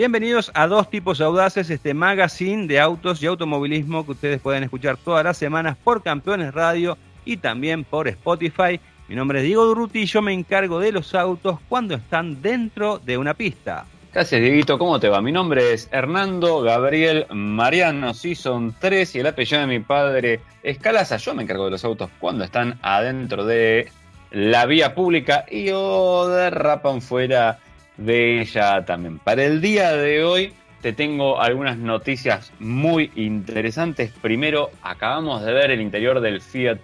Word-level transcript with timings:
Bienvenidos 0.00 0.50
a 0.54 0.66
Dos 0.66 0.88
Tipos 0.88 1.20
Audaces, 1.20 1.68
este 1.68 1.92
magazine 1.92 2.66
de 2.66 2.80
autos 2.80 3.22
y 3.22 3.26
automovilismo 3.26 4.06
que 4.06 4.12
ustedes 4.12 4.40
pueden 4.40 4.62
escuchar 4.62 4.96
todas 4.96 5.22
las 5.22 5.36
semanas 5.36 5.76
por 5.76 6.02
Campeones 6.02 6.54
Radio 6.54 6.96
y 7.26 7.36
también 7.36 7.84
por 7.84 8.08
Spotify. 8.08 8.80
Mi 9.08 9.14
nombre 9.14 9.40
es 9.40 9.44
Diego 9.44 9.66
Durruti 9.66 9.98
y 9.98 10.06
yo 10.06 10.22
me 10.22 10.32
encargo 10.32 10.80
de 10.80 10.92
los 10.92 11.14
autos 11.14 11.58
cuando 11.68 11.96
están 11.96 12.40
dentro 12.40 12.98
de 12.98 13.18
una 13.18 13.34
pista. 13.34 13.84
Gracias, 14.14 14.40
Dieguito. 14.40 14.78
¿Cómo 14.78 14.98
te 14.98 15.10
va? 15.10 15.20
Mi 15.20 15.32
nombre 15.32 15.74
es 15.74 15.86
Hernando 15.92 16.62
Gabriel 16.62 17.26
Mariano 17.28 18.14
Season 18.14 18.74
3 18.80 19.16
y 19.16 19.18
el 19.18 19.26
apellido 19.26 19.60
de 19.60 19.66
mi 19.66 19.80
padre 19.80 20.40
es 20.62 20.78
Calaza. 20.78 21.18
Yo 21.18 21.34
me 21.34 21.42
encargo 21.42 21.66
de 21.66 21.72
los 21.72 21.84
autos 21.84 22.08
cuando 22.18 22.44
están 22.44 22.78
adentro 22.80 23.44
de 23.44 23.92
la 24.30 24.64
vía 24.64 24.94
pública 24.94 25.44
y 25.50 25.68
o 25.74 26.26
derrapan 26.26 27.02
fuera 27.02 27.58
de 28.00 28.40
ella 28.40 28.84
también. 28.84 29.18
Para 29.18 29.44
el 29.44 29.60
día 29.60 29.92
de 29.92 30.24
hoy 30.24 30.52
te 30.80 30.92
tengo 30.92 31.40
algunas 31.40 31.76
noticias 31.76 32.52
muy 32.58 33.12
interesantes. 33.14 34.10
Primero, 34.22 34.70
acabamos 34.82 35.44
de 35.44 35.52
ver 35.52 35.70
el 35.70 35.80
interior 35.80 36.20
del 36.20 36.40
Fiat 36.40 36.78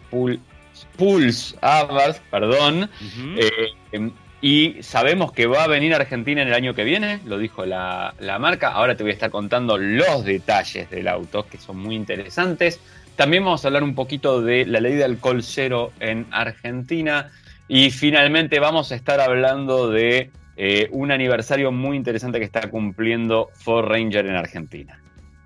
Pulse 0.96 1.56
Abarth, 1.62 2.20
perdón, 2.30 2.90
eh, 3.38 4.10
y 4.42 4.82
sabemos 4.82 5.32
que 5.32 5.46
va 5.46 5.64
a 5.64 5.66
venir 5.66 5.94
a 5.94 5.96
Argentina 5.96 6.42
en 6.42 6.48
el 6.48 6.54
año 6.54 6.74
que 6.74 6.84
viene, 6.84 7.20
lo 7.24 7.38
dijo 7.38 7.64
la, 7.64 8.14
la, 8.20 8.38
marca. 8.38 8.68
Ahora 8.68 8.94
te 8.94 9.02
voy 9.02 9.10
a 9.10 9.14
estar 9.14 9.30
contando 9.30 9.78
los 9.78 10.24
detalles 10.24 10.90
del 10.90 11.08
auto, 11.08 11.46
que 11.48 11.56
son 11.56 11.78
muy 11.78 11.94
interesantes. 11.94 12.78
También 13.16 13.44
vamos 13.44 13.64
a 13.64 13.68
hablar 13.68 13.82
un 13.82 13.94
poquito 13.94 14.42
de 14.42 14.66
la 14.66 14.80
ley 14.80 14.94
de 14.94 15.04
alcohol 15.04 15.42
cero 15.42 15.92
en 16.00 16.26
Argentina. 16.30 17.32
Y 17.66 17.90
finalmente 17.90 18.60
vamos 18.60 18.92
a 18.92 18.94
estar 18.94 19.20
hablando 19.20 19.90
de 19.90 20.30
eh, 20.58 20.88
un 20.90 21.10
aniversario 21.10 21.70
muy 21.70 21.98
interesante 21.98 22.38
que 22.38 22.46
está 22.46 22.70
cumpliendo 22.70 23.50
Ford 23.52 23.88
Ranger 23.88 24.24
en 24.26 24.36
Argentina. 24.36 24.98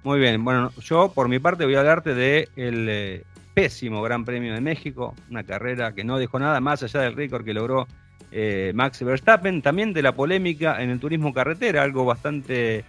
Muy 0.05 0.21
bien, 0.21 0.45
bueno, 0.45 0.71
yo 0.81 1.13
por 1.13 1.29
mi 1.29 1.41
parte 1.41 1.65
voy 1.65 1.75
a 1.75 1.81
hablarte 1.81 2.15
del 2.15 2.49
de 2.55 3.15
eh, 3.17 3.25
pésimo 3.53 4.03
Gran 4.03 4.25
Premio 4.25 4.55
de 4.55 4.61
México, 4.61 5.15
una 5.29 5.43
carrera 5.43 5.93
que 5.95 6.05
no 6.05 6.17
dejó 6.17 6.39
nada 6.39 6.61
más 6.61 6.85
allá 6.85 7.01
del 7.01 7.17
récord 7.17 7.45
que 7.45 7.53
logró 7.53 7.89
eh, 8.31 8.71
Max 8.73 9.03
Verstappen, 9.03 9.63
también 9.63 9.93
de 9.93 10.03
la 10.03 10.13
polémica 10.13 10.81
en 10.81 10.91
el 10.91 11.01
turismo 11.01 11.35
carretera, 11.35 11.83
algo 11.83 12.05
bastante 12.05 12.85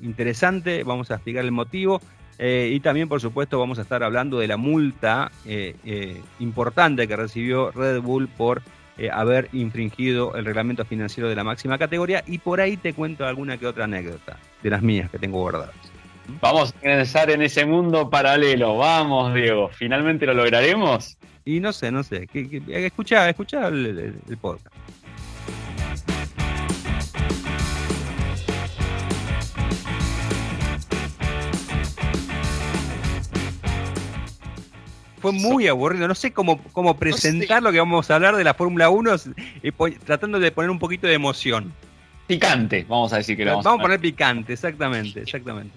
interesante, 0.00 0.84
vamos 0.84 1.10
a 1.10 1.16
explicar 1.16 1.44
el 1.44 1.52
motivo. 1.52 2.00
y 2.38 2.80
también, 2.80 3.10
por 3.10 3.20
supuesto, 3.20 3.58
vamos 3.58 3.78
a 3.78 3.82
estar 3.82 4.02
hablando 4.02 4.38
de 4.38 4.46
la 4.46 4.56
multa 4.56 5.30
importante 6.38 7.06
que 7.06 7.14
recibió 7.14 7.72
Red 7.72 8.00
Bull 8.00 8.28
por 8.28 8.62
eh, 8.98 9.10
haber 9.10 9.48
infringido 9.52 10.36
el 10.36 10.44
reglamento 10.44 10.84
financiero 10.84 11.28
de 11.28 11.36
la 11.36 11.44
máxima 11.44 11.78
categoría 11.78 12.22
y 12.26 12.38
por 12.38 12.60
ahí 12.60 12.76
te 12.76 12.92
cuento 12.92 13.26
alguna 13.26 13.56
que 13.56 13.66
otra 13.66 13.84
anécdota 13.84 14.38
de 14.62 14.70
las 14.70 14.82
mías 14.82 15.10
que 15.10 15.18
tengo 15.18 15.40
guardadas. 15.40 15.74
Vamos 16.40 16.72
a 16.72 16.76
ingresar 16.78 17.30
en 17.30 17.42
ese 17.42 17.66
mundo 17.66 18.08
paralelo. 18.08 18.76
Vamos, 18.76 19.34
Diego. 19.34 19.68
¿Finalmente 19.68 20.26
lo 20.26 20.34
lograremos? 20.34 21.16
Y 21.44 21.58
no 21.58 21.72
sé, 21.72 21.90
no 21.90 22.02
sé. 22.02 22.28
Escucha, 22.32 23.28
escucha 23.28 23.68
el 23.68 24.38
podcast. 24.40 24.74
Fue 35.22 35.32
muy 35.32 35.68
aburrido. 35.68 36.08
No 36.08 36.14
sé 36.14 36.32
cómo, 36.32 36.60
cómo 36.72 36.96
presentar 36.96 37.62
lo 37.62 37.70
que 37.70 37.78
vamos 37.78 38.10
a 38.10 38.16
hablar 38.16 38.36
de 38.36 38.44
la 38.44 38.52
Fórmula 38.52 38.90
1 38.90 39.10
tratando 40.04 40.40
de 40.40 40.50
poner 40.50 40.70
un 40.70 40.80
poquito 40.80 41.06
de 41.06 41.14
emoción. 41.14 41.72
Picante, 42.26 42.84
vamos 42.88 43.12
a 43.12 43.18
decir 43.18 43.36
que 43.36 43.44
lo 43.44 43.52
vamos, 43.52 43.64
vamos 43.64 43.80
a 43.80 43.82
poner 43.82 44.00
picante, 44.00 44.52
exactamente, 44.52 45.20
exactamente. 45.20 45.74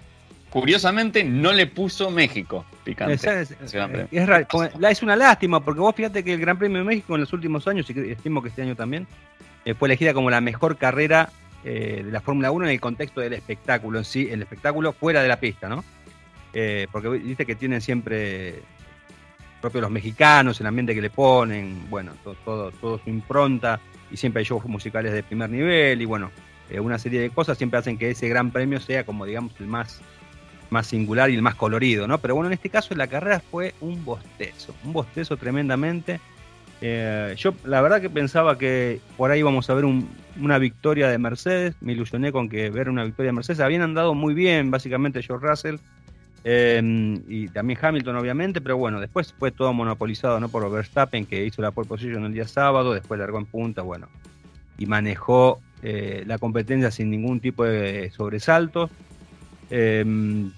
Curiosamente 0.50 1.24
no 1.24 1.52
le 1.52 1.68
puso 1.68 2.10
México 2.10 2.66
picante. 2.84 3.14
Es, 3.14 3.56
es, 3.62 5.04
una 5.04 5.16
lástima 5.16 5.60
porque 5.60 5.80
vos 5.80 5.96
fíjate 5.96 6.24
que 6.24 6.34
el 6.34 6.40
Gran 6.40 6.58
Premio 6.58 6.80
de 6.80 6.84
México 6.84 7.16
en 7.16 7.22
los 7.22 7.34
últimos 7.34 7.68
años, 7.68 7.90
y 7.90 8.12
estimo 8.12 8.42
que 8.42 8.50
este 8.50 8.62
año 8.62 8.76
también, 8.76 9.06
eh, 9.66 9.74
fue 9.74 9.88
elegida 9.88 10.14
como 10.14 10.30
la 10.30 10.42
mejor 10.42 10.78
carrera 10.78 11.30
eh, 11.64 12.04
de 12.06 12.12
la 12.12 12.22
Fórmula 12.22 12.52
1 12.52 12.66
en 12.66 12.72
el 12.72 12.80
contexto 12.80 13.22
del 13.22 13.34
espectáculo 13.34 14.00
en 14.00 14.06
sí, 14.06 14.28
el 14.32 14.42
espectáculo 14.42 14.94
fuera 14.94 15.22
de 15.22 15.28
la 15.28 15.40
pista, 15.40 15.68
¿no? 15.68 15.84
Eh, 16.54 16.88
porque 16.92 17.10
viste 17.10 17.46
que 17.46 17.56
tienen 17.56 17.82
siempre 17.82 18.62
propios 19.66 19.82
los 19.82 19.92
mexicanos, 19.92 20.62
el 20.62 20.68
ambiente 20.68 20.94
que 20.94 21.02
le 21.02 21.10
ponen, 21.10 21.90
bueno, 21.90 22.12
todo, 22.24 22.70
todo, 22.70 23.00
su 23.04 23.10
impronta, 23.10 23.80
y 24.12 24.18
siempre 24.18 24.42
hay 24.42 24.46
shows 24.46 24.64
musicales 24.66 25.12
de 25.12 25.24
primer 25.24 25.50
nivel, 25.50 26.00
y 26.00 26.06
bueno, 26.06 26.30
eh, 26.70 26.80
una 26.80 27.00
serie 27.00 27.20
de 27.20 27.32
cosas 27.32 27.58
siempre 27.58 27.80
hacen 27.80 27.98
que 27.98 28.12
ese 28.12 28.30
gran 28.30 28.52
premio 28.52 28.80
sea 28.80 29.08
como, 29.08 29.26
digamos, 29.26 29.54
el 29.60 29.66
más, 29.66 30.02
más 30.70 30.86
singular 30.86 31.32
y 31.32 31.34
el 31.34 31.42
más 31.42 31.56
colorido, 31.56 32.08
¿no? 32.08 32.20
Pero 32.20 32.36
bueno, 32.36 32.46
en 32.50 32.54
este 32.54 32.70
caso 32.70 32.94
la 32.94 33.08
carrera 33.08 33.40
fue 33.40 33.74
un 33.82 34.06
bostezo, 34.06 34.76
un 34.84 34.94
bostezo 34.94 35.36
tremendamente. 35.36 36.20
Eh, 36.82 37.34
yo 37.36 37.56
la 37.64 37.82
verdad 37.82 38.02
que 38.02 38.10
pensaba 38.12 38.60
que 38.60 39.00
por 39.18 39.32
ahí 39.32 39.40
íbamos 39.40 39.68
a 39.72 39.74
ver 39.74 39.86
una 40.40 40.60
victoria 40.60 41.08
de 41.08 41.18
Mercedes, 41.18 41.74
me 41.82 41.94
ilusioné 41.94 42.32
con 42.32 42.50
que 42.50 42.70
ver 42.70 42.88
una 42.88 43.04
victoria 43.04 43.30
de 43.30 43.36
Mercedes, 43.36 43.62
habían 43.62 43.82
andado 43.82 44.14
muy 44.14 44.36
bien 44.36 44.70
básicamente 44.70 45.24
George 45.24 45.48
Russell, 45.48 45.78
Em, 46.48 47.24
y 47.28 47.48
también 47.48 47.80
Hamilton, 47.82 48.18
obviamente, 48.18 48.62
pero 48.62 48.78
bueno, 48.78 49.00
después 49.00 49.34
fue 49.34 49.50
todo 49.52 49.74
monopolizado 49.74 50.40
¿no? 50.40 50.48
por 50.48 50.70
Verstappen, 50.72 51.26
que 51.26 51.44
hizo 51.44 51.60
la 51.64 51.72
pole 51.72 51.88
position 51.88 52.24
el 52.24 52.34
día 52.34 52.48
sábado, 52.48 52.94
después 52.94 53.20
largó 53.20 53.40
en 53.40 53.48
punta, 53.48 53.82
bueno, 53.82 54.08
y 54.78 54.86
manejó 54.86 55.60
eh, 55.82 56.24
la 56.28 56.38
competencia 56.38 56.92
sin 56.92 57.10
ningún 57.10 57.40
tipo 57.40 57.64
de 57.64 58.12
sobresaltos. 58.12 58.92
Em, 59.72 60.52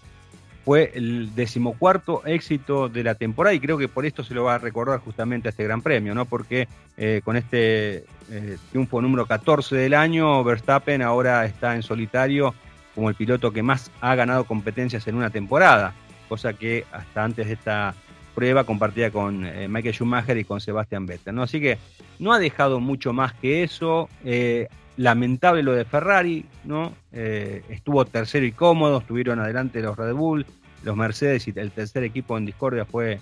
fue 0.66 0.92
el 0.96 1.34
decimocuarto 1.34 2.26
éxito 2.26 2.90
de 2.90 3.06
la 3.06 3.16
temporada 3.16 3.54
y 3.54 3.62
creo 3.62 3.78
que 3.78 3.88
por 3.88 4.06
esto 4.06 4.26
se 4.26 4.34
lo 4.34 4.44
va 4.44 4.56
a 4.56 4.58
recordar 4.58 5.00
justamente 5.00 5.48
a 5.48 5.52
este 5.52 5.64
Gran 5.64 5.82
Premio, 5.82 6.14
¿no? 6.14 6.26
Porque 6.26 6.68
eh, 6.98 7.22
con 7.24 7.38
este 7.38 8.04
eh, 8.30 8.58
triunfo 8.72 9.02
número 9.02 9.26
14 9.26 9.78
del 9.78 9.94
año, 9.94 10.44
Verstappen 10.44 11.02
ahora 11.02 11.46
está 11.46 11.78
en 11.78 11.84
solitario 11.84 12.54
como 12.98 13.10
el 13.10 13.16
piloto 13.16 13.54
que 13.54 13.62
más 13.62 13.92
ha 14.02 14.16
ganado 14.16 14.46
competencias 14.46 15.08
en 15.08 15.14
una 15.14 15.30
temporada, 15.30 15.94
cosa 16.28 16.54
que 16.54 16.84
hasta 16.92 17.24
antes 17.24 17.46
de 17.46 17.54
esta 17.54 17.94
prueba 18.34 18.64
compartía 18.64 19.12
con 19.12 19.46
eh, 19.46 19.68
Michael 19.68 19.94
Schumacher 19.94 20.36
y 20.36 20.44
con 20.44 20.60
Sebastian 20.60 21.06
Vettel. 21.06 21.36
¿no? 21.36 21.44
Así 21.44 21.62
que 21.62 21.78
no 22.18 22.34
ha 22.34 22.40
dejado 22.40 22.80
mucho 22.80 23.14
más 23.14 23.34
que 23.34 23.62
eso. 23.62 24.10
Eh, 24.26 24.68
lamentable 24.98 25.62
lo 25.62 25.74
de 25.74 25.86
Ferrari, 25.86 26.44
¿no? 26.64 26.92
Eh, 27.12 27.62
estuvo 27.70 28.04
tercero 28.06 28.48
y 28.48 28.52
cómodo, 28.52 28.98
estuvieron 28.98 29.40
adelante 29.40 29.80
los 29.80 29.96
Red 29.96 30.16
Bull, 30.16 30.48
los 30.84 30.98
Mercedes 30.98 31.48
y 31.48 31.54
el 31.56 31.70
tercer 31.70 32.04
equipo 32.04 32.36
en 32.36 32.48
discordia 32.48 32.84
fue, 32.84 33.20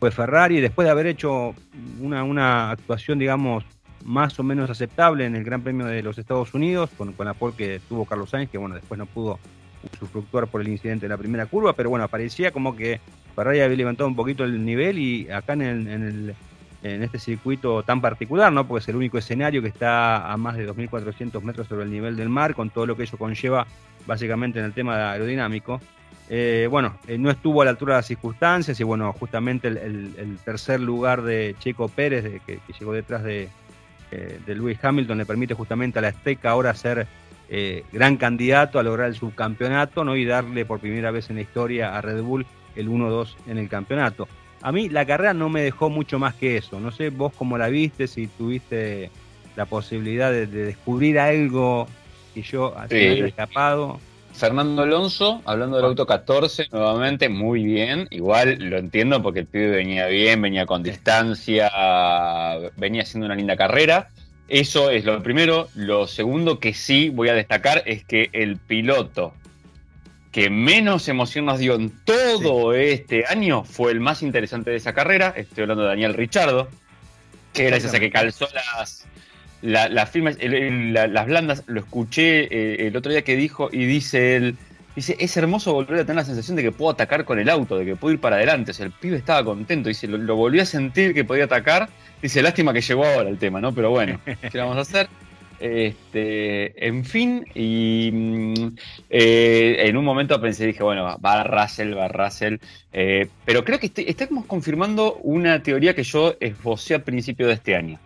fue 0.00 0.10
Ferrari. 0.10 0.60
Después 0.60 0.84
de 0.84 0.90
haber 0.90 1.06
hecho 1.06 1.54
una, 2.00 2.24
una 2.24 2.72
actuación, 2.72 3.20
digamos, 3.20 3.62
más 4.04 4.38
o 4.38 4.42
menos 4.42 4.70
aceptable 4.70 5.24
en 5.24 5.36
el 5.36 5.44
Gran 5.44 5.62
Premio 5.62 5.86
de 5.86 6.02
los 6.02 6.18
Estados 6.18 6.54
Unidos, 6.54 6.90
con, 6.96 7.12
con 7.12 7.26
la 7.26 7.34
pole 7.34 7.54
que 7.56 7.80
tuvo 7.88 8.04
Carlos 8.04 8.30
Sainz, 8.30 8.50
que 8.50 8.58
bueno, 8.58 8.74
después 8.74 8.98
no 8.98 9.06
pudo 9.06 9.38
usufructuar 9.94 10.46
por 10.46 10.60
el 10.60 10.68
incidente 10.68 11.06
de 11.06 11.10
la 11.10 11.18
primera 11.18 11.46
curva, 11.46 11.72
pero 11.72 11.90
bueno, 11.90 12.06
parecía 12.08 12.52
como 12.52 12.76
que 12.76 13.00
Ferrari 13.34 13.60
había 13.60 13.76
levantado 13.76 14.08
un 14.08 14.16
poquito 14.16 14.44
el 14.44 14.64
nivel 14.64 14.98
y 14.98 15.30
acá 15.30 15.54
en, 15.54 15.62
el, 15.62 16.34
en, 16.82 17.02
este 17.02 17.18
circuito 17.18 17.82
tan 17.82 18.00
particular, 18.00 18.52
¿no? 18.52 18.66
Porque 18.66 18.82
es 18.82 18.88
el 18.88 18.96
único 18.96 19.18
escenario 19.18 19.62
que 19.62 19.68
está 19.68 20.30
a 20.30 20.36
más 20.36 20.56
de 20.56 20.68
2.400 20.68 21.42
metros 21.42 21.66
sobre 21.66 21.84
el 21.84 21.90
nivel 21.90 22.16
del 22.16 22.28
mar, 22.28 22.54
con 22.54 22.70
todo 22.70 22.86
lo 22.86 22.96
que 22.96 23.04
ello 23.04 23.18
conlleva 23.18 23.66
básicamente 24.06 24.58
en 24.58 24.66
el 24.66 24.72
tema 24.72 25.12
aerodinámico. 25.12 25.80
Eh, 26.28 26.68
bueno, 26.70 26.96
eh, 27.08 27.18
no 27.18 27.30
estuvo 27.30 27.62
a 27.62 27.64
la 27.64 27.72
altura 27.72 27.94
de 27.94 27.98
las 27.98 28.06
circunstancias 28.06 28.78
y 28.78 28.84
bueno, 28.84 29.12
justamente 29.12 29.68
el, 29.68 30.38
tercer 30.44 30.80
lugar 30.80 31.22
de 31.22 31.56
Checo 31.58 31.88
Pérez, 31.88 32.40
que 32.46 32.60
llegó 32.78 32.92
detrás 32.92 33.22
de, 33.22 33.48
eh, 34.12 34.38
de 34.44 34.54
Lewis 34.54 34.78
Hamilton 34.82 35.18
le 35.18 35.26
permite 35.26 35.54
justamente 35.54 35.98
a 35.98 36.02
la 36.02 36.08
Azteca 36.08 36.50
ahora 36.50 36.74
ser 36.74 37.06
eh, 37.48 37.84
gran 37.92 38.16
candidato 38.16 38.78
a 38.78 38.82
lograr 38.82 39.08
el 39.08 39.14
subcampeonato 39.14 40.04
¿no? 40.04 40.16
y 40.16 40.24
darle 40.24 40.64
por 40.66 40.80
primera 40.80 41.10
vez 41.10 41.30
en 41.30 41.36
la 41.36 41.42
historia 41.42 41.96
a 41.96 42.00
Red 42.02 42.22
Bull 42.22 42.46
el 42.76 42.88
1-2 42.88 43.34
en 43.46 43.58
el 43.58 43.68
campeonato. 43.68 44.28
A 44.60 44.70
mí 44.70 44.88
la 44.88 45.06
carrera 45.06 45.34
no 45.34 45.48
me 45.48 45.62
dejó 45.62 45.90
mucho 45.90 46.18
más 46.18 46.34
que 46.34 46.56
eso. 46.56 46.78
No 46.78 46.92
sé 46.92 47.10
vos 47.10 47.32
cómo 47.36 47.58
la 47.58 47.68
viste, 47.68 48.06
si 48.06 48.26
tuviste 48.26 49.10
la 49.56 49.66
posibilidad 49.66 50.30
de, 50.30 50.46
descubrir 50.46 51.18
algo 51.18 51.88
que 52.34 52.42
yo 52.42 52.76
había 52.78 53.26
escapado. 53.26 53.98
Fernando 54.32 54.82
Alonso, 54.82 55.42
hablando 55.44 55.76
del 55.76 55.86
auto 55.86 56.06
14 56.06 56.68
nuevamente, 56.72 57.28
muy 57.28 57.64
bien. 57.64 58.08
Igual 58.10 58.56
lo 58.58 58.78
entiendo 58.78 59.22
porque 59.22 59.40
el 59.40 59.46
pibe 59.46 59.68
venía 59.68 60.06
bien, 60.06 60.42
venía 60.42 60.66
con 60.66 60.82
distancia, 60.82 61.70
venía 62.76 63.02
haciendo 63.02 63.26
una 63.26 63.34
linda 63.34 63.56
carrera. 63.56 64.08
Eso 64.48 64.90
es 64.90 65.04
lo 65.04 65.22
primero. 65.22 65.68
Lo 65.74 66.06
segundo 66.06 66.58
que 66.58 66.74
sí 66.74 67.08
voy 67.10 67.28
a 67.28 67.34
destacar 67.34 67.82
es 67.86 68.04
que 68.04 68.30
el 68.32 68.56
piloto 68.56 69.34
que 70.32 70.48
menos 70.48 71.08
emoción 71.08 71.44
nos 71.44 71.58
dio 71.58 71.74
en 71.74 71.90
todo 72.04 72.72
este 72.74 73.26
año 73.26 73.64
fue 73.64 73.92
el 73.92 74.00
más 74.00 74.22
interesante 74.22 74.70
de 74.70 74.76
esa 74.76 74.94
carrera. 74.94 75.34
Estoy 75.36 75.62
hablando 75.62 75.82
de 75.82 75.90
Daniel 75.90 76.14
Richardo, 76.14 76.68
que 77.52 77.64
gracias 77.64 77.94
a 77.94 78.00
que 78.00 78.10
calzó 78.10 78.48
las, 78.54 79.06
la, 79.62 79.88
la 79.88 80.06
firma, 80.06 80.30
el- 80.30 80.54
el- 80.54 80.92
la- 80.92 81.06
las 81.06 81.26
blandas, 81.26 81.64
lo 81.66 81.80
escuché 81.80 82.42
eh, 82.50 82.86
el 82.88 82.96
otro 82.96 83.10
día 83.12 83.22
que 83.22 83.36
dijo 83.36 83.68
y 83.72 83.84
dice 83.86 84.36
él, 84.36 84.56
dice, 84.94 85.16
es 85.18 85.36
hermoso 85.36 85.72
volver 85.72 86.00
a 86.00 86.02
tener 86.04 86.16
la 86.16 86.24
sensación 86.24 86.56
de 86.56 86.62
que 86.64 86.72
puedo 86.72 86.90
atacar 86.90 87.24
con 87.24 87.38
el 87.38 87.48
auto, 87.48 87.78
de 87.78 87.84
que 87.86 87.96
puedo 87.96 88.12
ir 88.12 88.20
para 88.20 88.36
adelante. 88.36 88.72
O 88.72 88.74
sea, 88.74 88.84
el 88.86 88.92
pibe 88.92 89.16
estaba 89.16 89.44
contento, 89.44 89.88
dice, 89.88 90.06
lo, 90.08 90.18
lo 90.18 90.36
volví 90.36 90.60
a 90.60 90.66
sentir 90.66 91.14
que 91.14 91.24
podía 91.24 91.44
atacar. 91.44 91.88
Dice, 92.20 92.42
lástima 92.42 92.72
que 92.72 92.80
llegó 92.82 93.04
ahora 93.04 93.28
el 93.30 93.38
tema, 93.38 93.60
¿no? 93.60 93.72
Pero 93.72 93.90
bueno, 93.90 94.20
¿qué 94.52 94.58
vamos 94.58 94.76
a 94.76 94.80
hacer? 94.82 95.08
Este, 95.60 96.86
en 96.86 97.04
fin, 97.04 97.44
y 97.54 98.10
mm, 98.12 98.68
eh, 99.10 99.76
en 99.86 99.96
un 99.96 100.04
momento 100.04 100.40
pensé, 100.40 100.66
dije, 100.66 100.82
bueno, 100.82 101.04
va 101.24 101.40
a 101.40 101.44
Russell, 101.44 101.96
va 101.96 102.06
a 102.06 102.08
Russell, 102.08 102.56
eh, 102.92 103.28
pero 103.44 103.64
creo 103.64 103.78
que 103.78 103.90
estamos 103.96 104.44
confirmando 104.46 105.14
una 105.22 105.62
teoría 105.62 105.94
que 105.94 106.02
yo 106.02 106.34
esbocé 106.40 106.94
a 106.96 107.04
principio 107.04 107.46
de 107.46 107.54
este 107.54 107.76
año. 107.76 107.98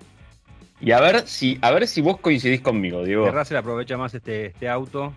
Y 0.81 0.93
a 0.93 1.00
ver 1.00 1.26
si, 1.26 1.58
a 1.62 1.70
ver 1.70 1.87
si 1.87 2.00
vos 2.00 2.19
coincidís 2.20 2.61
conmigo, 2.61 3.02
Diego. 3.02 3.25
Que 3.25 3.31
Russell 3.31 3.56
aprovecha 3.56 3.96
más 3.96 4.14
este, 4.14 4.46
este 4.46 4.69
auto 4.69 5.14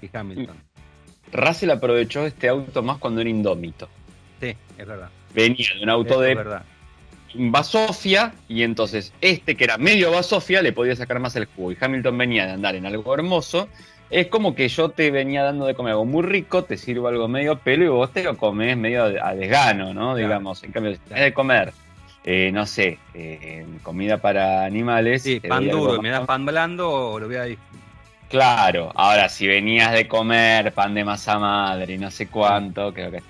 que 0.00 0.16
Hamilton. 0.16 0.56
Russell 1.32 1.70
aprovechó 1.70 2.26
este 2.26 2.48
auto 2.48 2.82
más 2.82 2.98
cuando 2.98 3.20
era 3.20 3.30
indómito. 3.30 3.88
Sí, 4.40 4.54
es 4.78 4.86
verdad. 4.86 5.10
Venía 5.34 5.66
de 5.76 5.82
un 5.82 5.90
auto 5.90 6.22
es 6.22 6.28
de 6.28 6.34
verdad. 6.34 6.64
Basofia 7.36 8.32
y 8.46 8.62
entonces 8.62 9.12
este 9.20 9.56
que 9.56 9.64
era 9.64 9.76
medio 9.76 10.12
Basofia 10.12 10.62
le 10.62 10.72
podía 10.72 10.94
sacar 10.94 11.18
más 11.18 11.34
el 11.34 11.46
jugo 11.46 11.72
y 11.72 11.76
Hamilton 11.80 12.16
venía 12.16 12.46
de 12.46 12.52
andar 12.52 12.76
en 12.76 12.86
algo 12.86 13.12
hermoso. 13.12 13.68
Es 14.10 14.28
como 14.28 14.54
que 14.54 14.68
yo 14.68 14.90
te 14.90 15.10
venía 15.10 15.42
dando 15.42 15.66
de 15.66 15.74
comer 15.74 15.92
algo 15.92 16.04
muy 16.04 16.22
rico, 16.22 16.62
te 16.62 16.76
sirvo 16.76 17.08
algo 17.08 17.26
medio 17.26 17.58
pelo 17.58 17.84
y 17.84 17.88
vos 17.88 18.12
te 18.12 18.22
lo 18.22 18.36
comes 18.36 18.76
medio 18.76 19.04
a 19.04 19.34
desgano, 19.34 19.92
¿no? 19.92 20.12
Claro. 20.12 20.16
Digamos, 20.16 20.62
en 20.62 20.70
cambio, 20.70 20.92
si 20.92 20.98
tenés 20.98 21.24
de 21.24 21.34
comer, 21.34 21.72
eh, 22.24 22.50
no 22.52 22.64
sé, 22.66 22.98
eh, 23.12 23.66
comida 23.82 24.18
para 24.18 24.64
animales. 24.64 25.22
Sí, 25.22 25.40
te 25.40 25.48
pan 25.48 25.68
duro, 25.68 26.00
me 26.00 26.08
das 26.08 26.26
pan 26.26 26.46
blando 26.46 26.90
o 26.90 27.20
lo 27.20 27.26
voy 27.26 27.36
a 27.36 27.44
Claro, 28.28 28.90
ahora 28.94 29.28
si 29.28 29.46
venías 29.46 29.92
de 29.92 30.08
comer 30.08 30.72
pan 30.72 30.94
de 30.94 31.04
masa 31.04 31.38
madre 31.38 31.94
y 31.94 31.98
no 31.98 32.10
sé 32.10 32.28
cuánto, 32.28 32.92
creo 32.92 33.10
que 33.10 33.18
es. 33.18 33.24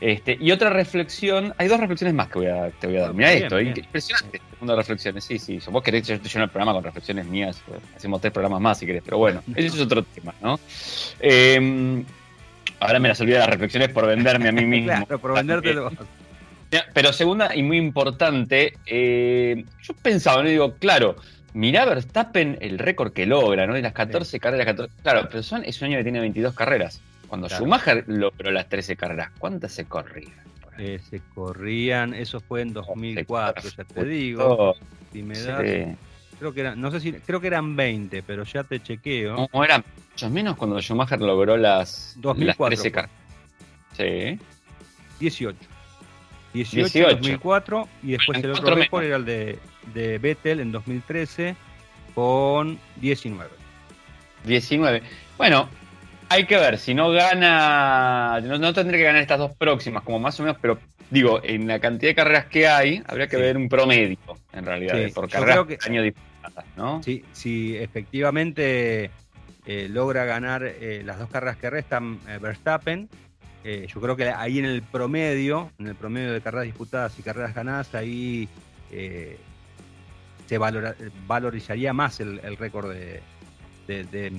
Este, 0.00 0.36
y 0.40 0.50
otra 0.50 0.70
reflexión, 0.70 1.54
hay 1.58 1.68
dos 1.68 1.78
reflexiones 1.78 2.14
más 2.14 2.28
que 2.28 2.38
voy 2.38 2.46
a, 2.48 2.70
te 2.70 2.86
voy 2.86 2.96
a 2.96 3.00
dar. 3.00 3.14
Mira 3.14 3.30
Bien, 3.30 3.42
esto, 3.42 3.56
bien. 3.56 3.74
impresionante 3.76 4.36
este 4.38 4.56
mundo 4.58 4.72
de 4.72 4.78
reflexiones. 4.78 5.24
Sí, 5.24 5.38
sí, 5.38 5.58
vos 5.70 5.82
querés, 5.82 6.06
yo 6.06 6.20
te 6.20 6.28
lleno 6.28 6.44
el 6.44 6.50
programa 6.50 6.72
con 6.72 6.84
reflexiones 6.84 7.26
mías, 7.26 7.62
eh, 7.68 7.78
hacemos 7.96 8.20
tres 8.20 8.32
programas 8.32 8.60
más 8.60 8.78
si 8.78 8.86
querés, 8.86 9.02
pero 9.04 9.18
bueno, 9.18 9.42
ese 9.56 9.66
es 9.68 9.80
otro 9.80 10.02
tema, 10.02 10.34
¿no? 10.40 10.58
Eh, 11.18 12.04
ahora 12.78 12.98
me 12.98 13.08
las 13.08 13.20
olvidé 13.20 13.38
las 13.38 13.48
reflexiones 13.48 13.88
por 13.90 14.06
venderme 14.06 14.48
a 14.48 14.52
mí 14.52 14.64
mismo. 14.66 14.86
Claro, 14.86 15.18
por 15.18 15.34
vendértelo. 15.34 15.90
Pero 16.94 17.12
segunda 17.12 17.54
y 17.54 17.62
muy 17.62 17.78
importante, 17.78 18.74
eh, 18.86 19.64
yo 19.82 19.94
pensaba, 19.94 20.42
¿no? 20.42 20.48
digo, 20.48 20.74
claro, 20.74 21.16
mirá 21.52 21.84
Verstappen 21.84 22.58
el 22.60 22.78
récord 22.78 23.12
que 23.12 23.26
logra, 23.26 23.66
¿no? 23.66 23.74
De 23.74 23.82
las 23.82 23.92
14 23.92 24.38
carreras, 24.38 24.66
14, 24.66 24.94
claro, 25.02 25.28
pero 25.28 25.42
son, 25.42 25.64
es 25.64 25.80
un 25.80 25.88
año 25.88 25.98
que 25.98 26.04
tiene 26.04 26.20
22 26.20 26.54
carreras. 26.54 27.00
Cuando 27.26 27.46
Claro. 27.48 27.64
Schumacher 27.64 28.04
logró 28.08 28.50
las 28.50 28.68
13 28.68 28.96
carreras, 28.96 29.30
¿cuántas 29.38 29.72
se 29.72 29.84
corrían? 29.84 30.32
Eh, 30.78 30.98
se 31.10 31.20
corrían, 31.34 32.14
eso 32.14 32.40
fue 32.40 32.62
en 32.62 32.72
2004, 32.72 33.68
ya 33.76 33.84
te 33.84 34.04
digo. 34.04 34.74
Si 35.12 35.22
me 35.22 35.38
das, 35.40 35.60
sí. 35.62 35.96
creo 36.38 36.54
que 36.54 36.60
eran, 36.60 36.80
no 36.80 36.90
sé 36.90 37.00
si, 37.00 37.12
creo 37.12 37.40
que 37.40 37.48
eran 37.48 37.76
20, 37.76 38.22
pero 38.22 38.44
ya 38.44 38.64
te 38.64 38.80
chequeo. 38.80 39.48
No, 39.52 39.64
eran 39.64 39.84
muchos 40.10 40.30
menos 40.30 40.56
cuando 40.56 40.80
Schumacher 40.80 41.20
logró 41.20 41.56
las, 41.56 42.14
2004 42.18 42.46
las 42.46 42.56
13 42.68 42.82
fue. 42.82 42.92
carreras. 42.92 43.16
Sí. 43.96 44.38
18. 45.20 45.58
18, 46.52 46.76
18. 46.88 47.16
2004 47.16 47.88
y 48.02 48.12
después 48.12 48.42
el 48.42 48.50
otro 48.52 48.74
récord 48.74 49.04
era 49.04 49.16
el 49.16 49.24
de, 49.24 49.58
de 49.94 50.18
Vettel 50.18 50.60
en 50.60 50.72
2013 50.72 51.54
con 52.14 52.78
19. 52.96 53.50
19. 54.44 55.02
Bueno, 55.36 55.68
hay 56.28 56.44
que 56.46 56.56
ver, 56.56 56.78
si 56.78 56.94
no 56.94 57.10
gana, 57.10 58.40
no, 58.42 58.58
no 58.58 58.72
tendría 58.72 58.98
que 58.98 59.04
ganar 59.04 59.22
estas 59.22 59.38
dos 59.38 59.54
próximas, 59.56 60.02
como 60.02 60.18
más 60.18 60.38
o 60.40 60.42
menos, 60.44 60.58
pero 60.60 60.78
digo, 61.10 61.40
en 61.42 61.66
la 61.66 61.78
cantidad 61.78 62.10
de 62.10 62.14
carreras 62.14 62.46
que 62.46 62.66
hay, 62.68 63.02
habría 63.06 63.26
que 63.26 63.36
Sí. 63.36 63.42
ver 63.42 63.56
un 63.56 63.68
promedio, 63.68 64.16
en 64.52 64.64
realidad, 64.64 64.94
Sí, 65.06 65.12
por 65.12 65.26
yo 65.26 65.32
carrera 65.32 65.52
creo 65.54 65.66
que- 65.66 65.76
por 65.76 65.86
año 65.86 66.02
disputadas, 66.02 66.64
¿no? 66.76 67.02
Si, 67.02 67.24
si 67.32 67.76
efectivamente 67.76 69.10
eh, 69.66 69.88
logra 69.90 70.24
ganar 70.24 70.62
eh, 70.64 71.02
las 71.04 71.18
dos 71.18 71.28
carreras 71.28 71.56
que 71.58 71.68
restan 71.68 72.18
eh, 72.28 72.38
Verstappen, 72.40 73.08
eh, 73.64 73.86
yo 73.92 74.00
creo 74.00 74.16
que 74.16 74.30
ahí 74.30 74.58
en 74.58 74.64
el 74.64 74.82
promedio, 74.82 75.70
en 75.78 75.86
el 75.88 75.94
promedio 75.94 76.32
de 76.32 76.40
carreras 76.40 76.64
disputadas 76.66 77.18
y 77.18 77.22
carreras 77.22 77.54
ganadas, 77.54 77.94
ahí 77.94 78.48
eh, 78.90 79.38
se 80.46 80.58
valora- 80.58 80.94
valorizaría 81.26 81.92
más 81.92 82.20
el, 82.20 82.40
el 82.42 82.56
récord 82.56 82.90
de, 82.90 83.20
de- 83.86 84.04
de- 84.04 84.32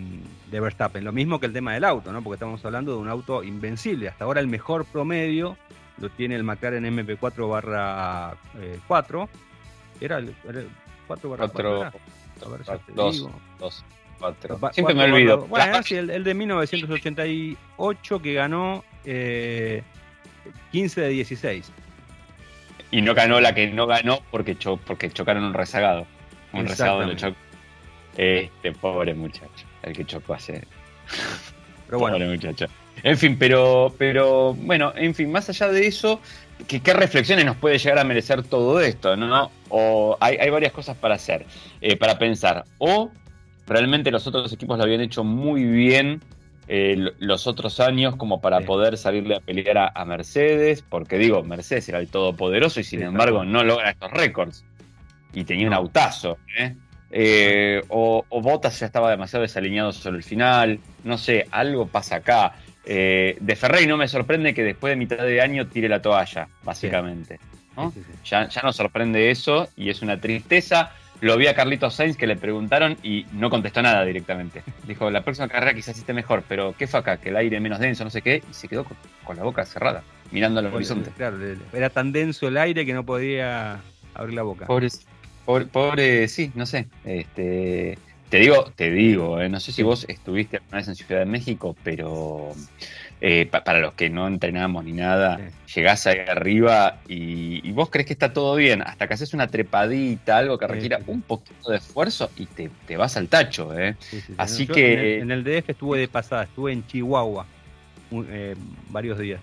de 0.50 0.60
Verstappen. 0.60 1.04
Lo 1.04 1.12
mismo 1.12 1.40
que 1.40 1.46
el 1.46 1.54
tema 1.54 1.74
del 1.74 1.84
auto, 1.86 2.12
¿no? 2.12 2.22
porque 2.22 2.36
estamos 2.36 2.64
hablando 2.66 2.94
de 2.94 2.98
un 3.00 3.08
auto 3.10 3.44
invencible. 3.44 4.10
Hasta 4.10 4.26
ahora 4.26 4.42
el 4.42 4.48
mejor 4.48 4.86
promedio 4.86 5.58
lo 6.00 6.10
tiene 6.10 6.36
el 6.36 6.44
McLaren 6.44 6.84
MP4 6.84 7.50
barra 7.50 8.36
eh, 8.60 8.80
4. 8.88 9.30
Era 10.02 10.18
el, 10.18 10.34
era 10.48 10.60
el 10.62 10.70
4 11.08 11.30
barra 11.30 11.48
4. 11.48 11.80
Cuatro, 11.80 12.00
A 12.46 12.50
ver, 12.50 12.64
ya 12.66 12.78
te 12.80 12.92
digo. 12.92 13.32
dos, 13.60 13.86
Siempre 14.74 14.96
me 14.96 15.04
olvido. 15.06 15.48
Bueno, 15.48 15.82
sí, 15.84 15.96
el, 15.96 16.10
el 16.10 16.24
de 16.24 16.34
1988 16.34 18.22
que 18.22 18.34
ganó 18.34 18.84
eh, 19.06 19.84
15 20.72 21.02
de 21.02 21.10
16. 21.10 21.72
Y 22.92 23.02
no 23.02 23.14
ganó 23.14 23.40
la 23.40 23.54
que 23.56 23.68
no 23.68 23.88
ganó 23.88 24.20
porque, 24.32 24.58
cho- 24.58 24.78
porque 24.78 25.10
chocaron 25.10 25.44
un 25.44 25.54
rezagado. 25.54 26.06
Un 26.54 26.68
rezagado 26.68 27.04
lo 27.06 27.14
chocó. 27.16 27.36
Este 28.18 28.74
pobre 28.74 29.14
muchacho, 29.14 29.66
el 29.84 29.94
que 29.96 30.04
chocó 30.06 30.34
hace 30.34 30.66
Pero 31.88 32.00
bueno, 32.00 32.18
Pobre 32.18 32.28
muchacho. 32.30 32.66
En 33.04 33.18
fin, 33.18 33.38
pero, 33.40 33.96
pero 33.98 34.54
bueno, 34.54 34.92
en 34.96 35.16
fin, 35.16 35.32
más 35.32 35.48
allá 35.50 35.70
de 35.70 35.88
eso, 35.88 36.20
¿qué, 36.68 36.82
qué 36.82 36.94
reflexiones 36.94 37.46
nos 37.46 37.56
puede 37.56 37.78
llegar 37.80 37.98
a 38.00 38.04
merecer 38.04 38.44
todo 38.44 38.82
esto? 38.82 39.16
¿no? 39.16 39.50
O 39.70 40.18
hay, 40.20 40.36
hay 40.36 40.50
varias 40.50 40.74
cosas 40.74 40.98
para 40.98 41.16
hacer, 41.16 41.46
eh, 41.80 41.96
para 41.96 42.20
pensar. 42.20 42.66
O 42.78 43.10
realmente 43.68 44.12
los 44.12 44.26
otros 44.28 44.52
equipos 44.54 44.78
lo 44.78 44.84
habían 44.84 45.02
hecho 45.02 45.24
muy 45.24 45.64
bien 45.66 46.22
eh, 46.68 46.96
lo- 46.98 47.12
los 47.20 47.48
otros 47.48 47.80
años 47.82 48.16
como 48.16 48.40
para 48.40 48.60
Sí. 48.60 48.66
poder 48.66 48.98
salirle 48.98 49.36
a 49.36 49.40
pelear 49.42 49.78
a, 49.78 49.92
a 49.94 50.06
Mercedes, 50.06 50.84
porque 50.88 51.18
digo, 51.18 51.44
Mercedes 51.44 51.90
era 51.90 52.00
el 52.00 52.08
todopoderoso 52.08 52.80
y 52.80 52.84
sin 52.86 53.00
Sí, 53.00 53.06
embargo 53.06 53.44
no 53.44 53.64
logra 53.64 53.90
estos 53.90 54.12
récords. 54.12 54.64
Y 55.34 55.44
tenía 55.44 55.66
un 55.66 55.72
No. 55.72 55.78
autazo. 55.78 56.38
¿eh? 56.58 56.76
Eh, 57.10 57.82
o, 57.90 58.24
o 58.30 58.42
Bottas 58.42 58.80
ya 58.80 58.86
estaba 58.86 59.10
demasiado 59.12 59.42
desalineado 59.42 59.92
sobre 59.92 60.18
el 60.18 60.24
final. 60.24 60.80
No 61.04 61.18
sé, 61.18 61.46
algo 61.52 61.88
pasa 61.88 62.18
acá. 62.18 62.54
Eh, 62.86 63.36
de 63.42 63.56
Ferrari 63.58 63.86
no 63.86 63.98
me 63.98 64.08
sorprende 64.08 64.54
que 64.54 64.64
después 64.64 64.92
de 64.92 64.96
mitad 64.96 65.18
de 65.18 65.42
año 65.42 65.68
tire 65.68 65.90
la 65.90 66.02
toalla, 66.02 66.48
básicamente. 66.64 67.40
¿no? 67.76 67.92
sí, 67.92 68.00
sí, 68.02 68.12
sí. 68.14 68.20
Ya, 68.30 68.48
ya 68.48 68.62
nos 68.62 68.76
sorprende 68.78 69.30
eso 69.30 69.68
y 69.76 69.90
es 69.90 70.02
una 70.02 70.20
tristeza. 70.22 70.92
Lo 71.22 71.38
vi 71.38 71.46
a 71.46 71.54
Carlitos 71.54 71.94
Sainz 71.94 72.18
que 72.18 72.26
le 72.26 72.36
preguntaron 72.36 72.98
y 73.04 73.28
no 73.32 73.52
contestó 73.52 73.82
nada 73.84 74.04
directamente. 74.04 74.64
Dijo, 74.88 75.12
la 75.12 75.24
próxima 75.24 75.48
carrera 75.48 75.76
quizás 75.76 75.98
esté 75.98 76.14
mejor, 76.14 76.44
pero 76.48 76.74
¿qué 76.78 76.88
fue 76.88 77.00
acá? 77.00 77.18
Que 77.18 77.30
el 77.30 77.38
aire 77.38 77.60
menos 77.60 77.80
denso, 77.80 78.04
no 78.04 78.10
sé 78.10 78.24
qué, 78.24 78.44
y 78.50 78.54
se 78.54 78.68
quedó 78.68 78.84
con, 78.84 78.98
con 79.24 79.38
la 79.38 79.44
boca 79.44 79.64
cerrada, 79.66 80.04
mirando 80.32 80.60
al 80.60 80.74
horizonte. 80.74 81.12
Claro, 81.16 81.38
era 81.74 81.92
tan 81.92 82.12
denso 82.12 82.48
el 82.48 82.58
aire 82.58 82.88
que 82.88 82.94
no 82.94 83.06
podía 83.06 83.80
abrir 84.16 84.36
la 84.36 84.42
boca. 84.42 84.66
Pobre, 84.66 84.88
pobre, 85.46 85.66
pobre, 85.66 86.28
sí, 86.28 86.52
no 86.56 86.66
sé. 86.66 86.88
Este, 87.06 88.00
te 88.30 88.38
digo, 88.38 88.72
te 88.76 88.90
digo, 88.90 89.40
eh, 89.40 89.48
no 89.48 89.60
sé 89.60 89.72
si 89.72 89.84
vos 89.84 90.06
estuviste 90.08 90.58
alguna 90.58 90.78
vez 90.78 90.88
en 90.88 90.96
Ciudad 90.96 91.20
de 91.20 91.26
México, 91.26 91.76
pero 91.84 92.54
eh, 93.22 93.46
pa- 93.46 93.64
para 93.64 93.80
los 93.80 93.94
que 93.94 94.10
no 94.10 94.28
entrenamos 94.28 94.84
ni 94.84 94.94
nada, 94.94 95.40
llegás 95.76 96.08
ahí 96.08 96.18
arriba 96.28 96.98
y, 97.08 97.66
y 97.68 97.72
vos 97.72 97.90
crees 97.92 98.08
que 98.08 98.14
está 98.14 98.34
todo 98.34 98.56
bien, 98.56 98.82
hasta 98.82 99.08
que 99.08 99.14
haces 99.14 99.34
una 99.36 99.48
trepadita, 99.48 100.38
algo 100.40 100.58
que 100.58 100.66
Sí, 100.66 100.72
requiera 100.74 100.98
sí, 100.98 101.04
sí. 101.06 101.12
un 101.12 101.22
poquito 101.22 101.70
de 101.72 101.78
esfuerzo 101.78 102.32
y 102.36 102.48
te, 102.48 102.70
te 102.88 102.98
vas 102.98 103.16
al 103.18 103.28
tacho, 103.30 103.78
¿eh? 103.78 103.96
Sí, 104.00 104.18
sí, 104.18 104.24
sí. 104.28 104.34
Así 104.38 104.66
Yo 104.66 104.74
que- 104.74 104.94
En 104.94 105.00
el, 105.00 105.22
en 105.22 105.32
el 105.32 105.44
DF 105.44 105.70
estuve 105.72 106.00
de 106.00 106.08
pasada, 106.08 106.44
estuve 106.44 106.74
en 106.74 106.86
Chihuahua 106.88 107.46
un- 108.10 108.28
eh, 108.30 108.56
varios 108.90 109.18
días. 109.20 109.40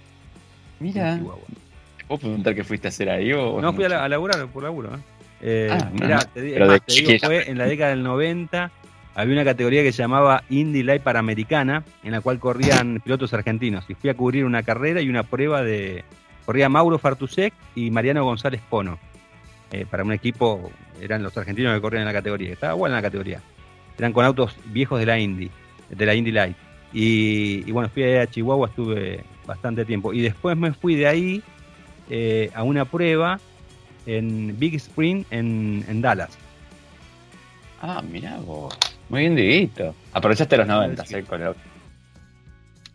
Mira, 0.81 1.13
En 1.13 1.19
Chihuahua. 1.21 1.45
¿te 1.99 2.05
puedo 2.05 2.19
preguntar 2.21 2.55
qué 2.55 2.65
fuiste 2.65 2.89
a 2.89 2.91
hacer 2.91 3.09
ahí? 3.11 3.33
O 3.33 3.61
No 3.63 3.73
fui 3.73 3.85
a, 3.85 3.89
la- 3.89 4.05
a 4.05 4.09
laburar 4.09 4.47
por 4.49 4.63
laburo. 4.65 4.95
¿eh? 4.95 4.99
Eh, 5.41 5.69
Ah, 5.73 5.89
mirá, 5.93 6.17
no, 6.17 6.25
te, 6.35 6.53
es 6.61 6.67
más, 6.67 6.81
te 6.85 6.93
digo, 6.95 7.13
fue 7.21 7.49
en 7.49 7.59
la 7.59 7.67
década 7.67 7.91
del 7.91 8.03
90. 8.03 8.73
Había 9.19 9.35
una 9.35 9.45
categoría 9.45 9.83
que 9.83 9.91
se 9.91 10.01
llamaba 10.01 10.45
Indy 10.49 10.85
Light 10.85 11.03
Panamericana, 11.03 11.83
en 12.05 12.13
la 12.13 12.21
cual 12.21 12.39
corrían 12.39 13.01
pilotos 13.05 13.35
argentinos. 13.35 13.85
Y 13.89 13.95
fui 13.95 14.11
a 14.11 14.15
cubrir 14.15 14.45
una 14.45 14.63
carrera 14.63 15.01
y 15.01 15.09
una 15.09 15.25
prueba 15.25 15.65
de. 15.65 16.05
Corría 16.47 16.69
Mauro 16.69 17.01
Fartusek 17.01 17.53
y 17.75 17.91
Mariano 17.91 18.23
González 18.23 18.61
Cono. 18.71 18.97
Eh, 19.73 19.87
para 19.91 20.05
un 20.05 20.13
equipo, 20.13 20.71
eran 21.01 21.25
los 21.25 21.37
argentinos 21.37 21.75
que 21.75 21.81
corrían 21.81 22.03
en 22.03 22.07
la 22.07 22.13
categoría. 22.13 22.53
Estaba 22.53 22.75
buena 22.75 22.95
la 22.95 23.03
categoría. 23.03 23.43
Eran 23.99 24.13
con 24.13 24.25
autos 24.25 24.57
viejos 24.67 25.01
de 25.01 25.07
la 25.07 25.19
Indy, 25.19 25.51
de 25.91 26.07
la 26.07 26.15
Indy 26.15 26.31
Light. 26.31 26.57
Y, 26.93 27.65
y 27.67 27.73
bueno, 27.73 27.89
fui 27.89 28.05
a 28.05 28.25
Chihuahua, 28.29 28.69
estuve 28.69 29.25
bastante 29.45 29.85
tiempo. 29.85 30.13
Y 30.13 30.21
después 30.21 30.57
me 30.57 30.73
fui 30.73 30.95
de 30.95 31.09
ahí 31.09 31.43
eh, 32.09 32.53
a 32.55 32.63
una 32.63 32.85
prueba 32.85 33.41
en 34.07 34.57
Big 34.61 34.77
Spring 34.77 35.25
en, 35.33 35.85
en 35.89 36.01
Dallas. 36.03 36.39
Ah, 37.83 38.01
mirá 38.01 38.39
vos. 38.39 38.79
Muy 39.09 39.21
bien, 39.21 39.37
Dieguito. 39.37 39.95
Aprovechaste 40.13 40.57
los 40.57 40.67
90, 40.67 41.05
Sí. 41.07 41.15
¿eh? 41.17 41.23
Con 41.25 41.43
el- 41.43 41.55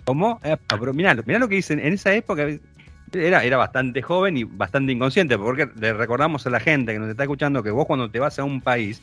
¿Cómo? 0.05 0.39
Eh, 0.43 0.57
pero 0.67 0.93
mirá, 0.93 1.15
mirá 1.25 1.39
lo 1.39 1.47
que 1.47 1.55
dicen. 1.55 1.79
En 1.79 1.93
esa 1.93 2.13
época 2.13 2.45
era, 3.13 3.43
era 3.43 3.57
bastante 3.57 4.01
joven 4.01 4.37
y 4.37 4.43
bastante 4.43 4.91
inconsciente, 4.91 5.37
porque 5.37 5.69
le 5.79 5.93
recordamos 5.93 6.45
a 6.45 6.49
la 6.49 6.59
gente 6.59 6.93
que 6.93 6.99
nos 6.99 7.09
está 7.09 7.23
escuchando 7.23 7.63
que 7.63 7.71
vos 7.71 7.85
cuando 7.85 8.09
te 8.11 8.19
vas 8.19 8.37
a 8.39 8.43
un 8.43 8.61
país 8.61 9.01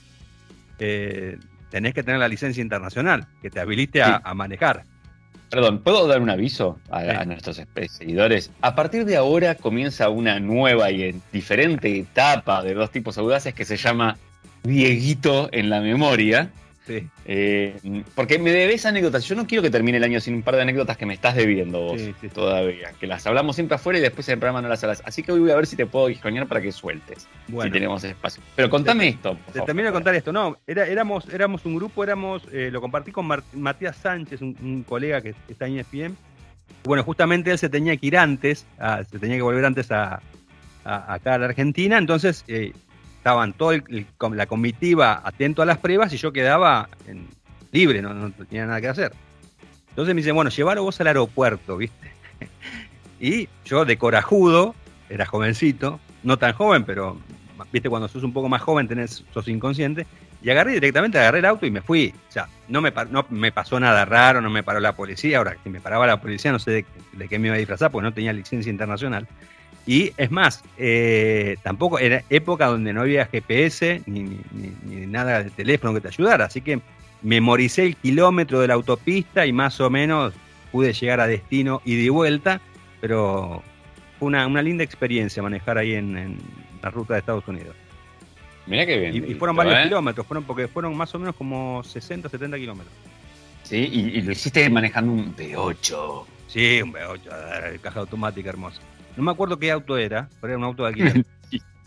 eh, 0.78 1.38
tenés 1.70 1.94
que 1.94 2.02
tener 2.02 2.18
la 2.20 2.28
licencia 2.28 2.60
internacional, 2.62 3.26
que 3.42 3.50
te 3.50 3.60
habilite 3.60 4.02
a, 4.02 4.06
Sí. 4.16 4.22
a 4.24 4.34
manejar. 4.34 4.84
Perdón, 5.50 5.80
¿puedo 5.82 6.06
dar 6.06 6.20
un 6.22 6.30
aviso 6.30 6.78
a, 6.90 7.00
Sí. 7.02 7.08
a 7.10 7.24
nuestros 7.24 7.60
seguidores? 7.90 8.50
A 8.60 8.74
partir 8.74 9.04
de 9.04 9.16
ahora 9.16 9.54
comienza 9.56 10.08
una 10.08 10.38
nueva 10.40 10.90
y 10.90 11.02
en- 11.04 11.22
diferente 11.32 11.98
etapa 11.98 12.62
de 12.62 12.74
dos 12.74 12.90
tipos 12.90 13.18
audaces 13.18 13.52
que 13.54 13.64
se 13.64 13.76
llama 13.76 14.16
Dieguito 14.62 15.48
en 15.52 15.70
la 15.70 15.80
memoria. 15.80 16.50
Sí, 16.90 17.08
Eh, 17.24 18.02
porque 18.14 18.38
me 18.38 18.50
debes 18.50 18.84
anécdotas. 18.86 19.24
Yo 19.24 19.34
no 19.36 19.46
quiero 19.46 19.62
que 19.62 19.70
termine 19.70 19.98
el 19.98 20.04
año 20.04 20.20
sin 20.20 20.34
un 20.34 20.42
par 20.42 20.56
de 20.56 20.62
anécdotas 20.62 20.96
que 20.96 21.06
me 21.06 21.14
estás 21.14 21.36
debiendo 21.36 21.80
vos 21.80 22.00
Sí, 22.00 22.14
sí. 22.20 22.28
todavía. 22.28 22.92
Que 22.98 23.06
las 23.06 23.26
hablamos 23.26 23.54
siempre 23.56 23.76
afuera 23.76 23.98
y 23.98 24.02
después 24.02 24.28
en 24.28 24.34
el 24.34 24.38
programa 24.40 24.60
no 24.62 24.68
las 24.68 24.82
hablas. 24.82 25.02
Así 25.04 25.22
que 25.22 25.32
hoy 25.32 25.40
voy 25.40 25.50
a 25.52 25.56
ver 25.56 25.66
si 25.66 25.76
te 25.76 25.86
puedo 25.86 26.08
discoñar 26.08 26.46
para 26.48 26.60
que 26.60 26.72
sueltes. 26.72 27.28
Si 27.46 27.70
tenemos 27.70 28.02
espacio. 28.04 28.42
Pero 28.56 28.68
contame 28.70 29.08
esto. 29.08 29.30
por 29.34 29.38
Te 29.46 29.52
favor. 29.52 29.66
termino 29.66 29.86
de 29.88 29.92
contar 29.92 30.14
esto. 30.14 30.32
No, 30.32 30.56
era, 30.66 30.86
éramos, 30.86 31.28
éramos 31.32 31.64
un 31.64 31.76
grupo, 31.76 32.02
éramos, 32.02 32.42
eh, 32.52 32.70
lo 32.72 32.80
compartí 32.80 33.12
con 33.12 33.28
Matías 33.54 33.96
Sánchez, 33.96 34.40
un, 34.42 34.56
un 34.62 34.82
colega 34.82 35.20
que 35.20 35.34
está 35.48 35.66
en 35.66 35.78
ESPN. 35.78 36.16
Bueno, 36.84 37.02
justamente 37.04 37.50
él 37.50 37.58
se 37.58 37.68
tenía 37.68 37.96
que 37.96 38.06
ir 38.06 38.16
antes, 38.16 38.66
a- 38.78 39.04
se 39.04 39.18
tenía 39.18 39.36
que 39.36 39.42
volver 39.42 39.64
antes 39.64 39.90
a, 39.92 40.20
a- 40.84 41.14
acá 41.14 41.34
a 41.34 41.38
la 41.38 41.46
Argentina, 41.46 41.98
entonces 41.98 42.44
eh, 42.48 42.72
estaban 43.20 43.52
todo 43.52 43.72
el- 43.72 44.06
la 44.32 44.46
comitiva 44.46 45.20
atento 45.22 45.60
a 45.60 45.66
las 45.66 45.76
pruebas 45.76 46.10
y 46.14 46.16
yo 46.16 46.32
quedaba 46.32 46.88
libre, 47.70 48.00
no, 48.00 48.14
no 48.14 48.30
tenía 48.32 48.64
nada 48.64 48.80
que 48.80 48.88
hacer. 48.88 49.12
Entonces 49.90 50.14
me 50.14 50.20
dice, 50.22 50.32
bueno, 50.32 50.48
llévalo 50.48 50.82
vos 50.82 50.98
al 51.02 51.08
aeropuerto, 51.08 51.76
¿viste? 51.76 52.12
y 53.20 53.46
yo 53.66 53.84
de 53.84 53.98
corajudo, 53.98 54.74
era 55.10 55.26
jovencito, 55.26 56.00
no 56.22 56.38
tan 56.38 56.54
joven, 56.54 56.84
pero 56.84 57.18
viste, 57.70 57.90
cuando 57.90 58.08
sos 58.08 58.24
un 58.24 58.32
poco 58.32 58.48
más 58.48 58.62
joven, 58.62 58.88
tenés, 58.88 59.22
sos 59.34 59.48
inconsciente, 59.48 60.06
y 60.42 60.48
agarré 60.48 60.72
directamente, 60.72 61.18
agarré 61.18 61.40
el 61.40 61.44
auto 61.44 61.66
y 61.66 61.70
me 61.70 61.82
fui. 61.82 62.14
O 62.30 62.32
sea, 62.32 62.48
no 62.68 62.80
me, 62.80 62.90
no 63.10 63.26
me 63.28 63.52
pasó 63.52 63.78
nada 63.78 64.06
raro, 64.06 64.40
no 64.40 64.48
me 64.48 64.62
paró 64.62 64.80
la 64.80 64.94
policía. 64.94 65.36
Ahora, 65.36 65.58
si 65.62 65.68
me 65.68 65.80
paraba 65.80 66.06
la 66.06 66.18
policía, 66.18 66.52
no 66.52 66.58
sé 66.58 66.70
de, 66.70 66.86
de 67.12 67.28
qué 67.28 67.38
me 67.38 67.48
iba 67.48 67.56
a 67.56 67.58
disfrazar, 67.58 67.90
porque 67.90 68.04
no 68.04 68.14
tenía 68.14 68.32
licencia 68.32 68.70
internacional. 68.70 69.28
Y 69.86 70.12
es 70.16 70.30
más, 70.30 70.62
eh, 70.78 71.56
tampoco 71.62 71.98
era 71.98 72.22
época 72.30 72.66
donde 72.66 72.92
no 72.92 73.00
había 73.00 73.26
GPS 73.26 74.02
ni, 74.06 74.22
ni- 74.52 75.06
nada 75.06 75.42
de 75.42 75.50
teléfono 75.50 75.94
que 75.94 76.00
te 76.00 76.08
ayudara. 76.08 76.44
Así 76.44 76.60
que 76.60 76.80
memoricé 77.22 77.84
el 77.86 77.96
kilómetro 77.96 78.60
de 78.60 78.68
la 78.68 78.74
autopista 78.74 79.46
y 79.46 79.52
más 79.52 79.80
o 79.80 79.90
menos 79.90 80.32
pude 80.70 80.92
llegar 80.92 81.20
a 81.20 81.26
destino 81.26 81.82
y 81.84 82.02
de 82.02 82.10
vuelta, 82.10 82.60
pero 83.00 83.62
fue 84.18 84.28
una, 84.28 84.46
una 84.46 84.62
linda 84.62 84.84
experiencia 84.84 85.42
manejar 85.42 85.78
ahí 85.78 85.94
en, 85.94 86.16
en 86.16 86.38
la 86.82 86.90
ruta 86.90 87.14
de 87.14 87.20
Estados 87.20 87.46
Unidos. 87.48 87.74
Mirá 88.66 88.86
qué 88.86 88.98
bien. 88.98 89.30
Y, 89.30 89.34
fueron 89.34 89.56
varios 89.56 89.76
¿eh? 89.78 89.82
kilómetros, 89.84 90.26
fueron 90.26 90.44
porque 90.44 90.68
fueron 90.68 90.94
más 90.96 91.12
o 91.14 91.18
menos 91.18 91.34
como 91.34 91.82
60, 91.82 92.28
70 92.28 92.56
kilómetros. 92.58 92.94
Sí, 93.64 93.88
y, 93.90 94.18
y 94.18 94.22
lo 94.22 94.30
hiciste 94.32 94.68
manejando 94.70 95.12
un 95.12 95.34
V8. 95.34 96.24
Sí, 96.46 96.80
un 96.82 96.92
V8, 96.92 97.20
eh, 97.74 97.78
caja 97.82 98.00
automática 98.00 98.50
hermosa. 98.50 98.80
No 99.16 99.22
me 99.22 99.30
acuerdo 99.32 99.58
qué 99.58 99.70
auto 99.70 99.96
era, 99.98 100.28
pero 100.40 100.52
era 100.52 100.58
un 100.58 100.64
auto 100.64 100.82
de 100.84 100.88
alquiler. 100.88 101.24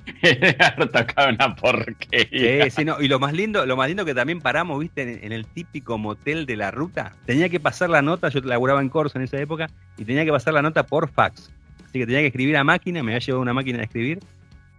tocaba 0.92 1.30
una 1.30 1.56
porquería. 1.56 2.66
Sí, 2.66 2.72
sí, 2.72 2.86
no. 2.86 3.00
Y 3.02 3.08
lo 3.08 3.20
más 3.20 3.34
lindo, 3.34 3.66
lo 3.66 3.78
más 3.78 3.88
lindo 3.88 4.04
que 4.04 4.14
también 4.14 4.42
paramos, 4.42 4.80
viste, 4.80 5.02
en, 5.02 5.24
en 5.24 5.32
el 5.32 5.46
típico 5.46 5.98
motel 5.98 6.46
de 6.46 6.58
la 6.58 6.72
ruta. 6.72 7.14
Tenía 7.26 7.48
que 7.50 7.60
pasar 7.60 7.90
la 7.90 8.02
nota, 8.02 8.28
yo 8.30 8.42
laburaba 8.42 8.82
en 8.82 8.90
Corsa 8.90 9.18
en 9.18 9.24
esa 9.24 9.38
época, 9.40 9.70
y 9.98 10.04
tenía 10.04 10.26
que 10.26 10.32
pasar 10.32 10.54
la 10.54 10.62
nota 10.62 10.84
por 10.86 11.10
fax. 11.10 11.52
Así 11.86 12.00
que 12.00 12.06
tenía 12.06 12.20
que 12.22 12.28
escribir 12.28 12.58
a 12.58 12.64
máquina, 12.64 13.02
me 13.02 13.12
había 13.14 13.26
llevado 13.26 13.42
una 13.42 13.54
máquina 13.54 13.78
de 13.78 13.84
escribir, 13.86 14.20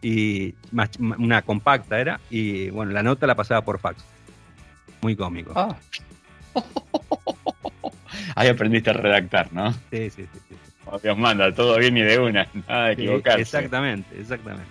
y 0.02 0.54
más- 0.72 0.98
una 0.98 1.40
compacta 1.40 1.98
era, 1.98 2.20
y 2.28 2.68
bueno, 2.70 2.92
la 2.92 3.02
nota 3.02 3.26
la 3.26 3.34
pasaba 3.34 3.62
por 3.62 3.78
fax. 3.78 4.04
Muy 5.00 5.16
cómico. 5.16 5.52
Ah. 5.56 5.74
Ahí 8.36 8.48
aprendiste 8.48 8.90
a 8.90 8.94
redactar, 8.94 9.52
¿no? 9.52 9.72
Sí, 9.72 10.10
sí, 10.10 10.26
sí. 10.32 10.38
sí. 10.50 10.54
Dios 11.02 11.16
manda, 11.18 11.52
todo 11.54 11.78
bien 11.78 11.96
y 11.96 12.02
de 12.02 12.18
una, 12.18 12.46
nada 12.68 12.88
de 12.88 12.96
Sí, 12.96 13.02
equivocarse. 13.02 13.40
exactamente, 13.42 14.18
exactamente. 14.20 14.66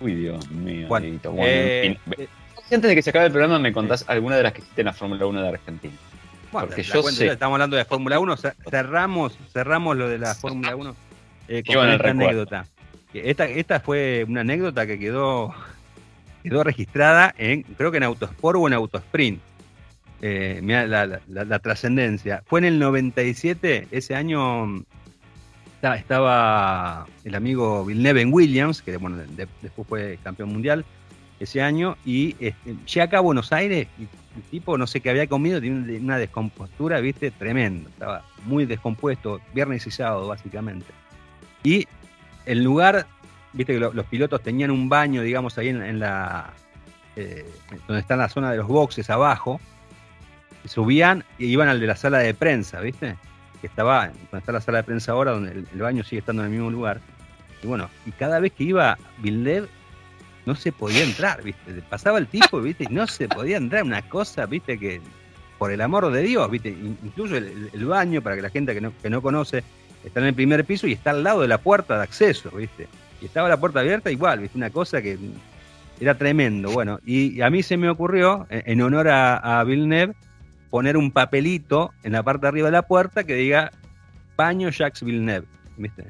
Uy, 0.00 0.14
Dios 0.14 0.50
mío. 0.50 0.88
Bueno, 0.88 1.04
Dieguito. 1.04 1.30
Bueno, 1.32 1.46
eh, 1.48 1.86
en 1.86 1.96
fin. 1.96 2.14
eh, 2.18 2.28
Antes 2.74 2.88
de 2.88 2.94
que 2.94 3.02
se 3.02 3.10
acabe 3.10 3.26
el 3.26 3.32
programa, 3.32 3.58
me 3.58 3.72
contás 3.72 4.04
alguna 4.08 4.36
de 4.36 4.42
las 4.42 4.52
que 4.52 4.60
hiciste 4.62 4.80
en 4.80 4.86
la 4.86 4.92
Fórmula 4.92 5.26
1 5.26 5.42
de 5.42 5.48
Argentina. 5.48 5.94
Bueno, 6.50 6.66
Porque 6.68 6.82
la 6.82 6.94
yo 6.94 7.02
sé. 7.04 7.26
ya, 7.26 7.32
Estamos 7.32 7.54
hablando 7.56 7.76
de 7.76 7.84
Fórmula 7.84 8.18
1, 8.18 8.36
cer- 8.36 8.54
cerramos, 8.68 9.38
cerramos 9.52 9.96
lo 9.96 10.08
de 10.08 10.18
la 10.18 10.34
Fórmula 10.34 10.74
1 10.76 10.96
eh, 11.48 11.62
con 11.66 11.76
esta 11.88 11.96
recuerdo. 11.98 12.10
anécdota. 12.28 12.66
Esta, 13.14 13.44
esta 13.46 13.80
fue 13.80 14.24
una 14.28 14.40
anécdota 14.40 14.86
que 14.86 14.98
quedó, 14.98 15.54
quedó 16.42 16.64
registrada 16.64 17.34
en, 17.38 17.62
creo 17.62 17.90
que 17.90 17.98
en 17.98 18.02
Autosport 18.04 18.58
o 18.58 18.66
en 18.66 18.72
Autosprint. 18.74 19.40
Eh, 20.24 20.60
mirá 20.62 20.86
la, 20.86 21.06
la- 21.06 21.20
la- 21.28 21.44
la 21.44 21.58
trascendencia. 21.58 22.42
Fue 22.46 22.60
en 22.60 22.64
el 22.66 22.78
97, 22.78 23.88
ese 23.90 24.14
año 24.14 24.82
esta- 25.82 25.96
estaba 25.96 27.06
el 27.24 27.34
amigo 27.34 27.84
Villeneuve 27.84 28.20
en 28.22 28.32
Williams, 28.32 28.82
que 28.82 28.96
bueno, 28.98 29.16
de- 29.16 29.48
después 29.60 29.88
fue 29.88 30.16
campeón 30.22 30.50
mundial 30.52 30.84
ese 31.40 31.60
año, 31.60 31.96
y 32.04 32.36
este, 32.38 32.76
llega 32.86 33.04
acá 33.06 33.18
a 33.18 33.20
Buenos 33.20 33.52
Aires 33.52 33.88
y 33.98 34.02
el 34.02 34.42
tipo 34.48 34.78
no 34.78 34.86
sé 34.86 35.00
qué 35.00 35.10
había 35.10 35.26
comido, 35.26 35.60
tiene 35.60 35.98
una- 35.98 36.18
descompostura, 36.18 37.00
viste, 37.00 37.32
tremenda. 37.32 37.90
Estaba 37.90 38.24
muy 38.46 38.64
descompuesto, 38.64 39.40
viernes 39.52 39.84
y 39.88 39.90
sábado, 39.90 40.28
básicamente. 40.28 40.86
Y 41.64 41.88
el 42.46 42.62
lugar, 42.62 43.08
viste 43.52 43.72
que 43.74 43.80
lo- 43.80 43.92
los 43.92 44.06
pilotos 44.06 44.40
tenían 44.40 44.70
un 44.70 44.88
baño, 44.88 45.22
digamos, 45.22 45.58
ahí 45.58 45.68
en, 45.70 45.82
en 45.82 45.98
la. 45.98 46.52
eh, 47.16 47.44
donde 47.88 48.00
está 48.00 48.14
la 48.16 48.28
zona 48.28 48.52
de 48.52 48.56
los 48.58 48.68
boxes 48.68 49.10
abajo. 49.10 49.60
subían 50.64 51.24
y 51.38 51.46
iban 51.46 51.68
al 51.68 51.80
de 51.80 51.88
la 51.88 51.96
sala 51.96 52.18
de 52.18 52.34
prensa, 52.34 52.78
viste, 52.80 53.16
que 53.62 53.68
estaba, 53.68 54.08
donde 54.08 54.38
está 54.38 54.52
la 54.52 54.60
sala 54.60 54.78
de 54.78 54.84
prensa 54.84 55.12
ahora, 55.12 55.30
donde 55.30 55.52
el, 55.52 55.80
baño 55.80 56.04
sigue 56.04 56.18
estando 56.18 56.42
en 56.42 56.48
el 56.48 56.52
mismo 56.52 56.70
lugar. 56.70 57.00
Y 57.62 57.66
bueno, 57.68 57.88
y 58.04 58.10
cada 58.10 58.40
vez 58.40 58.52
que 58.52 58.64
iba 58.64 58.98
Villeneuve, 59.18 59.68
no 60.44 60.56
se 60.56 60.72
podía 60.72 61.04
entrar, 61.04 61.42
¿viste? 61.42 61.80
Pasaba 61.88 62.18
el 62.18 62.26
tipo, 62.26 62.60
¿viste? 62.60 62.84
Y 62.90 62.92
no 62.92 63.06
se 63.06 63.28
podía 63.28 63.56
entrar, 63.56 63.84
una 63.84 64.02
cosa, 64.02 64.44
¿viste? 64.46 64.76
Que 64.78 65.00
por 65.58 65.70
el 65.70 65.80
amor 65.80 66.10
de 66.10 66.22
Dios, 66.22 66.50
¿viste? 66.50 66.70
In- 66.70 66.98
Incluso 67.04 67.36
el, 67.36 67.86
baño, 67.86 68.20
para 68.20 68.34
que 68.34 68.42
la 68.42 68.50
gente 68.50 68.74
que 68.74 68.80
no, 68.80 68.92
que 69.00 69.08
no 69.08 69.22
conoce, 69.22 69.62
está 70.04 70.18
en 70.18 70.26
el 70.26 70.34
primer 70.34 70.64
piso 70.64 70.88
y 70.88 70.92
está 70.92 71.10
al 71.10 71.22
lado 71.22 71.42
de 71.42 71.48
la 71.48 71.58
puerta 71.58 71.96
de 71.96 72.02
acceso, 72.02 72.50
¿viste? 72.50 72.88
Y 73.20 73.26
estaba 73.26 73.48
la 73.48 73.56
puerta 73.56 73.78
abierta 73.78 74.10
igual, 74.10 74.40
¿viste? 74.40 74.58
Una 74.58 74.70
cosa 74.70 75.00
que 75.00 75.16
era 76.00 76.18
tremendo. 76.18 76.72
Bueno, 76.72 76.98
y 77.06 77.40
a 77.40 77.48
mí 77.48 77.62
se 77.62 77.76
me 77.76 77.88
ocurrió, 77.88 78.44
en 78.50 78.62
en 78.66 78.82
honor 78.82 79.06
a, 79.06 79.60
a 79.60 79.62
Villeneuve, 79.62 80.14
poner 80.72 80.96
un 80.96 81.10
papelito 81.10 81.92
en 82.02 82.12
la 82.12 82.22
parte 82.22 82.46
de 82.46 82.48
arriba 82.48 82.68
de 82.68 82.72
la 82.72 82.80
puerta 82.82 83.24
que 83.24 83.34
diga 83.34 83.70
baño 84.38 84.70
Jacques 84.70 85.02
Villeneuve, 85.02 85.46
¿viste? 85.76 86.06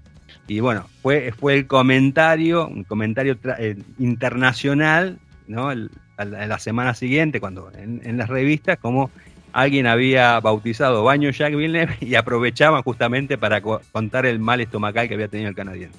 Y 0.46 0.60
bueno, 0.60 0.86
fue, 1.02 1.32
fue 1.32 1.54
el 1.54 1.66
comentario, 1.66 2.68
un 2.68 2.84
comentario 2.84 3.36
eh, 3.58 3.74
internacional, 3.98 5.18
¿no? 5.48 5.72
El- 5.72 5.90
a 6.16 6.24
la, 6.26 6.42
a 6.42 6.46
la 6.46 6.58
semana 6.60 6.94
siguiente, 6.94 7.40
cuando 7.40 7.72
en, 7.76 8.00
en 8.04 8.18
las 8.18 8.28
revistas, 8.28 8.78
como 8.78 9.10
alguien 9.52 9.88
había 9.88 10.38
bautizado 10.38 11.02
baño 11.02 11.30
Jacques 11.30 11.56
Villeneuve 11.56 11.96
y 12.00 12.14
aprovechaban 12.14 12.82
justamente 12.84 13.36
para 13.38 13.60
co- 13.60 13.80
contar 13.90 14.26
el 14.26 14.38
mal 14.38 14.60
estomacal 14.60 15.08
que 15.08 15.14
había 15.14 15.26
tenido 15.26 15.48
el 15.48 15.56
canadiense. 15.56 15.98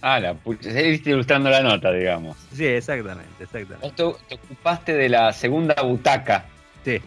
Ah, 0.00 0.20
la 0.20 0.32
pucha. 0.32 0.70
Seguiste 0.72 1.10
ilustrando 1.10 1.50
la 1.50 1.60
nota, 1.62 1.92
digamos. 1.92 2.34
Sí, 2.54 2.64
exactamente, 2.64 3.28
exactamente. 3.42 3.86
Vos 3.86 3.94
te, 3.94 4.36
te 4.36 4.42
ocupaste 4.42 4.94
de 4.94 5.08
la 5.10 5.32
segunda 5.34 5.74
butaca 5.82 6.46
Sí, 6.84 6.98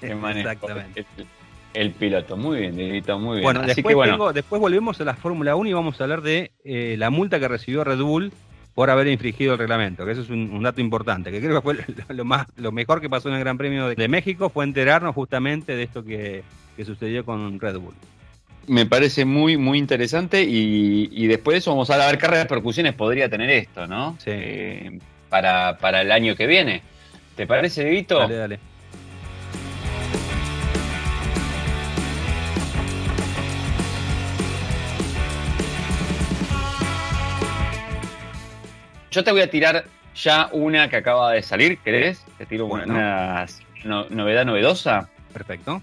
que 0.00 0.14
manejó 0.14 0.50
exactamente. 0.50 1.04
el, 1.18 1.26
el 1.74 1.90
piloto. 1.92 2.36
Muy 2.36 2.60
bien, 2.60 2.76
Dieguito, 2.76 3.18
muy 3.18 3.36
bien. 3.36 3.44
Bueno, 3.44 3.60
Así 3.60 3.68
después, 3.68 3.92
que 3.92 3.94
bueno, 3.96 4.12
tengo- 4.14 4.32
después 4.32 4.60
volvemos 4.60 5.00
a 5.00 5.04
la 5.04 5.14
Fórmula 5.14 5.56
1 5.56 5.70
y 5.70 5.72
vamos 5.72 6.00
a 6.00 6.04
hablar 6.04 6.22
de 6.22 6.52
eh, 6.64 6.96
la 6.98 7.10
multa 7.10 7.38
que 7.40 7.48
recibió 7.48 7.84
Red 7.84 7.98
Bull 8.00 8.32
por 8.74 8.88
haber 8.90 9.06
infringido 9.08 9.52
el 9.52 9.58
reglamento, 9.58 10.04
que 10.06 10.12
eso 10.12 10.22
es 10.22 10.30
un, 10.30 10.50
un 10.50 10.62
dato 10.62 10.80
importante, 10.80 11.30
que 11.30 11.40
creo 11.40 11.56
que 11.56 11.60
fue 11.62 11.74
lo, 11.74 12.14
lo 12.14 12.24
más, 12.24 12.46
lo 12.56 12.72
mejor 12.72 13.00
que 13.02 13.10
pasó 13.10 13.28
en 13.28 13.34
el 13.34 13.40
Gran 13.40 13.58
Premio 13.58 13.88
de, 13.88 13.94
de 13.96 14.08
México 14.08 14.48
fue 14.48 14.64
enterarnos 14.64 15.14
justamente 15.14 15.76
de 15.76 15.82
esto 15.82 16.02
que, 16.02 16.42
que 16.76 16.84
sucedió 16.86 17.22
con 17.24 17.60
Red 17.60 17.76
Bull. 17.78 17.92
me 18.68 18.86
parece 18.86 19.26
muy, 19.26 19.58
muy 19.58 19.76
interesante 19.78 20.42
y, 20.42 21.10
y 21.12 21.26
después 21.26 21.54
de 21.54 21.58
eso 21.58 21.70
vamos 21.72 21.90
a 21.90 21.98
ver 22.06 22.16
qué 22.16 22.26
repercusiones 22.28 22.94
podría 22.94 23.28
tener 23.28 23.50
esto, 23.50 23.86
¿no? 23.86 24.16
Sí. 24.20 24.30
Eh, 24.32 24.98
para, 25.28 25.76
para 25.78 26.00
el 26.02 26.10
año 26.12 26.34
que 26.36 26.46
viene. 26.46 26.80
¿Te 27.36 27.46
parece, 27.46 27.84
Dieguito? 27.84 28.18
Dale, 28.20 28.36
dale. 28.36 28.58
Yo 39.12 39.22
te 39.22 39.30
voy 39.30 39.42
a 39.42 39.50
tirar 39.50 39.84
ya 40.14 40.48
una 40.52 40.88
que 40.88 40.96
acaba 40.96 41.32
de 41.32 41.42
salir, 41.42 41.78
¿querés? 41.78 42.24
Te 42.38 42.46
tiro 42.46 42.66
Bueno. 42.66 42.92
una 42.94 43.46
no- 43.84 44.06
novedad 44.10 44.44
novedosa. 44.44 45.08
Perfecto. 45.32 45.80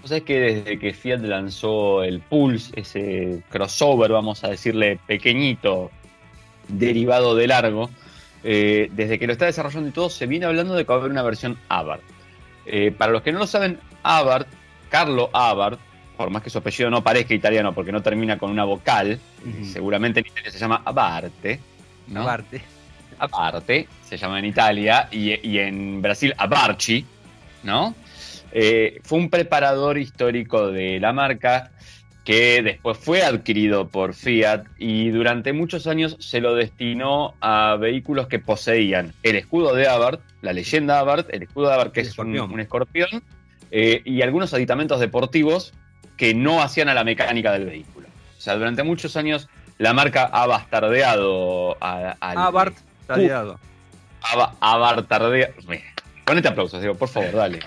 Vos 0.00 0.10
sabés 0.10 0.22
que 0.24 0.38
desde 0.40 0.78
que 0.78 0.92
Fiat 0.92 1.20
lanzó 1.20 2.02
el 2.04 2.20
Pulse, 2.20 2.72
ese 2.78 3.42
crossover, 3.48 4.12
vamos 4.12 4.44
a 4.44 4.48
decirle 4.48 4.98
pequeñito, 5.06 5.90
derivado 6.68 7.34
de 7.34 7.46
largo, 7.48 7.90
eh, 8.44 8.88
desde 8.92 9.18
que 9.18 9.26
lo 9.26 9.32
está 9.32 9.46
desarrollando 9.46 9.88
y 9.88 9.92
todo, 9.92 10.08
se 10.10 10.26
viene 10.26 10.46
hablando 10.46 10.74
de 10.74 10.84
que 10.84 10.88
va 10.88 10.96
a 10.96 10.98
haber 10.98 11.10
una 11.10 11.22
versión 11.22 11.58
Abarth. 11.68 12.02
Eh, 12.66 12.92
para 12.96 13.10
los 13.12 13.22
que 13.22 13.32
no 13.32 13.38
lo 13.40 13.46
saben, 13.46 13.80
Abarth, 14.04 14.46
Carlo 14.88 15.30
Abarth, 15.32 15.80
por 16.16 16.30
más 16.30 16.42
que 16.42 16.50
su 16.50 16.58
apellido 16.58 16.90
no 16.90 17.02
parezca 17.02 17.34
italiano 17.34 17.72
porque 17.74 17.90
no 17.92 18.02
termina 18.02 18.38
con 18.38 18.50
una 18.50 18.64
vocal, 18.64 19.18
seguramente 19.72 20.20
en 20.20 20.26
Italia 20.26 20.50
se 20.50 20.58
llama 20.58 20.82
Abarte, 20.84 21.58
¿no? 22.08 22.22
Aparte. 22.22 22.62
Aparte, 23.18 23.88
se 24.08 24.16
llama 24.16 24.38
en 24.38 24.44
Italia, 24.44 25.08
y, 25.10 25.48
y 25.48 25.58
en 25.58 26.00
Brasil 26.00 26.34
Abarchi, 26.38 27.04
¿no? 27.64 27.94
Eh, 28.52 29.00
fue 29.02 29.18
un 29.18 29.28
preparador 29.28 29.98
histórico 29.98 30.68
de 30.68 31.00
la 31.00 31.12
marca 31.12 31.70
que 32.24 32.62
después 32.62 32.98
fue 32.98 33.22
adquirido 33.22 33.88
por 33.88 34.14
Fiat 34.14 34.64
y 34.78 35.08
durante 35.10 35.52
muchos 35.52 35.86
años 35.86 36.16
se 36.20 36.40
lo 36.40 36.54
destinó 36.54 37.34
a 37.40 37.76
vehículos 37.76 38.26
que 38.26 38.38
poseían 38.38 39.14
el 39.22 39.36
escudo 39.36 39.74
de 39.74 39.88
Abarth, 39.88 40.20
la 40.42 40.52
leyenda 40.52 40.98
Abarth, 40.98 41.32
el 41.32 41.42
escudo 41.42 41.68
de 41.68 41.74
Abarth 41.74 41.92
que 41.92 42.00
El 42.00 42.06
es 42.06 42.10
escorpión. 42.10 42.46
Un, 42.46 42.52
un 42.52 42.60
escorpión, 42.60 43.08
eh, 43.70 44.02
y 44.04 44.22
algunos 44.22 44.52
aditamentos 44.54 45.00
deportivos 45.00 45.72
que 46.16 46.34
no 46.34 46.62
hacían 46.62 46.88
a 46.88 46.94
la 46.94 47.04
mecánica 47.04 47.52
del 47.52 47.64
vehículo. 47.64 48.08
O 48.36 48.40
sea, 48.40 48.56
durante 48.56 48.82
muchos 48.82 49.16
años 49.16 49.48
la 49.78 49.92
marca 49.94 50.28
ha 50.32 50.46
bastardeado 50.46 51.76
a, 51.80 52.16
al. 52.20 52.36
Aba- 54.22 54.54
abartardea. 54.60 55.50
Mira, 55.66 55.82
Ponete 56.24 56.48
aplausos, 56.48 56.80
digo, 56.82 56.94
por 56.94 57.08
favor, 57.08 57.32
dale. 57.32 57.60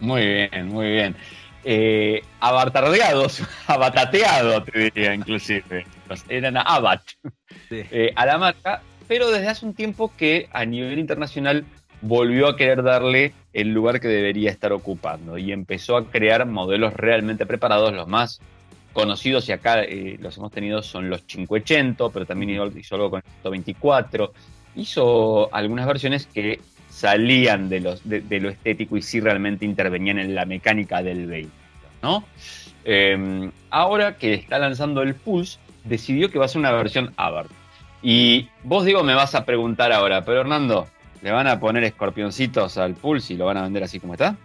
Muy 0.00 0.24
bien, 0.24 0.68
muy 0.68 0.90
bien. 0.90 1.16
Eh, 1.64 2.22
abartardeados, 2.40 3.42
abatateado, 3.66 4.62
te 4.62 4.78
diría 4.78 5.14
inclusive. 5.14 5.86
Eran 6.28 6.56
abat 6.56 7.02
Sí. 7.68 7.82
eh, 7.90 8.12
a 8.14 8.24
la 8.26 8.38
marca, 8.38 8.82
pero 9.08 9.30
desde 9.30 9.48
hace 9.48 9.66
un 9.66 9.74
tiempo 9.74 10.12
que 10.16 10.48
a 10.52 10.64
nivel 10.64 10.98
internacional 10.98 11.64
volvió 12.00 12.48
a 12.48 12.56
querer 12.56 12.82
darle 12.82 13.32
el 13.52 13.72
lugar 13.72 14.00
que 14.00 14.08
debería 14.08 14.50
estar 14.50 14.72
ocupando 14.72 15.38
y 15.38 15.52
empezó 15.52 15.96
a 15.96 16.10
crear 16.10 16.46
modelos 16.46 16.94
realmente 16.94 17.46
preparados, 17.46 17.92
los 17.92 18.06
más 18.06 18.40
conocidos 18.92 19.48
y 19.48 19.52
acá 19.52 19.82
eh, 19.82 20.16
los 20.20 20.36
hemos 20.38 20.50
tenido 20.50 20.82
son 20.82 21.10
los 21.10 21.22
580, 21.22 22.08
pero 22.10 22.26
también 22.26 22.50
hizo, 22.76 22.94
algo 22.94 23.10
con 23.10 23.18
el 23.18 23.30
124, 23.42 24.32
hizo 24.76 25.54
algunas 25.54 25.86
versiones 25.86 26.26
que 26.26 26.60
salían 26.90 27.68
de, 27.68 27.80
los, 27.80 28.00
de, 28.04 28.40
lo 28.40 28.48
estético 28.48 28.96
y 28.96 29.02
sí 29.02 29.20
realmente 29.20 29.64
intervenían 29.64 30.18
en 30.18 30.34
la 30.34 30.46
mecánica 30.46 31.02
del 31.02 31.26
vehículo, 31.26 31.52
¿no? 32.02 32.24
Eh, 32.84 33.50
ahora 33.70 34.16
que 34.16 34.34
está 34.34 34.58
lanzando 34.58 35.02
el 35.02 35.14
Pulse, 35.14 35.58
decidió 35.84 36.30
que 36.30 36.38
va 36.38 36.46
a 36.46 36.48
ser 36.48 36.58
una 36.58 36.72
versión 36.72 37.12
Abarth. 37.16 37.50
Y 38.02 38.48
vos, 38.62 38.84
digo, 38.84 39.02
me 39.02 39.14
vas 39.14 39.34
a 39.34 39.44
preguntar 39.44 39.92
ahora, 39.92 40.24
pero 40.24 40.40
Hernando, 40.40 40.86
¿le 41.22 41.30
van 41.30 41.46
a 41.46 41.60
poner 41.60 41.84
escorpioncitos 41.84 42.78
al 42.78 42.94
Pulse 42.94 43.34
y 43.34 43.36
lo 43.36 43.46
van 43.46 43.56
a 43.56 43.62
vender 43.62 43.82
así 43.82 44.00
como 44.00 44.14
está? 44.14 44.36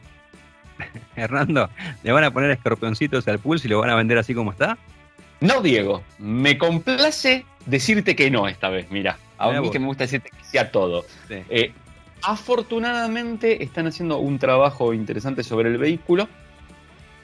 Hernando, 1.15 1.70
¿le 2.03 2.12
van 2.12 2.24
a 2.24 2.31
poner 2.31 2.51
escorpioncitos 2.51 3.27
al 3.27 3.40
pulso 3.40 3.68
y 3.68 3.70
lo 3.70 3.79
van 3.79 3.90
a 3.90 3.96
vender 3.96 4.18
así 4.18 4.33
como 4.33 4.51
está? 4.51 4.77
No, 5.40 5.62
Diego, 5.62 6.03
me 6.20 6.57
complace 6.57 7.46
decirte 7.66 8.16
que 8.16 8.31
no 8.31 8.48
esta 8.48 8.70
vez, 8.70 8.90
mira. 8.92 9.18
A 9.38 9.51
mí 9.51 9.70
que 9.72 9.79
me 9.79 9.88
gusta 9.88 10.05
decirte 10.05 10.29
que 10.29 10.44
sea 10.46 10.72
todo. 10.72 11.03
Sí. 11.27 11.36
Eh, 11.50 11.74
afortunadamente 12.22 13.62
están 13.62 13.88
haciendo 13.88 14.20
un 14.20 14.40
trabajo 14.40 14.94
interesante 14.94 15.44
sobre 15.44 15.70
el 15.70 15.77
vehículo. 15.77 16.29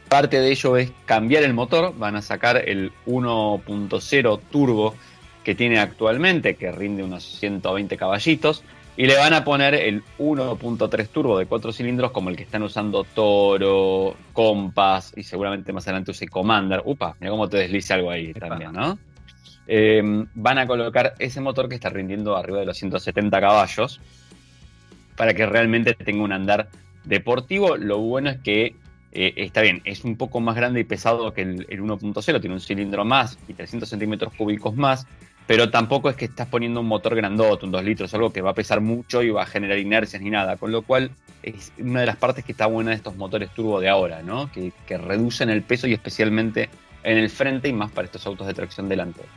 Parte 0.10 0.42
de 0.42 0.52
ello 0.52 0.76
es 0.76 0.92
cambiar 1.06 1.44
el 1.44 1.54
motor. 1.54 1.94
Van 1.98 2.18
a 2.18 2.22
sacar 2.22 2.58
el 2.68 2.92
1.0 3.06 4.40
turbo 4.52 4.96
que 5.44 5.56
tiene 5.56 5.80
actualmente, 5.80 6.56
que 6.56 6.72
rinde 6.72 7.04
unos 7.04 7.24
120 7.24 7.96
caballitos. 7.96 8.64
Y 9.00 9.08
le 9.08 9.16
van 9.16 9.34
a 9.34 9.46
poner 9.46 9.76
el 9.76 10.04
1.3 10.18 11.08
turbo 11.08 11.40
de 11.40 11.46
4 11.46 11.72
cilindros 11.72 12.12
como 12.12 12.30
el 12.30 12.36
que 12.36 12.44
están 12.44 12.64
usando 12.64 13.06
Toro, 13.06 14.18
Compass 14.34 15.14
y 15.16 15.24
seguramente 15.24 15.72
más 15.72 15.88
adelante 15.88 16.12
use 16.12 16.28
Commander. 16.28 16.82
Upa, 16.84 17.16
mira 17.18 17.32
cómo 17.32 17.48
te 17.48 17.60
deslice 17.60 17.94
algo 17.94 18.12
ahí 18.12 18.32
Epa. 18.32 18.50
también, 18.50 18.74
¿no? 18.74 19.00
Eh, 19.68 20.02
van 20.34 20.58
a 20.58 20.68
colocar 20.68 21.14
ese 21.18 21.40
motor 21.40 21.70
que 21.70 21.76
está 21.76 21.88
rindiendo 21.88 22.36
arriba 22.36 22.60
de 22.60 22.66
los 22.66 22.78
170 22.78 23.40
caballos 23.40 24.02
para 25.16 25.34
que 25.34 25.46
realmente 25.46 25.94
tenga 25.94 26.22
un 26.22 26.34
andar 26.34 26.68
deportivo. 27.06 27.78
Lo 27.78 28.00
bueno 28.00 28.32
es 28.32 28.40
que 28.40 28.76
eh, 29.14 29.34
está 29.38 29.62
bien, 29.62 29.82
es 29.86 30.04
un 30.04 30.18
poco 30.18 30.42
más 30.42 30.58
grande 30.58 30.82
y 30.82 30.84
pesado 30.84 31.34
que 31.34 31.44
el, 31.44 31.66
el 31.70 31.82
1.0, 31.82 32.42
tiene 32.42 32.54
un 32.54 32.60
cilindro 32.60 33.06
más 33.06 33.40
y 33.48 33.54
300 33.54 33.88
centímetros 33.88 34.34
cúbicos 34.34 34.76
más, 34.76 35.08
pero 35.50 35.72
tampoco 35.72 36.12
es 36.12 36.16
que 36.16 36.26
estás 36.26 36.48
poniendo 36.48 36.80
un 36.80 36.86
motor 36.86 37.16
grandote, 37.16 37.66
un 37.66 37.72
2 37.72 37.84
litros, 37.84 38.14
algo 38.14 38.32
que 38.32 38.40
va 38.40 38.52
a 38.52 38.54
pesar 38.54 38.82
mucho 38.82 39.24
y 39.24 39.32
va 39.32 39.42
a 39.42 39.46
generar 39.48 39.80
inercias 39.80 40.22
ni 40.22 40.30
nada, 40.30 40.58
con 40.58 40.72
lo 40.72 40.84
cual 40.84 41.10
es 41.42 41.72
una 41.80 42.02
de 42.02 42.06
las 42.06 42.18
partes 42.18 42.46
que 42.46 42.52
está 42.52 42.68
buena 42.68 42.92
de 42.92 42.98
estos 42.98 43.16
motores 43.16 43.50
turbo 43.56 43.80
de 43.80 43.90
ahora, 43.90 44.22
¿no? 44.22 44.52
que, 44.52 44.72
que 44.86 45.00
reducen 45.00 45.50
el 45.50 45.64
peso 45.64 45.88
y 45.88 45.94
especialmente 45.94 46.70
en 47.02 47.18
el 47.18 47.32
frente 47.32 47.68
y 47.68 47.74
más 47.74 47.90
para 47.90 48.06
estos 48.06 48.28
autos 48.28 48.46
de 48.46 48.54
tracción 48.54 48.88
delantera. 48.88 49.28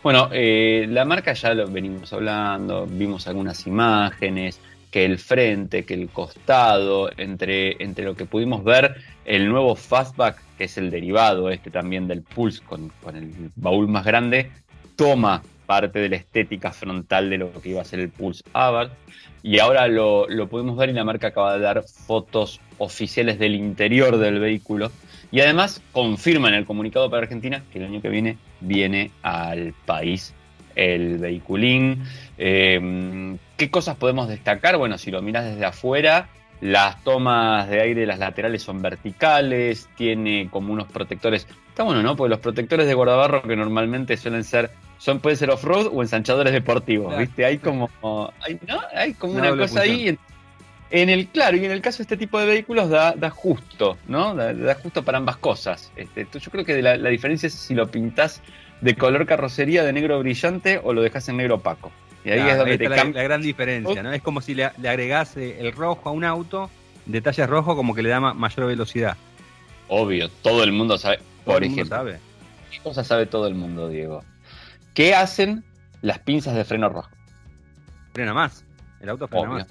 Bueno, 0.00 0.28
eh, 0.30 0.86
la 0.88 1.04
marca 1.04 1.32
ya 1.32 1.52
lo 1.54 1.66
venimos 1.66 2.12
hablando, 2.12 2.86
vimos 2.86 3.26
algunas 3.26 3.66
imágenes, 3.66 4.60
que 4.92 5.04
el 5.04 5.18
frente, 5.18 5.84
que 5.84 5.94
el 5.94 6.08
costado, 6.08 7.10
entre, 7.16 7.82
entre 7.82 8.04
lo 8.04 8.14
que 8.14 8.26
pudimos 8.26 8.62
ver, 8.62 8.94
el 9.24 9.48
nuevo 9.48 9.74
Fastback, 9.74 10.40
que 10.56 10.64
es 10.64 10.78
el 10.78 10.92
derivado 10.92 11.50
este 11.50 11.72
también 11.72 12.06
del 12.06 12.22
Pulse 12.22 12.62
con, 12.62 12.92
con 13.02 13.16
el 13.16 13.50
baúl 13.56 13.88
más 13.88 14.04
grande, 14.04 14.52
toma 14.98 15.44
parte 15.64 16.00
de 16.00 16.08
la 16.08 16.16
estética 16.16 16.72
frontal 16.72 17.30
de 17.30 17.38
lo 17.38 17.52
que 17.62 17.68
iba 17.68 17.80
a 17.80 17.84
ser 17.84 18.00
el 18.00 18.08
Pulse 18.08 18.42
Abarth. 18.52 18.90
Y 19.44 19.60
ahora 19.60 19.86
lo, 19.86 20.28
lo 20.28 20.48
pudimos 20.48 20.76
ver 20.76 20.88
y 20.88 20.92
la 20.92 21.04
marca 21.04 21.28
acaba 21.28 21.54
de 21.54 21.60
dar 21.60 21.84
fotos 21.84 22.60
oficiales 22.78 23.38
del 23.38 23.54
interior 23.54 24.18
del 24.18 24.40
vehículo. 24.40 24.90
Y 25.30 25.40
además 25.40 25.80
confirma 25.92 26.48
en 26.48 26.54
el 26.54 26.66
comunicado 26.66 27.08
para 27.08 27.22
Argentina 27.22 27.62
que 27.72 27.78
el 27.78 27.84
año 27.84 28.02
que 28.02 28.08
viene 28.08 28.38
viene 28.60 29.12
al 29.22 29.72
país 29.86 30.34
el 30.74 31.18
vehiculín. 31.18 32.02
Eh, 32.36 33.36
¿Qué 33.56 33.70
cosas 33.70 33.96
podemos 33.96 34.26
destacar? 34.26 34.78
Bueno, 34.78 34.98
si 34.98 35.12
lo 35.12 35.22
miras 35.22 35.44
desde 35.44 35.64
afuera, 35.64 36.28
las 36.60 37.02
tomas 37.04 37.68
de 37.68 37.80
aire 37.80 38.00
de 38.00 38.06
las 38.06 38.18
laterales 38.18 38.62
son 38.62 38.82
verticales, 38.82 39.88
tiene 39.96 40.48
como 40.50 40.72
unos 40.72 40.88
protectores. 40.88 41.46
Está 41.68 41.84
bueno, 41.84 42.02
¿no? 42.02 42.16
Porque 42.16 42.30
los 42.30 42.40
protectores 42.40 42.86
de 42.86 42.94
guardabarro 42.94 43.42
que 43.42 43.54
normalmente 43.54 44.16
suelen 44.16 44.42
ser, 44.42 44.70
son 44.98 45.20
pueden 45.20 45.36
ser 45.38 45.50
off-road 45.50 45.88
o 45.92 46.02
ensanchadores 46.02 46.52
deportivos, 46.52 47.08
Claro. 47.08 47.20
¿viste? 47.20 47.44
Hay 47.44 47.58
como, 47.58 47.88
hay, 48.40 48.58
¿no? 48.66 48.80
hay 48.94 49.14
como 49.14 49.34
Una 49.34 49.56
cosa 49.56 49.80
ahí. 49.82 50.08
En, 50.08 50.18
en 50.90 51.08
el, 51.10 51.28
claro, 51.28 51.56
y 51.56 51.64
en 51.64 51.70
el 51.70 51.80
caso 51.82 51.98
de 51.98 52.02
este 52.02 52.16
tipo 52.16 52.38
de 52.40 52.46
vehículos 52.46 52.88
da, 52.90 53.12
da 53.12 53.30
justo, 53.30 53.96
¿no? 54.08 54.34
Da, 54.34 54.52
da 54.54 54.74
justo 54.74 55.04
para 55.04 55.18
ambas 55.18 55.36
cosas. 55.36 55.92
Este, 55.96 56.26
yo 56.38 56.50
creo 56.50 56.64
que 56.64 56.80
la, 56.82 56.96
la 56.96 57.10
diferencia 57.10 57.46
es 57.46 57.54
si 57.54 57.74
lo 57.74 57.90
pintas 57.90 58.40
de 58.80 58.94
color 58.94 59.26
carrocería 59.26 59.82
de 59.84 59.92
negro 59.92 60.18
brillante 60.20 60.80
o 60.82 60.92
lo 60.92 61.02
dejas 61.02 61.28
en 61.28 61.36
negro 61.36 61.56
opaco. 61.56 61.92
Y 62.24 62.30
ahí 62.30 62.36
Claro, 62.38 62.50
es 62.52 62.56
donde 62.58 62.72
ahí 62.72 62.78
te 62.78 62.88
la, 62.88 63.04
la 63.04 63.22
gran 63.22 63.42
diferencia, 63.42 64.02
¿no? 64.02 64.12
Es 64.12 64.22
como 64.22 64.40
si 64.40 64.54
le, 64.54 64.70
le 64.78 64.88
agregás 64.88 65.36
eh, 65.36 65.56
el 65.60 65.72
rojo 65.72 66.08
a 66.08 66.12
un 66.12 66.24
auto, 66.24 66.70
detalles 67.06 67.48
rojo 67.48 67.76
como 67.76 67.94
que 67.94 68.02
le 68.02 68.08
da 68.08 68.20
ma- 68.20 68.34
mayor 68.34 68.66
velocidad. 68.66 69.16
Obvio, 69.88 70.28
todo 70.28 70.64
el 70.64 70.72
mundo 70.72 70.98
sabe. 70.98 71.18
Todo 71.44 71.54
Por 71.54 71.62
el 71.62 71.68
mundo 71.70 71.82
ejemplo, 71.82 71.96
sabe. 71.96 72.18
¿qué 72.70 72.78
cosa 72.80 73.04
sabe 73.04 73.26
todo 73.26 73.46
el 73.46 73.54
mundo, 73.54 73.88
Diego? 73.88 74.22
¿Qué 74.98 75.14
hacen 75.14 75.62
las 76.02 76.18
pinzas 76.18 76.56
de 76.56 76.64
freno 76.64 76.88
rojo? 76.88 77.08
Frena 78.12 78.34
más. 78.34 78.64
El 79.00 79.10
auto 79.10 79.28
frena 79.28 79.48
Obvio. 79.48 79.58
más. 79.60 79.68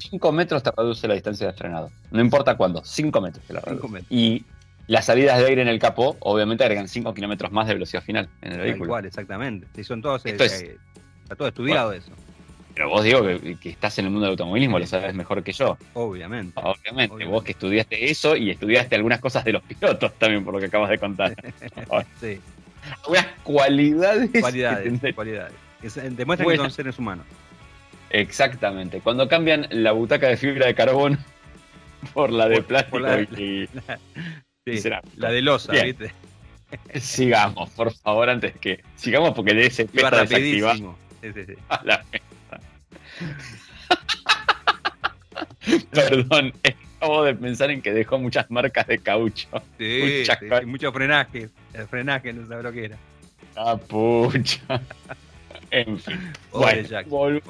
Sí. 0.00 0.08
5 0.10 0.32
metros 0.32 0.64
te 0.64 0.72
reduce 0.76 1.06
la 1.06 1.14
distancia 1.14 1.46
de 1.46 1.52
frenado. 1.52 1.92
No 2.10 2.20
importa 2.20 2.56
cuándo, 2.56 2.82
5 2.84 3.20
metros 3.20 3.44
te 3.46 3.52
la 3.52 3.60
reduce. 3.60 3.76
Cinco 3.76 3.88
metros. 3.88 4.10
Y 4.10 4.44
las 4.88 5.04
salidas 5.04 5.38
de 5.38 5.46
aire 5.46 5.62
en 5.62 5.68
el 5.68 5.78
capó, 5.78 6.16
obviamente, 6.18 6.64
agregan 6.64 6.88
5 6.88 7.14
kilómetros 7.14 7.52
más 7.52 7.68
de 7.68 7.74
velocidad 7.74 8.02
final 8.02 8.28
en 8.42 8.50
el 8.50 8.56
Tal 8.58 8.66
vehículo. 8.66 8.88
cual, 8.88 9.06
exactamente. 9.06 9.68
Sí, 9.76 9.84
son 9.84 10.02
todos. 10.02 10.26
eh, 10.26 10.30
Esto 10.30 10.42
es- 10.42 10.62
eh, 10.62 10.76
está 11.22 11.36
todo 11.36 11.46
estudiado 11.46 11.92
eso. 11.92 12.10
Pero 12.74 12.88
vos, 12.88 13.04
Diego, 13.04 13.22
que, 13.24 13.54
que 13.60 13.68
estás 13.70 13.96
en 14.00 14.06
el 14.06 14.10
mundo 14.10 14.24
del 14.24 14.32
automovilismo, 14.32 14.80
lo 14.80 14.86
sabes 14.88 15.14
mejor 15.14 15.44
que 15.44 15.52
yo. 15.52 15.78
Obviamente. 15.92 16.54
Obviamente, 16.60 17.14
Obviamente. 17.14 17.24
vos 17.26 17.44
que 17.44 17.52
estudiaste 17.52 18.10
eso 18.10 18.34
y 18.34 18.50
estudiaste 18.50 18.96
algunas 18.96 19.20
cosas 19.20 19.44
de 19.44 19.52
los 19.52 19.62
pilotos 19.62 20.12
también, 20.18 20.44
por 20.44 20.52
lo 20.54 20.58
que 20.58 20.66
acabas 20.66 20.90
de 20.90 20.98
contar. 20.98 21.32
Sí. 22.20 22.40
Algunas 23.04 23.26
cualidades. 23.42 24.30
Cualidades. 24.40 25.14
cualidades. 25.14 25.52
Demuestran 26.16 26.44
Bueno. 26.44 26.62
que 26.62 26.68
son 26.68 26.70
seres 26.70 26.98
humanos. 26.98 27.26
Exactamente. 28.10 29.00
Cuando 29.00 29.28
cambian 29.28 29.66
la 29.70 29.92
butaca 29.92 30.28
de 30.28 30.36
fibra 30.36 30.66
de 30.66 30.74
carbón 30.74 31.18
por 32.14 32.30
la 32.30 32.48
de 32.48 32.62
plástico 32.62 32.98
la- 33.00 33.20
y, 33.20 33.68
Sí, 34.66 34.78
Será. 34.78 35.02
la 35.16 35.30
de 35.30 35.42
losa, 35.42 35.72
Bien. 35.72 35.86
¿viste? 35.86 36.14
sigamos, 36.98 37.68
por 37.70 37.92
favor, 37.92 38.30
antes 38.30 38.54
que. 38.58 38.82
Sigamos 38.96 39.32
porque 39.34 39.52
de 39.54 39.66
ese 39.66 39.86
Iba 39.92 40.08
rapidísimo. 40.10 40.96
Sí, 41.22 41.32
sí, 41.34 41.44
sí. 41.46 41.52
A 41.68 41.80
la 41.84 42.04
Perdón, 45.90 46.52
acabo 47.04 47.24
de 47.24 47.34
pensar 47.34 47.70
en 47.70 47.82
que 47.82 47.92
dejó 47.92 48.18
muchas 48.18 48.50
marcas 48.50 48.86
de 48.86 48.98
caucho. 48.98 49.48
Sí, 49.78 50.18
Muchas 50.20 50.38
sí, 50.38 50.66
mucho 50.66 50.92
frenaje. 50.92 51.48
El 51.72 51.86
frenaje 51.88 52.32
no 52.32 52.46
sabe 52.46 52.62
lo 52.62 52.72
que 52.72 52.84
era. 52.86 52.96
Ah, 53.56 53.76
pucha. 53.76 54.80
En 55.70 55.98
fin. 55.98 56.32
Pobre 56.50 56.82
Bueno, 57.04 57.40
vol- 57.40 57.42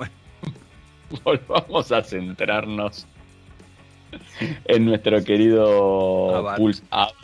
volvamos 1.25 1.93
a 1.93 2.03
centrarnos 2.03 3.07
en 4.67 4.85
nuestro 4.87 5.23
querido. 5.25 6.55
Pulse 6.57 6.83
Abarth. 6.90 7.14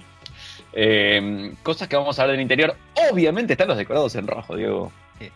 Eh, 0.73 1.55
cosas 1.63 1.89
que 1.89 1.97
vamos 1.97 2.19
a 2.19 2.25
ver 2.25 2.33
del 2.33 2.41
interior. 2.43 2.77
Obviamente 3.11 3.55
están 3.55 3.69
los 3.69 3.77
decorados 3.79 4.15
en 4.15 4.27
rojo, 4.27 4.57
Diego. 4.57 4.93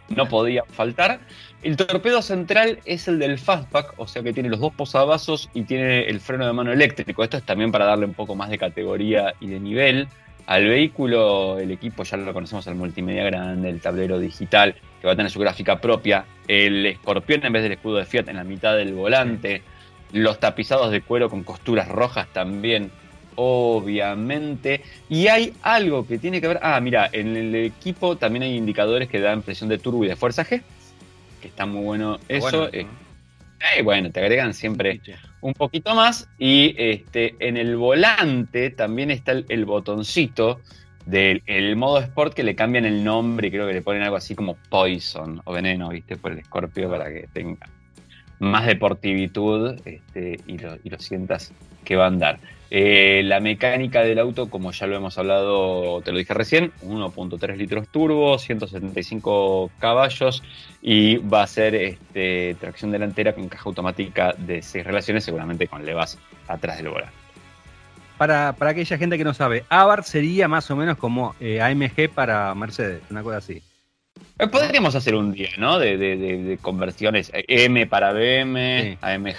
No 0.09 0.29
podían 0.29 0.65
faltar. 0.67 1.21
El 1.65 1.79
torpedo 1.79 2.21
central 2.21 2.81
es 2.85 3.09
el 3.09 3.19
del 3.19 3.39
Fastback, 3.39 3.95
o 3.97 4.07
sea 4.07 4.23
que 4.23 4.35
tiene 4.35 4.51
los 4.51 4.61
dos 4.61 4.75
posavasos 4.75 5.49
y 5.55 5.63
tiene 5.63 6.03
el 6.03 6.21
freno 6.21 6.47
de 6.47 6.53
mano 6.53 6.71
eléctrico. 6.71 7.25
Esto 7.25 7.39
es 7.39 7.43
también 7.43 7.73
para 7.73 7.87
darle 7.87 8.05
un 8.05 8.13
poco 8.13 8.35
más 8.35 8.51
de 8.51 8.59
categoría 8.59 9.33
y 9.41 9.47
de 9.47 9.59
nivel 9.59 10.07
al 10.45 10.69
vehículo. 10.69 11.59
El 11.59 11.71
equipo 11.71 12.03
ya 12.03 12.19
lo 12.19 12.35
conocemos, 12.35 12.67
el 12.67 12.75
multimedia 12.75 13.25
grande, 13.25 13.71
el 13.71 13.81
tablero 13.81 14.19
digital, 14.19 14.75
que 15.01 15.07
va 15.07 15.15
a 15.15 15.17
tener 15.17 15.33
su 15.33 15.41
gráfica 15.41 15.81
propia. 15.81 16.27
El 16.47 16.85
escorpión 16.85 17.47
en 17.47 17.55
vez 17.55 17.63
del 17.63 17.73
escudo 17.73 17.97
de 17.97 18.05
Fiat 18.05 18.29
en 18.29 18.37
la 18.37 18.45
mitad 18.45 18.77
del 18.77 18.93
volante. 18.93 19.63
Los 20.13 20.41
tapizados 20.41 20.91
de 20.91 21.01
cuero 21.01 21.31
con 21.31 21.45
costuras 21.45 21.89
rojas 21.89 22.27
también, 22.35 22.91
obviamente. 23.37 24.83
Y 25.09 25.29
hay 25.29 25.55
algo 25.63 26.07
que 26.07 26.19
tiene 26.19 26.43
que 26.43 26.49
ver. 26.49 26.61
Ah, 26.61 26.79
mira, 26.83 27.09
en 27.11 27.39
el 27.39 27.55
equipo 27.55 28.17
también 28.19 28.43
hay 28.43 28.55
indicadores 28.55 29.09
que 29.09 29.19
dan 29.19 29.41
presión 29.41 29.71
de 29.71 29.79
turbo 29.79 30.05
y 30.05 30.09
de 30.09 30.17
fuerza 30.17 30.45
G. 30.45 30.61
Que 31.45 31.49
está 31.49 31.67
muy 31.67 31.85
bueno 31.85 32.19
eso. 32.27 32.41
bueno, 32.41 32.69
Eh, 32.73 32.85
¿no? 32.85 32.91
eh, 33.77 33.83
bueno, 33.83 34.11
te 34.11 34.21
agregan 34.21 34.55
siempre 34.55 34.99
un 35.43 35.53
poquito 35.53 35.95
más. 35.95 36.27
Y 36.39 36.75
este, 36.79 37.37
en 37.39 37.59
el 37.59 37.77
volante 37.77 38.71
también 38.71 39.11
está 39.11 39.33
el, 39.33 39.45
el 39.51 39.67
botoncito 39.67 40.63
del 41.05 41.43
el 41.45 41.77
modo 41.77 41.99
Sport 41.99 42.33
que 42.33 42.45
le 42.45 42.55
cambian 42.55 42.87
el 42.87 43.05
nombre 43.05 43.49
y 43.49 43.51
creo 43.51 43.67
que 43.67 43.75
le 43.75 43.83
ponen 43.83 44.01
algo 44.05 44.17
así 44.17 44.35
como 44.35 44.57
Poison 44.71 45.43
o 45.45 45.53
Veneno, 45.53 45.91
¿viste? 45.91 46.17
Por 46.17 46.33
el 46.33 46.43
Scorpio 46.47 46.89
para 46.89 47.13
que 47.13 47.29
tenga 47.35 47.69
más 48.39 48.65
deportivitud 48.65 49.79
este, 49.85 50.41
y, 50.47 50.57
lo, 50.57 50.79
y 50.83 50.89
lo 50.89 50.99
sientas 50.99 51.53
que 51.85 51.97
va 51.97 52.05
a 52.05 52.09
andar. 52.09 52.39
Eh, 52.77 53.23
la 53.25 53.39
mecánica 53.39 54.03
del 54.03 54.19
auto, 54.19 54.51
como 54.51 54.73
ya 54.73 54.89
lo 54.89 54.97
hemos 54.97 55.17
hablado, 55.17 56.03
te 56.03 56.11
lo 56.11 56.19
dije 56.19 56.35
recién, 56.35 56.73
1.3 56.83 57.57
litros 57.57 57.87
turbo, 57.87 58.37
175 58.37 59.71
caballos 59.79 60.43
y 60.83 61.19
va 61.19 61.45
a 61.45 61.47
ser 61.47 61.77
este, 61.77 62.57
tracción 62.59 62.91
delantera 62.91 63.33
con 63.33 63.49
caja 63.49 63.63
automática 63.67 64.35
de 64.37 64.61
6 64.61 64.85
relaciones, 64.85 65.23
seguramente 65.23 65.69
con 65.69 65.87
levas 65.87 66.19
atrás 66.49 66.79
del 66.79 66.89
volante. 66.89 67.15
Para, 68.19 68.55
para 68.55 68.73
aquella 68.73 68.99
gente 68.99 69.19
que 69.19 69.25
no 69.25 69.35
sabe, 69.35 69.65
Abarth 69.69 70.07
sería 70.07 70.49
más 70.49 70.69
o 70.69 70.75
menos 70.75 70.97
como 70.99 71.37
eh, 71.39 71.61
AMG 71.61 72.11
para 72.13 72.53
Mercedes, 72.57 73.03
una 73.09 73.23
cosa 73.23 73.37
así. 73.37 73.63
Eh, 74.39 74.49
Podríamos 74.49 74.97
hacer 74.97 75.15
un 75.15 75.31
día, 75.33 75.51
¿no? 75.59 75.79
De, 75.79 75.97
de- 75.97 76.17
de- 76.17 76.43
de 76.43 76.59
conversiones. 76.59 77.31
M 77.33 77.87
para 77.87 78.13
BM, 78.13 78.83
Sí, 78.83 78.99
AMG. 79.01 79.37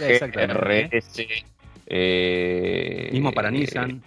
RS. 0.50 1.28
Eh, 1.88 3.10
Mismo 3.12 3.32
para 3.32 3.50
eh, 3.50 3.52
Nissan. 3.52 4.02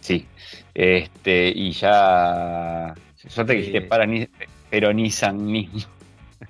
Sí. 0.00 0.26
Este, 0.74 1.48
y 1.54 1.72
ya. 1.72 2.94
Suerte 3.28 3.54
que 3.54 3.60
Sí. 3.62 3.66
dijiste 3.68 3.82
para 3.88 4.06
Nissan, 4.06 4.30
pero 4.70 4.92
Nissan 4.92 5.44
mismo. 5.44 5.80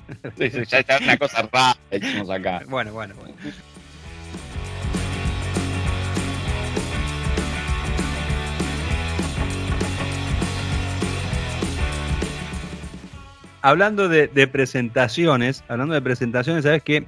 ya 0.39 0.79
está 0.79 0.99
una 0.99 1.17
cosa 1.19 1.49
rara 1.53 1.77
que 1.91 1.97
hicimos 1.99 2.31
acá. 2.31 2.63
Bueno, 2.69 2.93
bueno, 2.93 3.15
bueno. 3.17 3.35
Hablando 13.61 14.09
de, 14.09 14.27
de 14.27 14.49
presentaciones, 14.49 15.63
hablando 15.69 15.95
de 15.95 16.03
presentaciones, 16.03 16.65
sabes 16.65 16.83
que 16.83 17.05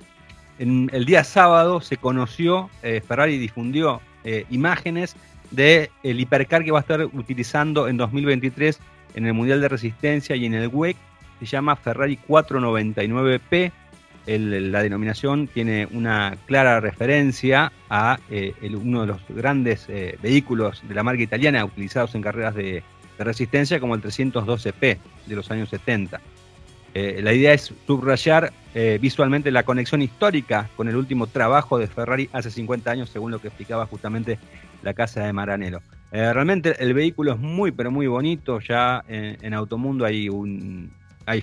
en 0.58 0.90
el 0.92 1.04
día 1.04 1.24
sábado 1.24 1.80
se 1.80 1.96
conoció, 1.96 2.70
eh, 2.82 3.00
Ferrari 3.06 3.38
difundió 3.38 4.00
eh, 4.24 4.44
imágenes 4.50 5.16
del 5.50 5.90
el 6.02 6.20
hipercar 6.20 6.64
que 6.64 6.70
va 6.70 6.78
a 6.78 6.82
estar 6.82 7.04
utilizando 7.04 7.88
en 7.88 7.96
2023 7.96 8.80
en 9.14 9.26
el 9.26 9.34
Mundial 9.34 9.60
de 9.60 9.68
Resistencia 9.68 10.34
y 10.36 10.46
en 10.46 10.54
el 10.54 10.68
WEC. 10.68 10.96
Se 11.40 11.46
llama 11.46 11.76
Ferrari 11.76 12.18
499P. 12.28 13.72
El- 14.26 14.72
la 14.72 14.82
denominación 14.82 15.48
tiene 15.48 15.86
una 15.92 16.36
clara 16.46 16.80
referencia 16.80 17.70
a 17.90 18.18
eh, 18.30 18.54
el- 18.62 18.76
uno 18.76 19.02
de 19.02 19.06
los 19.08 19.20
grandes 19.28 19.84
eh, 19.88 20.18
vehículos 20.22 20.82
de 20.88 20.94
la 20.94 21.02
marca 21.02 21.22
italiana 21.22 21.64
utilizados 21.64 22.14
en 22.14 22.22
carreras 22.22 22.54
de, 22.54 22.82
de 23.18 23.24
resistencia 23.24 23.78
como 23.80 23.94
el 23.94 24.00
312P 24.02 24.98
de 25.26 25.36
los 25.36 25.50
años 25.50 25.68
70. 25.68 26.20
Eh, 26.94 27.20
la 27.22 27.32
idea 27.32 27.52
es 27.52 27.74
subrayar 27.88 28.52
eh, 28.72 28.98
visualmente 29.02 29.50
la 29.50 29.64
conexión 29.64 30.00
histórica 30.00 30.70
con 30.76 30.88
el 30.88 30.94
último 30.94 31.26
trabajo 31.26 31.76
de 31.76 31.88
Ferrari 31.88 32.30
hace 32.32 32.52
50 32.52 32.88
años, 32.88 33.10
según 33.10 33.32
lo 33.32 33.40
que 33.40 33.48
explicaba 33.48 33.86
justamente 33.86 34.38
la 34.82 34.94
casa 34.94 35.24
de 35.24 35.32
Maranello. 35.32 35.80
Eh, 36.12 36.32
realmente 36.32 36.76
el 36.78 36.94
vehículo 36.94 37.32
es 37.32 37.40
muy, 37.40 37.72
pero 37.72 37.90
muy 37.90 38.06
bonito. 38.06 38.60
Ya 38.60 39.02
en, 39.08 39.54
Automundo 39.54 40.04
hay, 40.04 40.28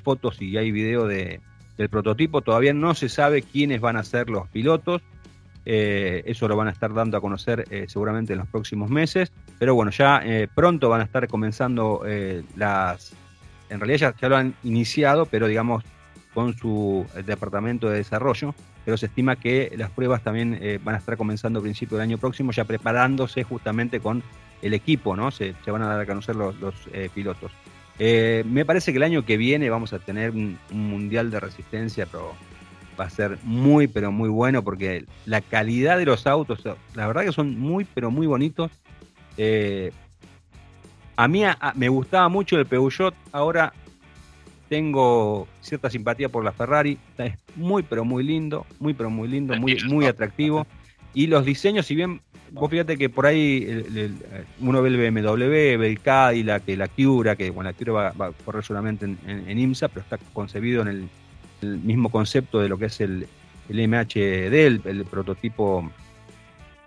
fotos 0.02 0.42
y 0.42 0.56
hay 0.56 0.72
video 0.72 1.06
de, 1.06 1.42
del 1.78 1.90
prototipo. 1.90 2.40
Todavía 2.40 2.74
no 2.74 2.96
se 2.96 3.10
sabe 3.10 3.42
quiénes 3.42 3.82
van 3.82 3.98
a 3.98 4.04
ser 4.06 4.30
los 4.30 4.48
pilotos. 4.48 5.02
Eso 5.66 6.48
lo 6.48 6.56
van 6.56 6.70
a 6.70 6.72
estar 6.72 6.94
dando 6.94 7.18
a 7.18 7.22
conocer 7.22 7.66
seguramente 7.88 8.34
en 8.34 8.40
los 8.40 8.48
próximos 8.48 8.90
meses. 8.90 9.34
Pero 9.60 9.76
bueno, 9.76 9.92
ya 9.92 10.24
pronto 10.56 10.88
van 10.88 11.02
a 11.02 11.04
estar 11.04 11.28
comenzando 11.28 12.04
las... 12.56 13.14
En 13.72 13.80
realidad 13.80 14.14
ya, 14.20 14.30
lo 14.30 14.38
han 14.38 14.54
iniciado, 14.64 15.26
pero 15.26 15.48
digamos 15.48 15.84
con 16.34 16.56
su 16.58 17.06
eh, 17.16 17.24
departamento 17.24 17.90
de 17.90 17.98
desarrollo. 17.98 18.54
Pero 18.84 18.98
se 18.98 19.06
estima 19.06 19.36
que 19.36 19.74
las 19.78 19.92
pruebas 19.92 20.24
también 20.24 20.58
eh, 20.62 20.80
van 20.84 20.96
a 20.96 20.98
estar 20.98 21.16
comenzando 21.16 21.60
a 21.60 21.62
principios 21.62 22.00
del 22.00 22.10
año 22.10 22.18
próximo, 22.18 22.52
ya 22.52 22.66
preparándose 22.66 23.44
justamente 23.44 24.00
con 24.00 24.24
el 24.62 24.74
equipo, 24.74 25.16
¿no? 25.16 25.32
Se, 25.32 25.56
van 25.68 25.84
a 25.84 25.88
dar 25.88 26.02
a 26.02 26.06
conocer 26.06 26.36
los, 26.36 26.56
eh, 26.94 27.10
pilotos. 27.14 27.52
Me 28.00 28.66
parece 28.66 28.92
que 28.92 28.98
el 28.98 29.04
año 29.04 29.26
que 29.26 29.38
viene 29.38 29.70
vamos 29.70 29.94
a 29.94 30.00
tener 30.00 30.32
un, 30.32 30.58
un 30.72 30.90
mundial 30.90 31.30
de 31.30 31.40
resistencia, 31.40 32.08
pero 32.08 32.34
va 33.00 33.06
a 33.06 33.10
ser 33.12 33.38
muy, 33.44 33.88
pero 33.88 34.12
muy 34.12 34.30
bueno 34.30 34.64
porque 34.64 35.06
la 35.26 35.42
calidad 35.42 36.00
de 36.00 36.06
los 36.06 36.26
autos, 36.26 36.64
la 36.96 37.08
verdad 37.08 37.24
que 37.24 37.32
son 37.32 37.60
muy, 37.60 37.86
pero 37.86 38.10
muy 38.10 38.26
bonitos. 38.26 38.72
A 41.24 41.28
mí 41.28 41.44
a- 41.44 41.58
a- 41.60 41.74
me 41.76 41.88
gustaba 41.90 42.30
mucho 42.30 42.58
el 42.58 42.66
Peugeot, 42.66 43.14
ahora 43.32 43.74
tengo 44.70 45.48
cierta 45.60 45.90
simpatía 45.90 46.30
por 46.30 46.44
la 46.44 46.52
Ferrari, 46.54 46.98
es 47.18 47.34
muy, 47.56 47.84
pero 47.84 48.06
muy 48.06 48.24
lindo, 48.24 48.66
muy, 48.80 48.94
pero 48.94 49.10
muy 49.10 49.28
lindo, 49.28 49.56
muy, 49.56 49.74
muy 49.86 50.06
atractivo. 50.06 50.66
Y 51.14 51.28
los 51.28 51.44
diseños, 51.46 51.86
si 51.86 51.96
bien 51.96 52.22
vos 52.52 52.70
fíjate 52.72 52.98
que 52.98 53.10
por 53.10 53.26
ahí 53.26 53.66
el- 53.68 53.86
el- 53.86 53.98
el- 53.98 54.16
uno 54.62 54.82
ve 54.82 54.90
el 54.90 54.98
BMW, 54.98 55.78
ve 55.78 55.88
el 55.88 56.00
Cadillac, 56.00 56.64
el 56.68 56.82
Acura, 56.82 57.36
que 57.36 57.50
bueno, 57.50 57.70
la 57.70 57.76
Acura 57.76 57.92
va, 57.92 58.12
va 58.12 58.26
a 58.28 58.32
correr 58.32 58.64
solamente 58.64 59.06
en, 59.06 59.18
en- 59.28 59.50
en 59.50 59.60
IMSA, 59.60 59.90
pero 59.90 60.02
está 60.02 60.18
concebido 60.34 60.82
en 60.84 60.88
el, 60.88 61.10
el 61.62 61.78
mismo 61.80 62.10
concepto 62.10 62.60
de 62.62 62.70
lo 62.70 62.78
que 62.78 62.86
es 62.86 63.02
el, 63.02 63.28
el 63.70 63.80
MHD, 63.90 64.54
el, 64.68 64.82
el 64.86 65.06
prototipo 65.06 65.90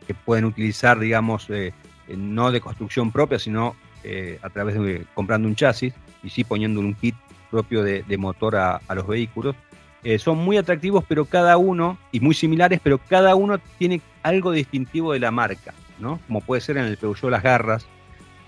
que 0.06 0.14
pueden 0.14 0.46
utilizar, 0.46 0.98
digamos, 0.98 1.48
eh, 1.50 1.72
eh, 2.08 2.16
no 2.16 2.50
de 2.50 2.60
construcción 2.60 3.12
propia, 3.12 3.38
sino 3.38 3.76
eh, 4.06 4.38
a 4.42 4.50
través 4.50 4.74
de 4.78 5.06
comprando 5.14 5.48
un 5.48 5.54
chasis 5.54 5.94
y 6.22 6.28
sí 6.28 6.44
poniendo 6.44 6.78
un 6.78 6.92
kit 6.92 7.14
propio 7.50 7.82
de, 7.82 8.04
motor 8.18 8.56
a, 8.56 8.80
los 8.94 9.06
vehículos. 9.06 9.56
Eh, 10.02 10.18
son 10.18 10.36
muy 10.36 10.58
atractivos, 10.58 11.04
pero 11.08 11.24
cada 11.24 11.56
uno, 11.56 11.96
y 12.12 12.20
muy 12.20 12.34
similares, 12.34 12.80
pero 12.82 12.98
cada 12.98 13.34
uno 13.34 13.58
tiene 13.78 14.02
algo 14.22 14.52
distintivo 14.52 15.14
de 15.14 15.20
la 15.20 15.30
marca, 15.30 15.72
¿no? 15.98 16.20
Como 16.26 16.42
puede 16.42 16.60
ser 16.60 16.76
en 16.76 16.84
el 16.84 16.98
Peugeot 16.98 17.30
las 17.30 17.42
garras, 17.42 17.86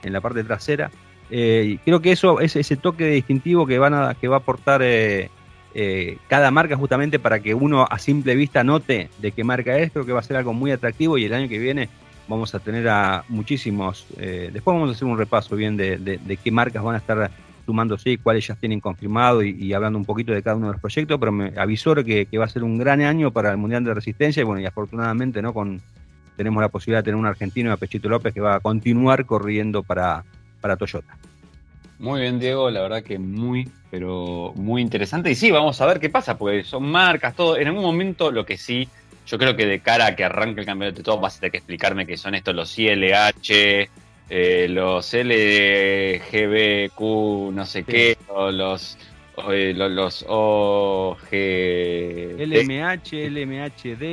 en 0.03 0.13
la 0.13 0.21
parte 0.21 0.45
trasera. 0.45 0.91
Eh, 1.31 1.79
creo 1.85 2.01
que 2.03 2.13
eso 2.13 2.41
es 2.41 2.55
ese 2.57 2.77
toque 2.77 3.07
distintivo 3.07 3.67
que, 3.67 3.79
van 3.79 3.95
a, 3.95 4.15
que 4.15 4.29
va 4.29 4.37
a 4.37 4.41
aportar 4.41 4.83
cada 6.29 6.51
marca 6.51 6.77
justamente 6.77 7.19
para 7.19 7.41
que 7.41 7.55
uno 7.55 7.87
a 7.89 7.99
simple 7.99 8.35
vista 8.35 8.65
note 8.65 9.09
de 9.19 9.33
qué 9.33 9.45
marca 9.45 9.77
es, 9.79 9.93
creo 9.93 10.05
que 10.05 10.13
va 10.13 10.21
a 10.21 10.23
ser 10.23 10.37
algo 10.37 10.53
muy 10.53 10.71
atractivo 10.71 11.17
y 11.17 11.25
el 11.25 11.35
año 11.35 11.49
que 11.49 11.59
viene 11.59 11.89
vamos 12.29 12.55
a 12.55 12.59
tener 12.59 12.89
a 12.89 13.25
muchísimos, 13.29 14.07
eh, 14.19 14.51
después 14.53 14.75
vamos 14.75 14.91
a 14.91 14.93
hacer 14.93 15.07
un 15.07 15.19
repaso 15.19 15.57
bien 15.57 15.77
de, 15.77 15.99
de, 15.99 16.37
qué 16.37 16.51
marcas 16.51 16.83
van 16.83 16.95
a 16.95 16.99
estar 16.99 17.31
sumándose 17.65 18.11
y 18.11 18.17
cuáles 18.19 18.47
ya 18.47 18.55
tienen 18.55 18.81
confirmado 18.81 19.43
y, 19.43 19.73
hablando 19.73 19.99
un 19.99 20.05
poquito 20.05 20.33
de 20.33 20.43
cada 20.43 20.57
uno 20.57 20.67
de 20.67 20.73
los 20.73 20.81
proyectos, 20.81 21.19
pero 21.19 21.33
me 21.33 21.53
avisó 21.57 21.95
que, 21.97 22.27
que, 22.27 22.39
va 22.39 22.45
a 22.45 22.49
ser 22.49 22.63
un 22.63 22.79
gran 22.79 23.01
año 23.01 23.33
para 23.33 23.51
el 23.51 23.57
Mundial 23.57 23.85
de 23.85 23.95
Resistencia 23.95 24.41
y 24.41 24.45
bueno, 24.45 24.61
y 24.61 24.67
afortunadamente 24.67 25.43
no 25.43 25.53
con 25.53 25.81
tenemos 26.37 26.61
la 26.61 26.69
posibilidad 26.69 27.01
de 27.01 27.05
tener 27.05 27.17
un 27.17 27.27
argentino, 27.27 27.73
a 27.73 27.77
Pechito 27.77 28.09
López, 28.09 28.33
que 28.33 28.41
va 28.41 28.57
a 28.57 28.61
continuar 28.61 29.25
corriendo 29.25 29.83
para, 29.83 30.25
para 30.61 30.77
Toyota. 30.77 31.17
Muy 31.99 32.21
bien, 32.21 32.39
Diego, 32.39 32.71
la 32.71 32.83
verdad 32.83 33.03
que 33.03 33.19
muy, 33.19 33.71
pero 33.91 34.53
muy 34.55 34.83
interesante. 34.83 35.31
Y 35.31 35.35
sí, 35.35 35.51
vamos 35.51 35.81
a 35.81 35.87
ver 35.87 35.99
qué 35.99 36.11
pasa, 36.11 36.37
porque 36.37 36.63
son 36.63 36.85
marcas, 36.85 37.35
todo. 37.35 37.57
En 37.57 37.69
algún 37.69 37.83
momento, 37.83 38.31
lo 38.31 38.45
que 38.45 38.59
sí, 38.59 38.87
yo 39.27 39.39
creo 39.39 39.57
que 39.57 39.67
de 39.67 39.81
cara 39.81 40.07
a 40.07 40.17
que 40.17 40.25
arranque 40.25 40.61
el 40.61 40.67
campeonato 40.67 40.99
de 40.99 41.05
todo, 41.05 41.19
vas 41.19 41.37
a 41.37 41.41
tener 41.41 41.53
que 41.53 41.59
explicarme 41.59 42.07
qué 42.07 42.17
son 42.17 42.35
estos 42.35 42.55
los 42.55 42.79
ILH, 42.79 43.89
eh, 44.29 44.67
los 44.69 45.13
LGBQ, 45.13 47.01
no 47.53 47.67
sé 47.67 47.85
qué, 47.85 48.17
o 48.29 48.51
los, 48.51 48.97
eh, 49.53 49.75
los, 49.75 49.91
los 49.91 50.25
OG. 50.29 51.29
LMH, 52.39 53.29
LMHD 53.31 54.05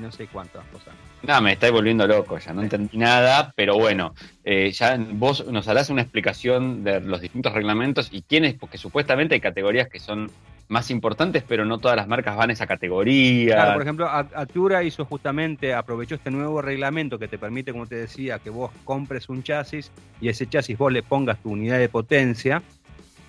no 0.00 0.12
sé 0.12 0.26
cuántas 0.26 0.64
cosas. 0.66 0.94
No, 1.22 1.40
me 1.40 1.52
estáis 1.52 1.72
volviendo 1.72 2.06
loco, 2.06 2.38
ya 2.38 2.52
no 2.52 2.62
entendí 2.62 2.98
nada, 2.98 3.52
pero 3.54 3.76
bueno, 3.78 4.12
eh, 4.44 4.72
ya 4.72 4.98
vos 4.98 5.46
nos 5.46 5.68
harás 5.68 5.88
una 5.88 6.02
explicación 6.02 6.82
de 6.82 7.00
los 7.00 7.20
distintos 7.20 7.52
reglamentos 7.52 8.08
y 8.10 8.22
quiénes, 8.22 8.54
porque 8.54 8.76
supuestamente 8.76 9.34
hay 9.34 9.40
categorías 9.40 9.88
que 9.88 10.00
son 10.00 10.32
más 10.72 10.90
importantes, 10.90 11.44
pero 11.46 11.64
no 11.64 11.78
todas 11.78 11.96
las 11.96 12.08
marcas 12.08 12.36
van 12.36 12.50
a 12.50 12.52
esa 12.52 12.66
categoría. 12.66 13.54
Claro, 13.54 13.72
por 13.74 13.82
ejemplo, 13.82 14.08
Actura 14.08 14.82
hizo 14.82 15.04
justamente, 15.04 15.74
aprovechó 15.74 16.16
este 16.16 16.30
nuevo 16.30 16.62
reglamento 16.62 17.18
que 17.18 17.28
te 17.28 17.38
permite, 17.38 17.72
como 17.72 17.86
te 17.86 17.96
decía, 17.96 18.38
que 18.38 18.50
vos 18.50 18.70
compres 18.84 19.28
un 19.28 19.42
chasis 19.42 19.90
y 20.20 20.28
ese 20.28 20.46
chasis 20.46 20.76
vos 20.76 20.92
le 20.92 21.02
pongas 21.02 21.38
tu 21.40 21.50
unidad 21.50 21.78
de 21.78 21.88
potencia. 21.88 22.62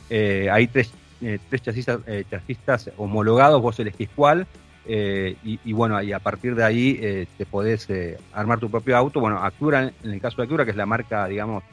Eh, 0.10 0.50
hay 0.52 0.68
tres, 0.68 0.92
eh, 1.22 1.40
tres 1.50 1.62
chasistas, 1.62 2.00
chasistas 2.30 2.92
homologados, 2.98 3.62
vos 3.62 3.80
elegís 3.80 4.10
cuál 4.16 4.48
eh, 4.86 5.38
y, 5.44 5.72
bueno, 5.72 6.02
y 6.02 6.12
a 6.12 6.20
partir 6.20 6.56
de 6.56 6.64
ahí 6.64 7.00
eh, 7.02 7.26
te 7.38 7.46
podés 7.46 7.90
eh, 7.90 8.18
armar 8.34 8.60
tu 8.60 8.70
propio 8.70 8.98
auto. 8.98 9.20
Bueno, 9.20 9.38
Acura, 9.44 9.92
en 10.04 10.12
el 10.12 10.20
caso 10.20 10.38
de 10.38 10.44
Acura, 10.44 10.66
que 10.66 10.72
es 10.72 10.78
la 10.78 10.86
marca, 10.86 11.28
digamos, 11.28 11.64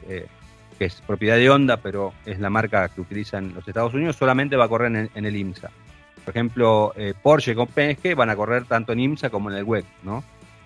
que 0.81 0.87
es 0.87 0.95
propiedad 1.05 1.35
de 1.35 1.47
Honda, 1.47 1.77
pero 1.77 2.11
es 2.25 2.39
la 2.39 2.49
marca 2.49 2.89
que 2.89 3.01
utilizan 3.01 3.53
los 3.53 3.67
Estados 3.67 3.93
Unidos, 3.93 4.15
solamente 4.15 4.55
va 4.55 4.65
a 4.65 4.67
correr 4.67 5.09
en, 5.13 5.25
el 5.27 5.35
IMSA. 5.35 5.69
Por 6.25 6.33
ejemplo, 6.33 6.91
Porsche 7.21 7.53
con 7.53 7.67
Penske 7.67 8.15
van 8.15 8.31
a 8.31 8.35
correr 8.35 8.65
tanto 8.65 8.91
en 8.91 8.99
IMSA 8.99 9.29
como 9.29 9.51
en 9.51 9.57
el 9.57 9.63
web, 9.63 9.85
¿no? 10.01 10.23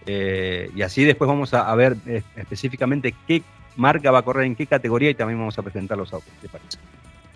y 0.07 0.81
así 0.83 1.03
después 1.03 1.27
vamos 1.27 1.53
a, 1.53 1.75
ver 1.75 1.97
específicamente 2.37 3.13
qué 3.27 3.43
marca 3.75 4.09
va 4.09 4.19
a 4.19 4.21
correr 4.21 4.45
en 4.45 4.55
qué 4.55 4.67
categoría 4.67 5.09
y 5.09 5.15
también 5.15 5.37
vamos 5.37 5.59
a 5.59 5.63
presentar 5.63 5.97
los 5.97 6.13
autos, 6.13 6.31
¿te 6.41 6.47
parece? 6.47 6.77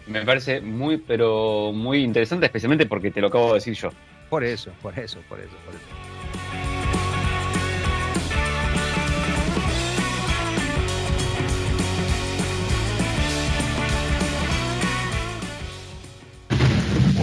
Me 0.07 0.21
parece 0.21 0.61
muy, 0.61 0.95
pero 0.99 1.73
muy 1.73 2.01
interesante, 2.01 2.45
especialmente 2.45 2.85
porque 2.85 3.11
te 3.11 3.19
lo 3.19 3.27
acabo 3.27 3.49
de 3.49 3.53
decir 3.55 3.73
yo. 3.73 3.89
Por 4.29 4.45
eso, 4.45 4.71
por 4.81 4.97
eso, 4.97 5.19
por 5.27 5.41
eso, 5.41 5.57
por 5.65 5.75
eso. 5.75 6.08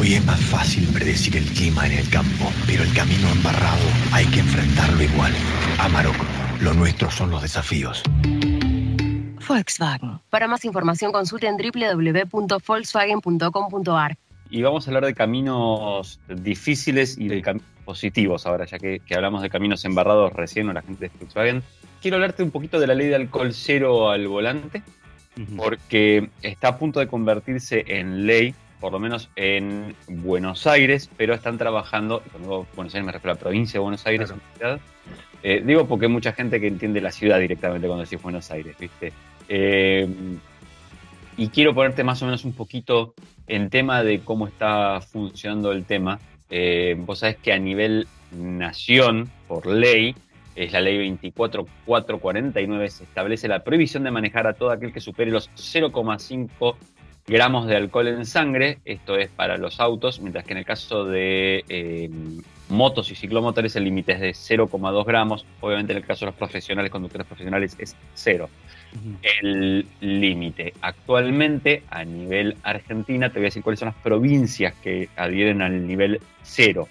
Hoy 0.06 0.14
es 0.14 0.24
más 0.24 0.40
fácil 0.40 0.88
predecir 0.94 1.36
el 1.36 1.44
clima 1.46 1.84
en 1.84 1.98
el 1.98 2.08
campo, 2.08 2.52
pero 2.64 2.84
el 2.84 2.94
camino 2.94 3.28
embarrado 3.28 3.82
hay 4.12 4.24
que 4.26 4.38
enfrentarlo 4.38 5.02
igual. 5.02 5.32
Amarok, 5.80 6.14
lo 6.60 6.74
nuestro 6.74 7.10
son 7.10 7.32
los 7.32 7.42
desafíos. 7.42 8.04
Volkswagen. 9.48 10.20
Para 10.30 10.46
más 10.46 10.64
información 10.64 11.10
consulten 11.10 11.56
www.volkswagen.com.ar. 11.56 14.16
Y 14.48 14.62
vamos 14.62 14.86
a 14.86 14.90
hablar 14.90 15.06
de 15.06 15.14
caminos 15.14 16.20
difíciles 16.28 17.18
y 17.18 17.26
de 17.26 17.42
caminos 17.42 17.66
positivos 17.84 18.46
ahora, 18.46 18.64
ya 18.64 18.78
que, 18.78 19.02
hablamos 19.12 19.42
de 19.42 19.50
caminos 19.50 19.84
embarrados 19.84 20.32
recién 20.34 20.68
o 20.68 20.72
la 20.72 20.82
gente 20.82 21.06
de 21.06 21.10
Volkswagen. 21.18 21.64
Quiero 22.00 22.18
hablarte 22.18 22.44
un 22.44 22.52
poquito 22.52 22.78
de 22.78 22.86
la 22.86 22.94
ley 22.94 23.08
de 23.08 23.16
alcohol 23.16 23.52
cero 23.52 24.10
al 24.10 24.28
volante, 24.28 24.84
porque 25.56 26.30
está 26.42 26.68
a 26.68 26.78
punto 26.78 27.00
de 27.00 27.08
convertirse 27.08 27.84
en 27.88 28.24
ley, 28.24 28.54
por 28.80 28.92
lo 28.92 28.98
menos 28.98 29.30
en 29.36 29.94
Buenos 30.08 30.66
Aires, 30.66 31.10
pero 31.16 31.34
están 31.34 31.58
trabajando, 31.58 32.22
y 32.26 32.30
cuando 32.30 32.66
Buenos 32.74 32.94
Aires 32.94 33.06
me 33.06 33.12
refiero 33.12 33.32
a 33.32 33.34
la 33.34 33.40
provincia 33.40 33.74
de 33.74 33.82
Buenos 33.82 34.06
Aires, 34.06 34.32
eh, 35.42 35.62
digo 35.64 35.86
porque 35.86 36.06
hay 36.06 36.12
mucha 36.12 36.32
gente 36.32 36.60
que 36.60 36.66
entiende 36.66 37.00
la 37.00 37.12
ciudad 37.12 37.38
directamente 37.38 37.86
cuando 37.86 38.04
decís 38.04 38.20
Buenos 38.20 38.50
Aires, 38.50 38.76
¿viste? 38.78 39.12
Eh, 39.48 40.08
y 41.36 41.48
quiero 41.48 41.74
ponerte 41.74 42.02
más 42.02 42.22
o 42.22 42.24
menos 42.24 42.44
un 42.44 42.52
poquito 42.52 43.14
en 43.46 43.70
tema 43.70 44.02
de 44.02 44.20
cómo 44.20 44.46
está 44.46 45.00
funcionando 45.00 45.72
el 45.72 45.84
tema. 45.84 46.18
Eh, 46.50 46.96
vos 46.98 47.20
sabés 47.20 47.36
que 47.36 47.52
a 47.52 47.58
nivel 47.58 48.08
nación, 48.32 49.30
por 49.46 49.66
ley, 49.66 50.14
es 50.54 50.72
la 50.72 50.80
ley 50.80 50.96
24449, 50.98 52.90
se 52.90 53.04
establece 53.04 53.48
la 53.48 53.62
prohibición 53.62 54.04
de 54.04 54.10
manejar 54.10 54.46
a 54.46 54.54
todo 54.54 54.70
aquel 54.70 54.92
que 54.92 55.00
supere 55.00 55.30
los 55.30 55.50
0,5 55.50 56.76
gramos 57.26 57.66
de 57.66 57.76
alcohol 57.76 58.08
en 58.08 58.26
sangre, 58.26 58.78
esto 58.84 59.16
es 59.16 59.28
para 59.28 59.56
los 59.58 59.80
autos, 59.80 60.20
mientras 60.20 60.44
que 60.44 60.52
en 60.52 60.58
el 60.58 60.64
caso 60.64 61.04
de 61.04 61.64
eh, 61.68 62.10
motos 62.68 63.10
y 63.10 63.14
ciclomotores 63.14 63.76
el 63.76 63.84
límite 63.84 64.12
es 64.12 64.20
de 64.20 64.30
0,2 64.30 65.04
gramos, 65.04 65.46
obviamente 65.60 65.92
en 65.92 65.98
el 65.98 66.04
caso 66.04 66.24
de 66.24 66.32
los 66.32 66.38
profesionales, 66.38 66.90
conductores 66.90 67.26
profesionales 67.26 67.76
es 67.78 67.96
cero 68.14 68.48
el 69.22 69.86
límite. 70.00 70.72
Actualmente, 70.80 71.82
a 71.90 72.04
nivel 72.04 72.56
Argentina, 72.62 73.28
te 73.28 73.38
voy 73.38 73.46
a 73.46 73.48
decir 73.48 73.62
cuáles 73.62 73.80
son 73.80 73.86
las 73.86 73.96
provincias 73.96 74.74
que 74.82 75.08
adhieren 75.16 75.62
al 75.62 75.86
nivel 75.86 76.20
cero. 76.42 76.88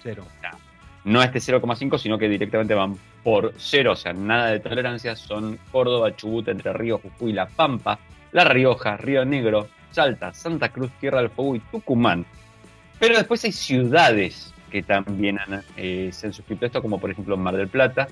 no 1.04 1.22
este 1.22 1.38
0,5, 1.38 1.98
sino 1.98 2.18
que 2.18 2.28
directamente 2.28 2.74
van 2.74 2.96
por 3.22 3.54
cero, 3.56 3.92
o 3.92 3.96
sea, 3.96 4.12
nada 4.12 4.50
de 4.50 4.60
tolerancia. 4.60 5.16
Son 5.16 5.58
Córdoba, 5.72 6.14
Chubut, 6.14 6.48
Entre 6.48 6.72
Ríos, 6.72 7.00
Jujuy, 7.02 7.32
La 7.32 7.46
Pampa, 7.46 7.98
La 8.32 8.44
Rioja, 8.44 8.96
Río 8.96 9.24
Negro, 9.24 9.68
Salta, 9.96 10.34
Santa 10.34 10.68
Cruz, 10.68 10.90
Tierra 11.00 11.20
del 11.20 11.30
Fuego 11.30 11.56
y 11.56 11.60
Tucumán. 11.60 12.26
Pero 12.98 13.16
después 13.16 13.42
hay 13.44 13.52
ciudades 13.52 14.52
que 14.70 14.82
también 14.82 15.38
eh, 15.78 16.10
se 16.12 16.26
han 16.26 16.34
suscrito 16.34 16.64
a 16.64 16.66
esto, 16.66 16.82
como 16.82 17.00
por 17.00 17.10
ejemplo 17.10 17.34
Mar 17.38 17.56
del 17.56 17.68
Plata, 17.68 18.06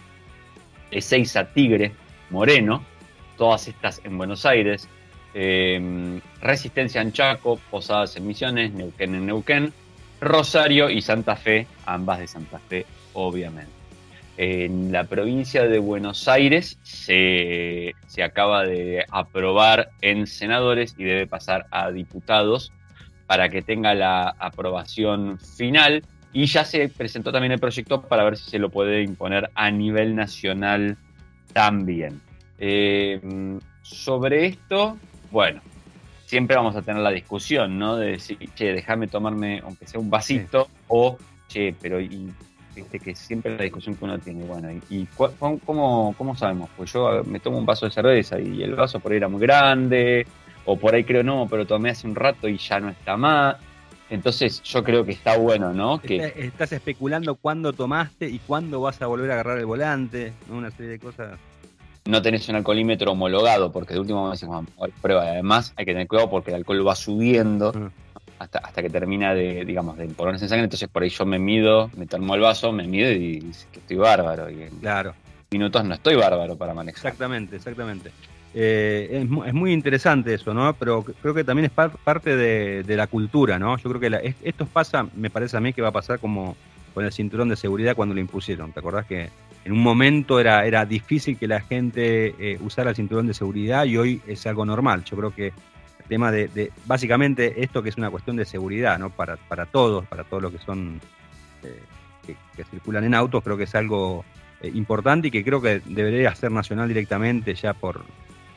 Ezeiza, 0.91 1.45
Tigre, 1.53 1.93
Moreno, 2.31 2.83
todas 3.37 3.69
estas 3.69 4.01
en 4.03 4.17
Buenos 4.17 4.47
Aires, 4.47 4.89
em, 5.35 6.23
Resistencia 6.41 7.03
en 7.03 7.13
Chaco, 7.13 7.61
Posadas 7.71 8.17
en 8.17 8.27
Misiones, 8.27 8.73
Neuquén 8.73 9.15
en 9.15 9.27
Neuquén, 9.27 9.73
Rosario 10.23 10.89
y 10.89 11.03
Santa 11.03 11.37
Fe, 11.37 11.67
ambas 11.85 12.19
de 12.21 12.29
Santa 12.29 12.61
Fe, 12.61 12.87
obviamente. 13.13 13.74
En 14.37 14.91
la 14.91 15.05
provincia 15.05 15.65
de 15.67 15.79
Buenos 15.79 16.27
Aires 16.27 16.79
se, 16.83 17.95
se, 18.09 18.23
acaba 18.23 18.65
de 18.65 19.05
aprobar 19.11 19.91
en 20.01 20.27
senadores 20.27 20.97
y 20.99 21.05
debe 21.05 21.27
pasar 21.29 21.67
a 21.71 21.93
diputados 21.93 22.73
para 23.27 23.49
que 23.49 23.63
tenga 23.63 23.95
la 23.95 24.35
aprobación 24.39 25.39
final. 25.39 26.03
Y 26.33 26.47
ya 26.47 26.65
se 26.65 26.89
presentó 26.89 27.31
también 27.31 27.53
el 27.53 27.61
proyecto 27.61 28.03
para 28.03 28.25
ver 28.25 28.37
si 28.37 28.51
se 28.51 28.59
lo 28.59 28.71
puede 28.71 29.03
imponer 29.03 29.51
a 29.55 29.71
nivel 29.71 30.17
nacional 30.17 30.97
también. 31.53 32.21
Eh, 32.59 33.21
sobre 33.83 34.47
esto, 34.47 34.99
bueno, 35.31 35.63
siempre 36.27 36.57
vamos 36.57 36.75
a 36.75 36.83
tener 36.83 37.03
la 37.03 37.11
discusión, 37.11 37.79
¿no? 37.79 37.97
De 37.97 38.13
decir, 38.13 38.39
che, 38.57 38.73
déjame 38.73 39.07
tomarme, 39.07 39.61
aunque 39.65 39.87
sea 39.87 40.01
un 40.01 40.11
vasito, 40.11 40.69
o, 40.89 41.17
che, 41.47 41.75
pero 41.81 42.01
y, 42.01 42.33
viste 42.75 42.99
que 42.99 43.15
siempre 43.15 43.57
la 43.57 43.63
discusión 43.63 43.95
que 43.95 44.05
uno 44.05 44.19
tiene, 44.19 44.45
bueno, 44.45 44.69
¿y, 44.91 45.07
cómo, 45.39 46.15
cómo, 46.17 46.37
sabemos? 46.37 46.71
Pues 46.77 46.93
yo 46.93 47.23
me 47.25 47.41
tomo 47.41 47.59
un 47.59 47.67
vaso 47.67 47.87
de 47.87 47.93
cerveza 47.93 48.41
y 48.41 48.63
el 48.63 48.75
vaso 48.75 49.01
por 49.01 49.13
ahí 49.13 49.19
era 49.19 49.29
muy 49.29 49.41
grande, 49.41 50.27
o 50.65 50.77
por 50.77 50.95
ahí 50.95 51.05
creo 51.05 51.23
no, 51.23 51.47
pero 51.49 51.67
tomé 51.67 51.91
hace 51.91 52.07
un 52.07 52.15
rato 52.15 52.49
y 52.49 52.59
ya 52.59 52.81
no 52.81 52.89
está 52.89 53.17
más. 53.17 53.57
Entonces 54.11 54.63
yo 54.63 54.85
creo 54.85 55.05
que 55.05 55.13
está 55.13 55.37
bueno, 55.39 55.73
¿no? 55.73 56.01
Que... 56.01 56.33
Estás 56.37 56.73
especulando 56.73 57.37
cuándo 57.37 57.73
tomaste 57.73 58.29
y 58.29 58.39
cuándo 58.39 58.81
vas 58.81 59.01
a 59.01 59.07
volver 59.07 59.31
a 59.31 59.35
agarrar 59.35 59.59
el 59.59 59.67
volante, 59.67 60.33
una 60.51 60.71
serie 60.71 60.93
de 60.93 60.99
cosas 60.99 61.39
no 62.07 62.21
tenés 62.21 62.49
un 62.51 62.57
alcoholímetro 62.57 63.13
homologado, 63.13 63.73
porque 63.73 63.95
de 63.95 64.01
último 64.01 64.25
momento 64.25 64.47
vamos 64.47 64.71
a 64.79 65.01
prueba. 65.01 65.23
Además, 65.23 65.73
hay 65.77 65.87
que 65.87 65.93
tener 65.93 66.07
cuidado 66.07 66.29
porque 66.29 66.51
el 66.51 66.57
alcohol 66.57 66.87
va 66.87 66.95
subiendo 66.95 67.73
mm. 67.73 68.04
Hasta, 68.39 68.59
hasta 68.59 68.83
que 68.83 68.91
termina 68.91 69.35
de, 69.35 69.65
digamos, 69.65 69.97
de 69.97 70.07
ponerse 70.09 70.45
en 70.45 70.49
sangre. 70.49 70.65
Entonces, 70.65 70.89
por 70.89 71.03
ahí 71.03 71.11
yo 71.11 71.27
me 71.27 71.39
mido, 71.39 71.91
me 71.97 72.07
tomo 72.07 72.35
el 72.35 72.41
vaso, 72.41 72.73
me 72.73 72.87
mido 72.87 73.11
y 73.11 73.41
dice 73.41 73.67
que 73.73 73.81
estoy 73.81 73.97
bárbaro. 73.97 74.51
Y 74.51 74.63
en 74.63 74.71
claro. 74.81 75.15
minutos 75.51 75.85
no 75.85 75.95
estoy 75.95 76.17
bárbaro 76.17 76.57
para 76.57 76.75
manejar. 76.75 76.99
Exactamente, 76.99 77.57
exactamente. 77.57 78.11
Eh, 78.57 79.27
es, 79.47 79.55
muy 79.55 79.73
interesante 79.73 80.35
eso, 80.35 80.55
¿no? 80.55 80.75
Pero 80.75 81.03
creo 81.03 81.35
que 81.35 81.43
también 81.43 81.67
es 81.67 81.73
parte 81.73 82.37
de, 82.37 82.97
la 82.97 83.07
cultura, 83.09 83.59
¿no? 83.59 83.77
Yo 83.79 83.91
creo 83.91 84.01
que 84.01 84.35
esto 84.45 84.67
pasa, 84.67 85.07
me 85.15 85.29
parece 85.31 85.57
a 85.57 85.61
mí 85.61 85.73
que 85.73 85.83
va 85.83 85.89
a 85.89 85.93
pasar 85.93 86.21
como 86.21 86.57
con 86.95 87.05
el 87.05 87.13
cinturón 87.13 87.49
de 87.49 87.57
seguridad 87.57 87.97
cuando 87.97 88.15
lo 88.15 88.21
impusieron. 88.21 88.73
¿Te 88.73 88.79
acordás 88.79 89.07
que 89.07 89.29
en 89.65 89.73
un 89.73 89.81
momento 89.81 90.39
era, 90.39 90.65
era 90.67 90.85
difícil 90.85 91.37
que 91.37 91.49
la 91.49 91.61
gente 91.61 92.35
eh, 92.39 92.59
usara 92.61 92.91
el 92.91 92.97
cinturón 92.97 93.27
de 93.27 93.35
seguridad 93.35 93.87
y 93.87 93.97
hoy 93.97 94.21
es 94.27 94.47
algo 94.47 94.65
normal. 94.65 95.03
Yo 95.05 95.17
creo 95.17 95.35
que 95.35 95.53
tema 96.09 96.31
de, 96.31 96.71
básicamente 96.87 97.63
esto 97.63 97.83
que 97.83 97.89
es 97.89 97.97
una 97.97 98.11
cuestión 98.11 98.37
de 98.37 98.45
seguridad, 98.45 98.99
¿no? 98.99 99.11
Para, 99.11 99.37
para 99.37 99.67
todos, 99.67 100.07
para 100.07 100.25
todos 100.25 100.43
los 100.43 100.53
que 100.53 100.59
son 100.59 101.01
eh, 101.63 101.83
que, 102.57 102.65
circulan 102.65 103.05
en 103.05 103.15
autos, 103.15 103.43
creo 103.43 103.57
que 103.57 103.65
es 103.65 103.75
algo 103.75 104.25
eh, 104.61 104.71
importante 104.75 105.29
y 105.29 105.31
que 105.31 105.45
creo 105.45 105.61
que 105.61 105.81
debería 105.85 106.35
ser 106.35 106.51
nacional 106.53 106.89
directamente 106.89 107.55
ya 107.55 107.75
por, 107.75 108.05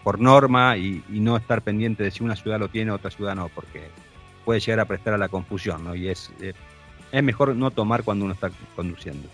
por 0.03 0.19
norma 0.19 0.77
y, 0.77 1.03
no 1.09 1.35
estar 1.37 1.61
pendiente 1.61 2.03
de 2.03 2.11
si 2.11 2.23
una 2.23 2.35
ciudad 2.35 2.59
lo 2.59 2.69
tiene 2.69 2.91
otra 2.91 3.11
ciudad 3.11 3.35
no, 3.35 3.49
porque 3.49 3.89
puede 4.45 4.59
llegar 4.59 4.79
a 4.79 4.85
prestar 4.85 5.13
a 5.13 5.17
la 5.17 5.29
confusión, 5.29 5.83
¿no? 5.83 5.95
Y 5.95 6.07
es, 6.07 6.31
eh, 6.41 6.53
es 7.11 7.23
mejor 7.23 7.55
no 7.55 7.71
tomar 7.71 8.03
cuando 8.03 8.25
uno 8.25 8.33
está 8.33 8.49
conduciendo. 8.75 9.27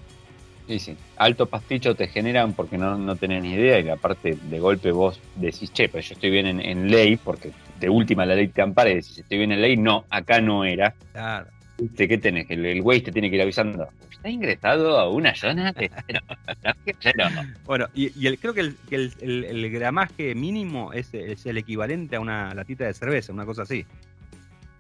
Sí, 0.68 0.80
sí. 0.80 0.98
Alto 1.18 1.46
pasticho 1.48 1.96
te 1.96 2.08
generan 2.08 2.54
porque 2.54 2.78
no, 2.78 2.98
no 2.98 3.16
tenés 3.16 3.44
ni 3.44 3.54
idea 3.54 3.80
y 3.80 3.90
aparte 3.90 4.38
de 4.42 4.60
golpe 4.60 4.92
vos 4.92 5.20
decís, 5.36 5.72
che, 5.74 5.90
pero 5.90 6.02
yo 6.02 6.14
estoy 6.14 6.30
bien 6.30 6.60
en, 6.60 6.90
ley, 6.90 7.18
porque 7.18 7.52
de 7.80 7.90
última 7.90 8.26
la 8.26 8.36
ley 8.36 8.48
te 8.48 8.62
ampara 8.62 8.90
y 8.90 8.96
decís, 8.96 9.20
estoy 9.20 9.38
bien 9.38 9.52
en 9.52 9.62
ley, 9.62 9.78
no, 9.78 10.06
acá 10.10 10.42
no 10.42 10.64
era. 10.66 10.94
Claro. 11.12 11.48
¿Qué 11.98 12.18
tenés? 12.18 12.46
El 12.50 12.82
güey 12.82 13.02
te 13.02 13.12
tiene 13.12 13.30
que 13.30 13.36
ir 13.36 13.42
avisando. 13.42 13.88
¿Está 14.12 14.30
ingresado 14.30 14.98
a 14.98 15.10
una 15.10 15.36
zona? 15.36 15.74
Bueno, 17.66 17.88
y, 17.94 18.26
el, 18.26 18.40
creo 18.40 18.54
que, 18.54 18.62
el, 18.62 18.78
el, 19.20 19.72
gramaje 19.72 20.36
mínimo 20.36 20.94
es, 20.94 21.14
es, 21.14 21.46
el 21.46 21.58
equivalente 21.58 22.16
a 22.16 22.20
una 22.20 22.54
latita 22.54 22.86
de 22.86 22.94
cerveza, 22.94 23.34
una 23.34 23.46
cosa 23.46 23.64
así. 23.64 23.86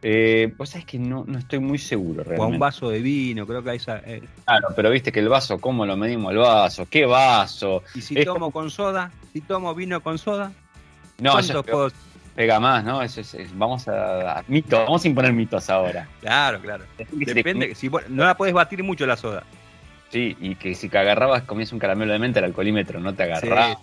Eh, 0.01 0.53
pues 0.57 0.75
es 0.75 0.85
que 0.85 0.99
no, 0.99 1.23
no 1.25 1.39
estoy 1.39 1.59
muy 1.59 1.77
seguro 1.77 2.23
realmente. 2.23 2.41
O 2.41 2.43
a 2.43 2.47
un 2.47 2.59
vaso 2.59 2.89
de 2.89 2.99
vino, 2.99 3.47
creo 3.47 3.63
que 3.63 3.69
hay 3.71 3.77
esa. 3.77 3.99
Eh. 3.99 4.21
Claro, 4.45 4.67
pero 4.75 4.89
viste 4.89 5.11
que 5.11 5.19
el 5.19 5.29
vaso, 5.29 5.59
¿cómo 5.59 5.85
lo 5.85 5.95
medimos 5.95 6.31
el 6.31 6.39
vaso? 6.39 6.87
¿Qué 6.89 7.05
vaso? 7.05 7.83
Y 7.95 8.01
si 8.01 8.23
tomo 8.23 8.51
con 8.51 8.69
soda, 8.69 9.11
si 9.31 9.41
tomo 9.41 9.73
vino 9.73 10.01
con 10.01 10.17
soda, 10.17 10.51
no, 11.19 11.39
eso 11.39 11.63
puedo... 11.63 11.89
pega 12.35 12.59
más, 12.59 12.83
¿no? 12.83 13.01
Eso 13.01 13.21
es, 13.21 13.57
vamos 13.57 13.87
a, 13.87 14.43
mito, 14.47 14.77
vamos 14.83 15.03
a 15.03 15.07
imponer 15.07 15.33
mitos 15.33 15.69
ahora. 15.69 16.07
Claro, 16.21 16.59
claro. 16.59 16.85
Depende, 17.11 17.75
si, 17.75 17.89
no 18.09 18.25
la 18.25 18.35
puedes 18.35 18.53
batir 18.53 18.83
mucho 18.83 19.05
la 19.05 19.17
soda. 19.17 19.43
Sí, 20.09 20.37
y 20.39 20.55
que 20.55 20.75
si 20.75 20.89
te 20.89 20.97
agarrabas 20.99 21.43
comías 21.43 21.71
un 21.73 21.79
caramelo 21.79 22.13
de 22.13 22.19
menta, 22.19 22.39
el 22.39 22.45
alcoholímetro 22.45 22.99
no 22.99 23.15
te 23.15 23.23
agarraba. 23.23 23.79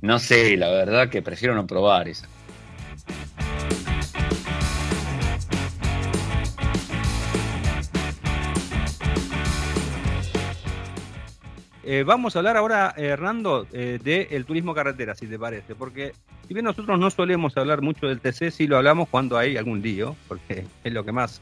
no 0.00 0.18
sé, 0.18 0.56
la 0.56 0.68
verdad 0.68 1.08
que 1.08 1.22
prefiero 1.22 1.54
no 1.54 1.66
probar 1.66 2.08
esa. 2.08 2.28
Eh, 11.90 12.02
vamos 12.02 12.36
a 12.36 12.40
hablar 12.40 12.58
ahora, 12.58 12.92
eh, 12.98 13.06
Hernando, 13.06 13.66
eh, 13.72 13.98
del 14.04 14.44
turismo 14.44 14.74
carretera, 14.74 15.14
si 15.14 15.26
te 15.26 15.38
parece, 15.38 15.74
porque 15.74 16.12
si 16.46 16.52
bien 16.52 16.66
nosotros 16.66 16.98
no 16.98 17.10
solemos 17.10 17.56
hablar 17.56 17.80
mucho 17.80 18.08
del 18.08 18.20
TC, 18.20 18.50
sí 18.50 18.66
lo 18.66 18.76
hablamos 18.76 19.08
cuando 19.08 19.38
hay 19.38 19.56
algún 19.56 19.80
lío, 19.80 20.14
porque 20.28 20.66
es 20.84 20.92
lo 20.92 21.02
que 21.02 21.12
más, 21.12 21.40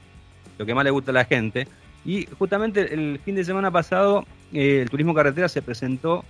lo 0.57 0.65
que 0.65 0.73
más 0.73 0.85
le 0.85 0.93
gusta 0.93 1.11
a 1.11 1.15
la 1.15 1.25
gente. 1.25 1.67
Y 2.05 2.29
justamente 2.39 2.95
el 2.95 3.19
fin 3.25 3.35
de 3.35 3.45
semana 3.45 3.73
pasado, 3.73 4.25
el 4.53 4.89
turismo 4.89 5.15
carretera 5.15 5.49
se 5.49 5.63
presentó 5.63 6.25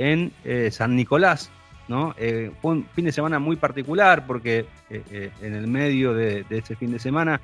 en 0.00 0.32
San 0.72 0.96
Nicolás, 0.96 1.52
¿no? 1.86 2.12
fue 2.60 2.72
un 2.72 2.84
fin 2.96 3.04
de 3.04 3.12
semana 3.12 3.38
muy 3.38 3.54
particular 3.54 4.26
porque 4.26 4.66
en 4.90 5.54
el 5.54 5.68
medio 5.68 6.12
de 6.12 6.44
ese 6.50 6.74
fin 6.74 6.90
de 6.90 6.98
semana 6.98 7.40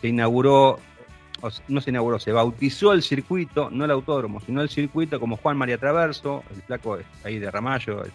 se 0.00 0.08
inauguró 0.08 0.80
no 1.68 1.80
se 1.80 1.90
inauguró, 1.90 2.18
se 2.18 2.32
bautizó 2.32 2.92
el 2.92 3.02
circuito, 3.02 3.70
no 3.70 3.84
el 3.84 3.90
autódromo, 3.90 4.40
sino 4.40 4.62
el 4.62 4.68
circuito 4.68 5.18
como 5.18 5.36
Juan 5.36 5.56
María 5.56 5.78
Traverso, 5.78 6.44
el 6.54 6.62
flaco 6.62 6.98
ahí 7.24 7.38
de 7.38 7.50
Ramallo, 7.50 8.04
es 8.04 8.12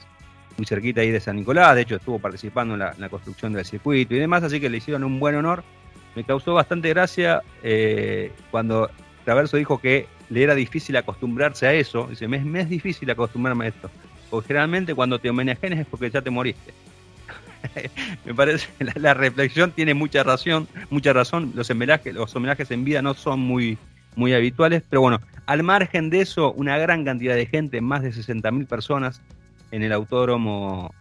muy 0.58 0.66
cerquita 0.66 1.02
ahí 1.02 1.12
de 1.12 1.20
San 1.20 1.36
Nicolás, 1.36 1.76
de 1.76 1.82
hecho 1.82 1.96
estuvo 1.98 2.20
participando 2.20 2.74
en 2.74 2.80
la, 2.80 3.10
construcción 3.10 3.54
del 3.54 3.66
circuito 3.66 4.16
y 4.16 4.20
demás, 4.20 4.44
así 4.44 4.60
que 4.60 4.70
le 4.70 4.78
hicieron 4.78 5.04
un 5.04 5.20
buen 5.20 5.36
honor. 5.36 5.64
Me 6.16 6.24
causó 6.24 6.54
bastante 6.56 6.90
gracia 6.90 7.44
eh, 7.62 8.32
cuando 8.50 8.90
Traverso 9.24 9.58
dijo 9.58 9.78
que 9.80 10.08
le 10.30 10.44
era 10.44 10.56
difícil 10.56 10.96
acostumbrarse 10.98 11.68
a 11.68 11.74
eso, 11.74 12.08
dice, 12.08 12.28
me 12.28 12.60
es, 12.60 12.70
difícil 12.70 13.10
acostumbrarme 13.12 13.66
a 13.66 13.68
esto, 13.68 13.92
porque 14.30 14.48
generalmente 14.48 14.96
cuando 14.96 15.20
te 15.20 15.30
homenajeas 15.30 15.80
es 15.80 15.86
porque 15.86 16.10
ya 16.10 16.22
te 16.22 16.30
moriste. 16.30 16.74
me 18.26 18.34
parece 18.34 18.68
la, 18.80 18.94
la, 18.96 19.14
reflexión 19.14 19.72
tiene 19.72 19.94
mucha 19.94 20.24
razón, 20.24 20.68
mucha 20.90 21.14
razón. 21.14 21.52
Los 21.56 21.70
homenajes, 21.70 22.14
los 22.14 22.36
homenajes 22.36 22.70
en 22.72 22.84
vida 22.84 23.02
no 23.02 23.14
son 23.14 23.40
muy, 23.40 23.78
muy 24.16 24.34
habituales, 24.34 24.84
pero 24.90 25.02
bueno, 25.02 25.22
al 25.46 25.64
margen 25.64 26.10
de 26.10 26.22
eso, 26.22 26.52
una 26.54 26.78
gran 26.78 27.06
cantidad 27.06 27.36
de 27.36 27.46
gente, 27.46 27.80
más 27.82 28.02
de 28.02 28.10
60.000 28.10 28.68
personas 28.68 29.22
en 29.72 29.84
el 29.84 29.94
autódromo 29.94 30.94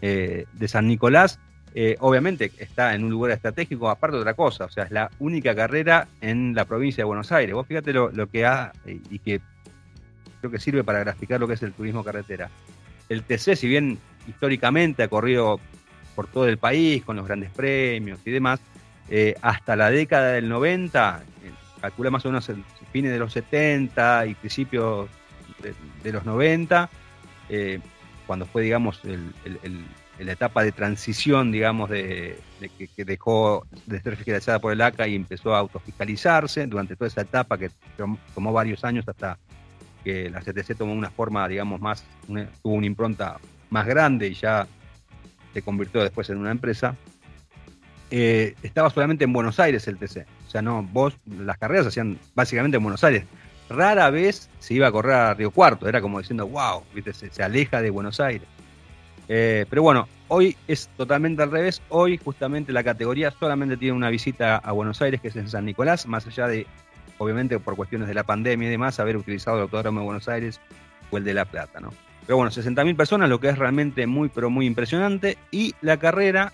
eh, 0.00 0.46
de 0.52 0.68
San 0.68 0.88
Nicolás. 0.88 1.38
Eh, 1.74 1.96
obviamente 2.00 2.52
está 2.58 2.94
en 2.94 3.04
un 3.04 3.10
lugar 3.10 3.30
estratégico, 3.30 3.88
aparte 3.88 4.16
de 4.16 4.22
otra 4.22 4.34
cosa, 4.34 4.66
o 4.66 4.70
sea, 4.70 4.84
es 4.84 4.90
la 4.90 5.10
única 5.20 5.54
carrera 5.54 6.06
en 6.20 6.54
la 6.54 6.66
provincia 6.66 7.02
de 7.02 7.06
Buenos 7.06 7.32
Aires. 7.32 7.54
Vos 7.54 7.66
fíjate 7.66 7.92
lo, 7.92 8.10
lo 8.10 8.26
que 8.26 8.44
ha 8.44 8.72
y 8.84 9.18
que 9.20 9.40
creo 10.40 10.50
que 10.50 10.58
sirve 10.58 10.84
para 10.84 10.98
graficar 10.98 11.40
lo 11.40 11.46
que 11.46 11.54
es 11.54 11.62
el 11.62 11.72
turismo 11.72 12.04
carretera. 12.04 12.50
El 13.08 13.22
TC, 13.22 13.56
si 13.56 13.68
bien 13.68 13.98
históricamente 14.26 15.02
ha 15.02 15.08
corrido 15.08 15.60
por 16.14 16.26
todo 16.26 16.48
el 16.48 16.58
país, 16.58 17.04
con 17.04 17.16
los 17.16 17.26
grandes 17.26 17.50
premios 17.50 18.20
y 18.24 18.30
demás, 18.30 18.60
eh, 19.08 19.34
hasta 19.42 19.76
la 19.76 19.90
década 19.90 20.32
del 20.32 20.48
90, 20.48 21.22
eh, 21.44 21.50
calcula 21.80 22.10
más 22.10 22.24
o 22.24 22.28
menos 22.28 22.50
fines 22.92 23.12
de 23.12 23.18
los 23.18 23.32
70 23.32 24.26
y 24.26 24.34
principios 24.34 25.08
de, 26.02 26.12
los 26.12 26.24
90, 26.24 26.88
eh, 27.48 27.80
cuando 28.26 28.46
fue, 28.46 28.62
digamos, 28.62 29.00
la 30.18 30.32
etapa 30.32 30.62
de 30.62 30.72
transición, 30.72 31.52
digamos, 31.52 31.90
de, 31.90 32.38
que, 32.96 33.04
dejó 33.04 33.66
de 33.86 34.00
ser 34.00 34.16
fiscalizada 34.16 34.58
por 34.58 34.72
el 34.72 34.80
ACA 34.80 35.06
y 35.08 35.14
empezó 35.14 35.54
a 35.54 35.58
autofiscalizarse 35.58 36.66
durante 36.66 36.96
toda 36.96 37.08
esa 37.08 37.22
etapa 37.22 37.58
que 37.58 37.70
tomó 38.34 38.52
varios 38.52 38.84
años 38.84 39.06
hasta 39.08 39.38
que 40.04 40.30
la 40.30 40.40
CTC 40.40 40.76
tomó 40.76 40.92
una 40.92 41.10
forma, 41.10 41.46
digamos, 41.48 41.80
más, 41.80 42.04
tuvo 42.26 42.74
una 42.74 42.86
impronta 42.86 43.38
más 43.70 43.86
grande 43.86 44.28
y 44.28 44.34
ya 44.34 44.66
se 45.52 45.62
convirtió 45.62 46.02
después 46.02 46.28
en 46.30 46.38
una 46.38 46.50
empresa, 46.50 46.96
eh, 48.14 48.54
estaba 48.62 48.90
solamente 48.90 49.24
en 49.24 49.32
Buenos 49.32 49.58
Aires 49.58 49.88
el 49.88 49.96
TC. 49.96 50.26
O 50.46 50.50
sea, 50.50 50.60
no, 50.60 50.82
vos, 50.82 51.16
las 51.26 51.56
carreras 51.56 51.84
se 51.84 51.88
hacían 51.88 52.18
básicamente 52.34 52.76
en 52.76 52.82
Buenos 52.82 53.02
Aires. 53.04 53.24
Rara 53.70 54.10
vez 54.10 54.50
se 54.58 54.74
iba 54.74 54.88
a 54.88 54.92
correr 54.92 55.14
a 55.14 55.34
Río 55.34 55.50
Cuarto, 55.50 55.88
era 55.88 56.02
como 56.02 56.18
diciendo, 56.18 56.46
wow. 56.46 56.82
Se, 57.12 57.42
aleja 57.42 57.80
de 57.80 57.88
Buenos 57.88 58.20
Aires. 58.20 58.46
Eh, 59.28 59.64
pero 59.70 59.82
bueno, 59.82 60.08
hoy 60.28 60.56
es 60.68 60.90
totalmente 60.98 61.42
al 61.42 61.50
revés. 61.50 61.80
Hoy 61.88 62.18
justamente 62.22 62.70
la 62.70 62.84
categoría 62.84 63.30
solamente 63.30 63.78
tiene 63.78 63.96
una 63.96 64.10
visita 64.10 64.56
a 64.56 64.72
Buenos 64.72 65.00
Aires, 65.00 65.22
que 65.22 65.28
es 65.28 65.36
en 65.36 65.48
San 65.48 65.64
Nicolás, 65.64 66.06
más 66.06 66.26
allá 66.26 66.48
de, 66.48 66.66
obviamente 67.16 67.58
por 67.60 67.76
cuestiones 67.76 68.08
de 68.08 68.14
la 68.14 68.24
pandemia 68.24 68.68
y 68.68 68.70
demás, 68.70 69.00
haber 69.00 69.16
utilizado 69.16 69.56
el 69.56 69.62
Autódromo 69.62 70.00
de 70.00 70.06
Buenos 70.06 70.28
Aires 70.28 70.60
o 71.10 71.16
el 71.16 71.24
de 71.24 71.32
La 71.32 71.46
Plata, 71.46 71.80
¿no? 71.80 71.90
Pero 72.26 72.36
bueno, 72.36 72.50
60.000 72.50 72.96
personas, 72.96 73.28
lo 73.28 73.40
que 73.40 73.48
es 73.48 73.58
realmente 73.58 74.06
muy, 74.06 74.28
pero 74.28 74.50
muy 74.50 74.66
impresionante. 74.66 75.38
Y 75.50 75.74
la 75.80 75.96
carrera 75.96 76.52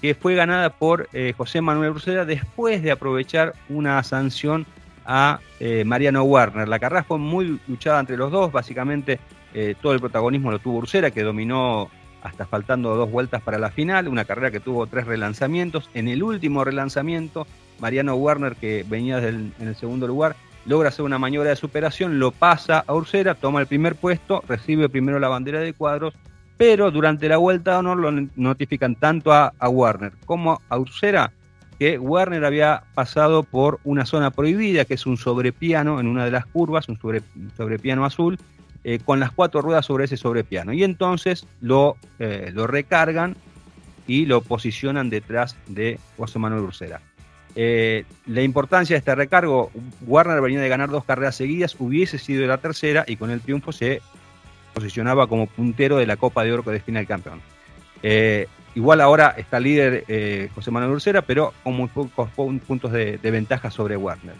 que 0.00 0.14
fue 0.14 0.34
ganada 0.34 0.70
por 0.70 1.08
eh, 1.12 1.32
José 1.36 1.60
Manuel 1.60 1.92
Ursera 1.92 2.24
después 2.24 2.82
de 2.82 2.90
aprovechar 2.90 3.54
una 3.68 4.02
sanción 4.02 4.66
a 5.04 5.40
eh, 5.60 5.84
Mariano 5.84 6.24
Werner. 6.24 6.68
La 6.68 6.78
carrera 6.78 7.04
fue 7.04 7.18
muy 7.18 7.60
luchada 7.66 8.00
entre 8.00 8.16
los 8.16 8.30
dos, 8.30 8.52
básicamente 8.52 9.20
eh, 9.54 9.74
todo 9.80 9.92
el 9.92 10.00
protagonismo 10.00 10.50
lo 10.50 10.58
tuvo 10.58 10.78
Ursera, 10.78 11.10
que 11.10 11.22
dominó 11.22 11.88
hasta 12.22 12.44
faltando 12.44 12.96
dos 12.96 13.10
vueltas 13.10 13.40
para 13.40 13.58
la 13.58 13.70
final, 13.70 14.08
una 14.08 14.24
carrera 14.24 14.50
que 14.50 14.60
tuvo 14.60 14.86
tres 14.86 15.06
relanzamientos. 15.06 15.88
En 15.94 16.08
el 16.08 16.22
último 16.22 16.64
relanzamiento, 16.64 17.46
Mariano 17.78 18.16
Werner, 18.16 18.56
que 18.56 18.84
venía 18.86 19.18
en 19.18 19.52
el 19.60 19.76
segundo 19.76 20.08
lugar, 20.08 20.34
logra 20.66 20.88
hacer 20.88 21.04
una 21.04 21.18
maniobra 21.18 21.50
de 21.50 21.56
superación, 21.56 22.18
lo 22.18 22.32
pasa 22.32 22.84
a 22.86 22.94
Ursera, 22.94 23.34
toma 23.34 23.60
el 23.60 23.66
primer 23.66 23.94
puesto, 23.94 24.42
recibe 24.48 24.88
primero 24.88 25.18
la 25.18 25.28
bandera 25.28 25.60
de 25.60 25.72
cuadros, 25.72 26.14
pero 26.56 26.90
durante 26.90 27.28
la 27.28 27.36
vuelta 27.36 27.72
de 27.72 27.76
honor 27.78 27.98
lo 27.98 28.28
notifican 28.36 28.96
tanto 28.96 29.32
a, 29.32 29.52
Warner 29.68 30.12
como 30.24 30.60
a 30.68 30.78
Ursera 30.78 31.32
que 31.78 31.98
Warner 31.98 32.44
había 32.44 32.84
pasado 32.94 33.42
por 33.42 33.80
una 33.84 34.06
zona 34.06 34.30
prohibida, 34.30 34.86
que 34.86 34.94
es 34.94 35.04
un 35.04 35.18
sobrepiano 35.18 36.00
en 36.00 36.06
una 36.06 36.24
de 36.24 36.30
las 36.30 36.46
curvas, 36.46 36.88
un 36.88 36.98
sobrepiano 37.54 38.06
azul, 38.06 38.38
eh, 38.82 38.98
con 39.04 39.20
las 39.20 39.30
cuatro 39.30 39.60
ruedas 39.60 39.84
sobre 39.84 40.06
ese 40.06 40.16
sobrepiano. 40.16 40.72
Y 40.72 40.84
entonces 40.84 41.46
lo, 41.60 41.98
eh, 42.18 42.50
lo 42.54 42.66
recargan 42.66 43.36
y 44.06 44.24
lo 44.24 44.40
posicionan 44.40 45.10
detrás 45.10 45.56
de 45.66 45.98
José 46.16 46.38
Manuel 46.38 46.62
Ursera. 46.62 47.02
Eh, 47.58 48.04
la 48.26 48.42
importancia 48.42 48.94
de 48.94 48.98
este 48.98 49.14
recargo, 49.14 49.70
Warner 50.06 50.42
venía 50.42 50.60
de 50.60 50.68
ganar 50.68 50.90
dos 50.90 51.04
carreras 51.04 51.36
seguidas, 51.36 51.74
hubiese 51.78 52.18
sido 52.18 52.46
la 52.46 52.58
tercera 52.58 53.04
y 53.08 53.16
con 53.16 53.30
el 53.30 53.40
triunfo 53.40 53.72
se 53.72 54.02
posicionaba 54.74 55.26
como 55.26 55.46
puntero 55.46 55.96
de 55.96 56.06
la 56.06 56.18
Copa 56.18 56.44
de 56.44 56.52
Oro 56.52 56.62
que 56.62 56.70
destina 56.70 57.00
el 57.00 57.06
campeón. 57.06 57.40
Eh, 58.02 58.46
igual 58.74 59.00
ahora 59.00 59.34
está 59.38 59.58
líder 59.58 60.04
eh, 60.06 60.50
José 60.54 60.70
Manuel 60.70 60.92
Dulcera, 60.92 61.22
pero 61.22 61.54
con 61.64 61.72
muy 61.72 61.88
pocos 61.88 62.28
puntos 62.30 62.92
de, 62.92 63.18
ventaja 63.22 63.70
sobre 63.70 63.96
Warner. 63.96 64.34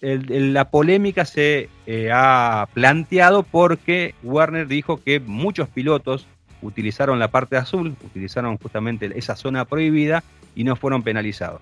la 0.00 0.70
polémica 0.70 1.24
se 1.24 1.68
ha 2.12 2.66
planteado 2.74 3.44
porque 3.44 4.16
Warner 4.24 4.66
dijo 4.66 5.00
que 5.00 5.20
muchos 5.20 5.68
pilotos 5.68 6.26
utilizaron 6.62 7.20
la 7.20 7.28
parte 7.28 7.56
azul, 7.56 7.94
utilizaron 8.04 8.58
justamente 8.58 9.08
esa 9.16 9.36
zona 9.36 9.64
prohibida 9.66 10.24
y 10.56 10.64
no 10.64 10.74
fueron 10.74 11.04
penalizados 11.04 11.60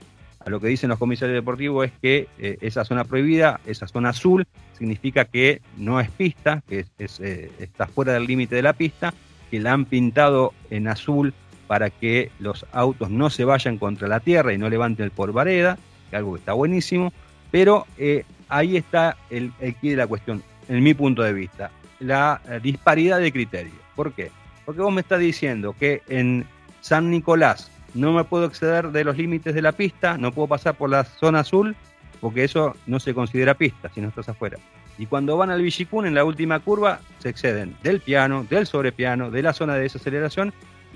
lo 0.51 0.61
que 0.61 0.69
dicen 0.69 0.89
los 0.89 0.99
comisarios 0.99 1.35
deportivos 1.35 1.87
es 1.87 1.93
que 2.01 2.29
eh, 2.39 2.59
esa 2.61 2.85
zona 2.85 3.05
prohibida, 3.05 3.61
esa 3.67 3.89
zona 3.89 4.11
azul, 4.11 4.47
significa 4.79 5.25
que 5.25 5.61
no 5.77 6.01
es 6.01 6.11
pista, 6.11 6.63
que 6.69 6.87
es, 6.99 7.21
eh, 7.21 7.51
está 7.59 7.87
fuera 7.87 8.13
del 8.13 8.27
límite 8.27 8.55
de 8.55 8.63
la 8.63 8.73
pista, 8.73 9.13
que 9.51 9.59
la 9.59 9.73
han 9.73 9.85
pintado 9.85 10.53
en 10.71 10.89
azul 10.89 11.35
para 11.67 11.91
que 11.91 12.31
los 12.39 12.65
autos 12.73 13.11
no 13.11 13.29
se 13.29 13.45
vayan 13.45 13.79
contra 13.79 14.07
la 14.07 14.21
tierra 14.21 14.53
y 14.53 14.59
no 14.59 14.69
levanten 14.69 15.05
el 15.05 15.11
polvareda, 15.11 15.79
que 16.11 16.17
algo 16.17 16.35
que 16.35 16.41
está 16.41 16.53
buenísimo, 16.53 17.13
pero 17.51 17.87
eh, 17.99 18.25
ahí 18.49 18.77
está 18.77 19.17
el, 19.31 19.53
el 19.61 19.75
key 19.75 19.91
de 19.91 19.97
la 19.97 20.07
cuestión, 20.07 20.43
en 20.69 20.83
mi 20.83 20.95
punto 20.95 21.23
de 21.23 21.33
vista, 21.33 21.73
la 21.99 22.41
disparidad 22.63 23.19
de 23.19 23.33
criterio. 23.33 23.73
¿Por 23.97 24.13
qué? 24.13 24.31
Porque 24.65 24.83
vos 24.83 24.93
me 24.93 25.01
estás 25.01 25.19
diciendo 25.19 25.75
que 25.79 26.03
en 26.09 26.45
San 26.83 27.11
Nicolás 27.11 27.71
no 27.97 28.13
me 28.13 28.25
puedo 28.25 28.45
exceder 28.47 28.89
de 28.91 29.05
los 29.05 29.17
límites 29.17 29.55
de 29.55 29.63
la 29.63 29.73
pista, 29.73 30.17
no 30.19 30.31
puedo 30.33 30.49
pasar 30.49 30.75
por 30.77 30.91
la 30.91 31.05
zona 31.05 31.41
azul, 31.41 31.75
porque 32.21 32.45
eso 32.45 32.77
no 32.87 33.01
se 33.01 33.15
considera 33.15 33.55
pista 33.55 33.91
si 33.95 34.01
no 34.01 34.09
estás 34.09 34.29
afuera. 34.29 34.59
Y 34.99 35.07
cuando 35.07 35.37
van 35.37 35.51
al 35.51 35.61
Villicún 35.63 36.07
en 36.07 36.15
la 36.15 36.25
última 36.25 36.59
curva, 36.61 37.01
se 37.19 37.29
exceden 37.29 37.77
del 37.83 38.01
piano, 38.01 38.47
del 38.49 38.67
sobrepiano, 38.67 39.31
de 39.31 39.43
la 39.43 39.53
zona 39.53 39.75
de 39.75 39.83
desaceleración 39.83 40.53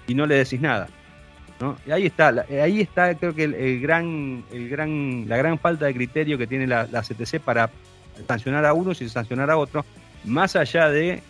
y 0.07 0.15
no 0.15 0.27
le 0.27 0.37
decís 0.37 0.61
nada. 0.61 0.89
¿no? 1.61 1.77
Y 1.87 1.91
ahí 1.91 2.07
está, 2.07 2.33
la- 2.33 2.47
ahí 2.63 2.81
está 2.81 3.15
creo 3.15 3.35
que 3.35 3.45
el, 3.45 3.81
gran, 3.81 4.43
el 4.51 4.69
gran, 4.71 5.29
la 5.29 5.37
gran 5.37 5.59
falta 5.59 5.85
de 5.87 5.95
criterio 5.95 6.39
que 6.39 6.47
tiene 6.47 6.67
la, 6.67 6.87
CTC 6.87 7.41
para 7.41 7.71
sancionar 8.27 8.65
a 8.65 8.73
unos 8.73 9.03
y 9.03 9.09
sancionar 9.11 9.51
a 9.51 9.59
otros, 9.59 9.85
más 10.25 10.57
allá 10.57 10.89
de 10.89 11.23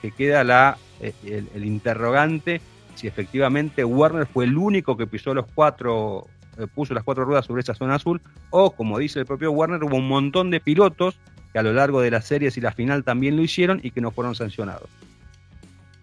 que 0.00 0.10
queda 0.10 0.44
la, 0.44 0.78
eh, 1.00 1.12
el 1.54 1.64
interrogante 1.66 2.62
si 2.98 3.06
efectivamente 3.06 3.84
Warner 3.84 4.26
fue 4.26 4.44
el 4.44 4.56
único 4.56 4.96
que 4.96 5.06
pisó 5.06 5.32
los 5.32 5.46
cuatro, 5.54 6.26
eh, 6.58 6.66
puso 6.66 6.94
las 6.94 7.04
cuatro 7.04 7.24
ruedas 7.24 7.46
sobre 7.46 7.60
esa 7.60 7.74
zona 7.74 7.94
azul, 7.94 8.20
o 8.50 8.72
como 8.72 8.98
dice 8.98 9.20
el 9.20 9.26
propio 9.26 9.52
Warner, 9.52 9.84
hubo 9.84 9.96
un 9.96 10.08
montón 10.08 10.50
de 10.50 10.58
pilotos 10.58 11.16
que 11.52 11.60
a 11.60 11.62
lo 11.62 11.72
largo 11.72 12.00
de 12.00 12.10
las 12.10 12.26
series 12.26 12.56
y 12.56 12.60
la 12.60 12.72
final 12.72 13.04
también 13.04 13.36
lo 13.36 13.42
hicieron 13.42 13.78
y 13.84 13.92
que 13.92 14.00
no 14.00 14.10
fueron 14.10 14.34
sancionados. 14.34 14.90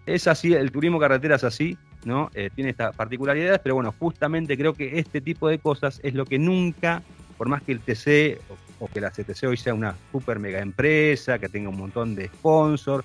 Es 0.06 0.26
así, 0.26 0.54
el 0.54 0.72
turismo 0.72 0.98
carretera 0.98 1.36
es 1.36 1.44
así, 1.44 1.76
¿no? 2.04 2.30
Eh, 2.34 2.48
tiene 2.54 2.70
estas 2.70 2.96
particularidades, 2.96 3.60
pero 3.62 3.74
bueno, 3.74 3.92
justamente 3.98 4.56
creo 4.56 4.72
que 4.72 4.98
este 4.98 5.20
tipo 5.20 5.48
de 5.48 5.58
cosas 5.58 6.00
es 6.02 6.14
lo 6.14 6.24
que 6.24 6.38
nunca, 6.38 7.02
por 7.36 7.48
más 7.48 7.62
que 7.62 7.72
el 7.72 7.80
TC 7.80 8.40
o, 8.78 8.88
que 8.88 9.00
la 9.02 9.10
CTC 9.10 9.44
hoy 9.48 9.58
sea 9.58 9.74
una 9.74 9.96
super 10.12 10.38
mega 10.38 10.60
empresa, 10.60 11.38
que 11.38 11.50
tenga 11.50 11.68
un 11.68 11.76
montón 11.76 12.14
de 12.14 12.28
sponsors, 12.28 13.04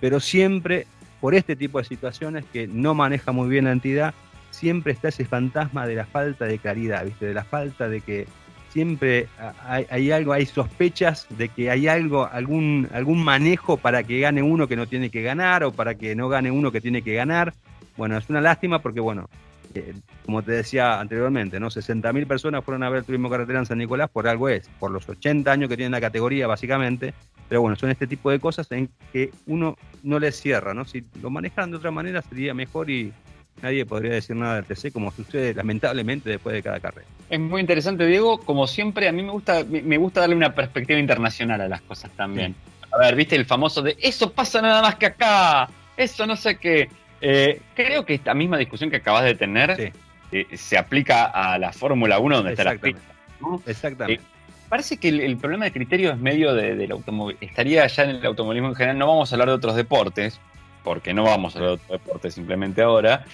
pero 0.00 0.18
siempre 0.18 0.86
por 1.22 1.36
este 1.36 1.54
tipo 1.54 1.78
de 1.78 1.84
situaciones 1.84 2.44
que 2.52 2.66
no 2.66 2.94
maneja 2.94 3.30
muy 3.30 3.48
bien 3.48 3.66
la 3.66 3.70
entidad, 3.70 4.12
siempre 4.50 4.92
está 4.92 5.06
ese 5.06 5.24
fantasma 5.24 5.86
de 5.86 5.94
la 5.94 6.04
falta 6.04 6.46
de 6.46 6.58
claridad, 6.58 7.04
¿viste? 7.04 7.26
De 7.26 7.32
la 7.32 7.44
falta 7.44 7.88
de 7.88 8.00
que 8.00 8.26
siempre 8.70 9.28
hay, 9.64 10.10
algo, 10.10 10.32
hay 10.32 10.46
sospechas 10.46 11.28
de 11.30 11.48
que 11.48 11.70
hay 11.70 11.86
algo, 11.86 12.26
algún, 12.26 12.88
algún 12.92 13.22
manejo 13.22 13.76
para 13.76 14.02
que 14.02 14.18
gane 14.18 14.42
uno 14.42 14.66
que 14.66 14.74
no 14.74 14.88
tiene 14.88 15.10
que 15.10 15.22
ganar 15.22 15.62
o 15.62 15.70
para 15.70 15.94
que 15.94 16.16
no 16.16 16.28
gane 16.28 16.50
uno 16.50 16.72
que 16.72 16.80
tiene 16.80 17.02
que 17.02 17.14
ganar. 17.14 17.54
Bueno, 17.96 18.18
es 18.18 18.28
una 18.28 18.40
lástima 18.40 18.80
porque, 18.80 18.98
bueno, 18.98 19.30
eh, 19.74 19.94
como 20.24 20.42
te 20.42 20.52
decía 20.52 21.00
anteriormente, 21.00 21.58
¿no? 21.60 21.68
60.000 21.68 22.26
personas 22.26 22.64
fueron 22.64 22.82
a 22.82 22.90
ver 22.90 23.00
el 23.00 23.04
turismo 23.04 23.30
carretera 23.30 23.58
en 23.58 23.66
San 23.66 23.78
Nicolás, 23.78 24.10
por 24.10 24.28
algo 24.28 24.48
es, 24.48 24.68
por 24.78 24.90
los 24.90 25.08
80 25.08 25.50
años 25.50 25.68
que 25.68 25.76
tiene 25.76 25.90
la 25.90 26.00
categoría, 26.00 26.46
básicamente. 26.46 27.14
Pero 27.48 27.60
bueno, 27.60 27.76
son 27.76 27.90
este 27.90 28.06
tipo 28.06 28.30
de 28.30 28.40
cosas 28.40 28.70
en 28.72 28.88
que 29.12 29.30
uno 29.46 29.76
no 30.02 30.18
le 30.18 30.32
cierra, 30.32 30.74
¿no? 30.74 30.84
Si 30.84 31.04
lo 31.20 31.30
manejaran 31.30 31.70
de 31.70 31.76
otra 31.76 31.90
manera 31.90 32.22
sería 32.22 32.54
mejor 32.54 32.90
y 32.90 33.12
nadie 33.60 33.84
podría 33.84 34.12
decir 34.12 34.36
nada 34.36 34.56
del 34.56 34.64
TC, 34.64 34.92
como 34.92 35.10
sucede 35.10 35.54
lamentablemente 35.54 36.30
después 36.30 36.54
de 36.54 36.62
cada 36.62 36.80
carrera. 36.80 37.06
Es 37.28 37.40
muy 37.40 37.60
interesante, 37.60 38.06
Diego. 38.06 38.38
Como 38.38 38.66
siempre, 38.66 39.08
a 39.08 39.12
mí 39.12 39.22
me 39.22 39.32
gusta, 39.32 39.64
me 39.64 39.82
me 39.82 39.98
gusta 39.98 40.20
darle 40.20 40.36
una 40.36 40.54
perspectiva 40.54 40.98
internacional 40.98 41.60
a 41.60 41.68
las 41.68 41.82
cosas 41.82 42.10
también. 42.12 42.54
A 42.90 42.98
ver, 42.98 43.16
viste 43.16 43.36
el 43.36 43.46
famoso 43.46 43.82
de 43.82 43.96
eso 44.00 44.32
pasa 44.32 44.60
nada 44.60 44.82
más 44.82 44.96
que 44.96 45.06
acá, 45.06 45.68
eso 45.96 46.26
no 46.26 46.36
sé 46.36 46.56
qué. 46.56 46.90
Eh, 47.22 47.60
creo 47.74 48.04
que 48.04 48.14
esta 48.14 48.34
misma 48.34 48.58
discusión 48.58 48.90
que 48.90 48.96
acabas 48.96 49.22
de 49.24 49.34
tener 49.36 49.76
Sí, 49.76 49.92
eh, 50.32 50.56
se 50.56 50.76
aplica 50.76 51.26
a 51.26 51.56
la 51.58 51.72
Fórmula 51.72 52.18
1 52.18 52.36
donde 52.36 52.50
está 52.52 52.64
la 52.64 52.72
Exactamente. 52.72 53.00
pista. 53.00 53.14
¿no? 53.40 53.62
exactamente. 53.66 54.22
Parece 54.68 54.96
que 54.96 55.08
el, 55.10 55.20
el 55.20 55.36
problema 55.36 55.66
de 55.66 55.72
criterio 55.72 56.10
es 56.12 56.18
medio 56.18 56.52
de- 56.54 56.74
del 56.74 56.90
automóvil. 56.92 57.36
Estaría 57.40 57.86
ya 57.86 58.04
en 58.04 58.10
el 58.10 58.26
automovilismo 58.26 58.70
en 58.70 58.74
general. 58.74 58.98
No 58.98 59.06
vamos 59.06 59.30
a 59.30 59.34
hablar 59.36 59.48
de 59.48 59.54
otros 59.54 59.76
deportes, 59.76 60.40
porque 60.82 61.12
no 61.14 61.24
vamos 61.24 61.54
a 61.54 61.58
hablar 61.58 61.76
de 61.78 61.82
otros 61.84 62.00
deportes 62.00 62.34
simplemente 62.34 62.82
ahora. 62.82 63.24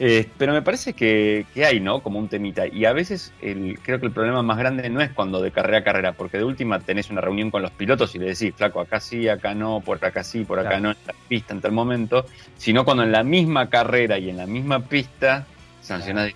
Eh, 0.00 0.28
pero 0.38 0.52
me 0.52 0.62
parece 0.62 0.92
que, 0.92 1.44
que 1.52 1.64
hay, 1.66 1.80
¿no? 1.80 2.00
Como 2.04 2.20
un 2.20 2.28
temita. 2.28 2.68
Y 2.68 2.84
a 2.84 2.92
veces 2.92 3.32
el, 3.42 3.78
creo 3.82 3.98
que 3.98 4.06
el 4.06 4.12
problema 4.12 4.42
más 4.42 4.56
grande 4.56 4.88
no 4.90 5.00
es 5.00 5.10
cuando 5.10 5.42
de 5.42 5.50
carrera 5.50 5.78
a 5.78 5.82
carrera, 5.84 6.12
porque 6.12 6.38
de 6.38 6.44
última 6.44 6.78
tenés 6.78 7.10
una 7.10 7.20
reunión 7.20 7.50
con 7.50 7.62
los 7.62 7.72
pilotos 7.72 8.14
y 8.14 8.18
le 8.20 8.26
decís, 8.26 8.54
flaco, 8.56 8.80
acá 8.80 9.00
sí, 9.00 9.28
acá 9.28 9.54
no, 9.54 9.80
por 9.80 10.04
acá 10.04 10.22
sí, 10.22 10.44
por 10.44 10.60
acá 10.60 10.68
Claro. 10.68 10.82
no, 10.84 10.90
en 10.92 10.96
la 11.06 11.14
pista, 11.28 11.52
en 11.52 11.60
tal 11.60 11.72
momento. 11.72 12.26
Sino 12.56 12.84
cuando 12.84 13.02
en 13.02 13.10
la 13.10 13.24
misma 13.24 13.68
carrera 13.68 14.18
y 14.18 14.30
en 14.30 14.36
la 14.36 14.46
misma 14.46 14.80
pista 14.84 15.46
sancionás 15.80 16.32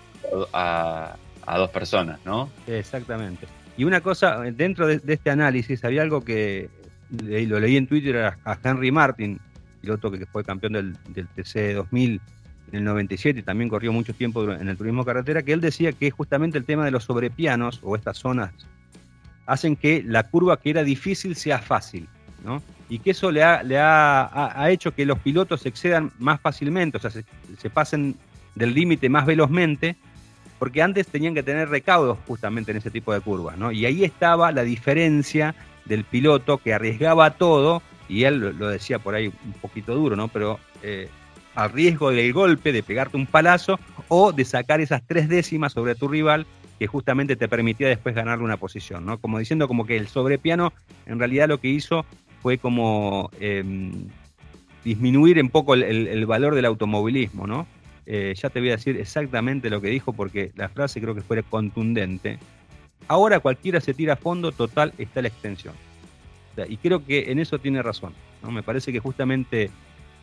a, 0.51 1.15
a 1.45 1.57
dos 1.57 1.69
personas, 1.69 2.19
¿no? 2.25 2.49
Exactamente. 2.67 3.47
Y 3.77 3.85
una 3.85 4.01
cosa, 4.01 4.39
dentro 4.41 4.87
de, 4.87 4.99
de 4.99 5.13
este 5.13 5.29
análisis 5.29 5.83
había 5.85 6.01
algo 6.01 6.21
que 6.23 6.69
le- 7.23 7.47
lo 7.47 7.59
leí 7.59 7.77
en 7.77 7.87
Twitter 7.87 8.17
a, 8.17 8.37
a 8.43 8.57
Henry 8.61 8.91
Martin, 8.91 9.39
piloto 9.81 10.11
que 10.11 10.25
fue 10.25 10.43
campeón 10.43 10.73
del, 10.73 10.97
del 11.09 11.27
TC 11.29 11.73
2000 11.75 12.19
en 12.73 12.79
el 12.79 12.85
97 12.85 13.39
y 13.39 13.43
también 13.43 13.69
corrió 13.69 13.93
mucho 13.93 14.13
tiempo 14.13 14.51
en 14.51 14.67
el 14.67 14.75
turismo 14.75 15.05
carretera, 15.05 15.43
que 15.43 15.53
él 15.53 15.61
decía 15.61 15.93
que 15.93 16.09
justamente 16.09 16.57
el 16.57 16.65
tema 16.65 16.83
de 16.83 16.91
los 16.91 17.03
sobrepianos 17.03 17.79
o 17.83 17.95
estas 17.95 18.17
zonas 18.17 18.51
hacen 19.45 19.75
que 19.75 20.03
la 20.03 20.23
curva 20.23 20.59
que 20.59 20.71
era 20.71 20.83
difícil 20.83 21.35
sea 21.35 21.59
fácil, 21.59 22.07
¿no? 22.43 22.63
Y 22.89 22.99
que 22.99 23.11
eso 23.11 23.31
le 23.31 23.43
ha, 23.43 24.67
hecho 24.69 24.93
que 24.93 25.05
los 25.05 25.19
pilotos 25.19 25.61
se 25.61 25.69
excedan 25.69 26.11
más 26.17 26.41
fácilmente, 26.41 26.97
o 26.97 26.99
sea, 26.99 27.11
se, 27.11 27.25
se 27.59 27.69
pasen 27.69 28.15
del 28.55 28.73
límite 28.73 29.07
más 29.07 29.27
velozmente, 29.27 29.95
porque 30.57 30.81
antes 30.81 31.07
tenían 31.07 31.35
que 31.35 31.43
tener 31.43 31.69
recaudos 31.69 32.17
justamente 32.27 32.71
en 32.71 32.77
ese 32.77 32.89
tipo 32.89 33.13
de 33.13 33.21
curvas, 33.21 33.55
¿no? 33.55 33.71
Y 33.71 33.85
ahí 33.85 34.03
estaba 34.03 34.51
la 34.51 34.63
diferencia 34.63 35.53
del 35.85 36.05
piloto 36.05 36.57
que 36.57 36.73
arriesgaba 36.73 37.31
todo, 37.31 37.83
y 38.09 38.23
él 38.23 38.39
lo, 38.39 38.51
lo 38.51 38.67
decía 38.69 38.97
por 38.97 39.13
ahí 39.13 39.27
un 39.27 39.53
poquito 39.61 39.93
duro, 39.93 40.15
¿no? 40.15 40.27
Pero 40.27 40.59
eh, 40.81 41.09
al 41.55 41.71
riesgo 41.71 42.11
del 42.11 42.33
golpe, 42.33 42.71
de 42.71 42.83
pegarte 42.83 43.17
un 43.17 43.25
palazo, 43.25 43.79
o 44.07 44.31
de 44.31 44.45
sacar 44.45 44.81
esas 44.81 45.01
tres 45.05 45.29
décimas 45.29 45.73
sobre 45.73 45.95
tu 45.95 46.07
rival, 46.07 46.45
que 46.79 46.87
justamente 46.87 47.35
te 47.35 47.47
permitía 47.47 47.87
después 47.87 48.15
ganarle 48.15 48.43
una 48.43 48.57
posición, 48.57 49.05
¿no? 49.05 49.19
Como 49.19 49.39
diciendo 49.39 49.67
como 49.67 49.85
que 49.85 49.97
el 49.97 50.07
sobrepiano 50.07 50.73
en 51.05 51.19
realidad 51.19 51.47
lo 51.47 51.59
que 51.59 51.69
hizo 51.69 52.05
fue 52.41 52.57
como 52.57 53.29
eh, 53.39 53.63
disminuir 54.83 55.41
un 55.41 55.49
poco 55.49 55.75
el, 55.75 56.25
valor 56.25 56.55
del 56.55 56.65
automovilismo, 56.65 57.47
¿no? 57.47 57.67
Eh, 58.05 58.33
ya 58.35 58.49
te 58.49 58.59
voy 58.59 58.69
a 58.69 58.73
decir 58.73 58.97
exactamente 58.97 59.69
lo 59.69 59.79
que 59.79 59.87
dijo 59.87 60.11
porque 60.11 60.51
la 60.55 60.67
frase 60.67 60.99
creo 60.99 61.15
que 61.15 61.21
fue 61.21 61.41
contundente. 61.43 62.37
Ahora 63.07 63.39
cualquiera 63.39 63.79
se 63.79 63.93
tira 63.93 64.13
a 64.13 64.17
fondo, 64.17 64.51
total 64.51 64.93
está 64.97 65.21
la 65.21 65.29
extensión. 65.29 65.73
Y 66.67 66.77
creo 66.77 67.05
que 67.05 67.31
en 67.31 67.39
eso 67.39 67.59
tiene 67.59 67.81
razón. 67.81 68.13
¿no? 68.43 68.51
Me 68.51 68.61
parece 68.61 68.91
que 68.91 68.99
justamente 68.99 69.71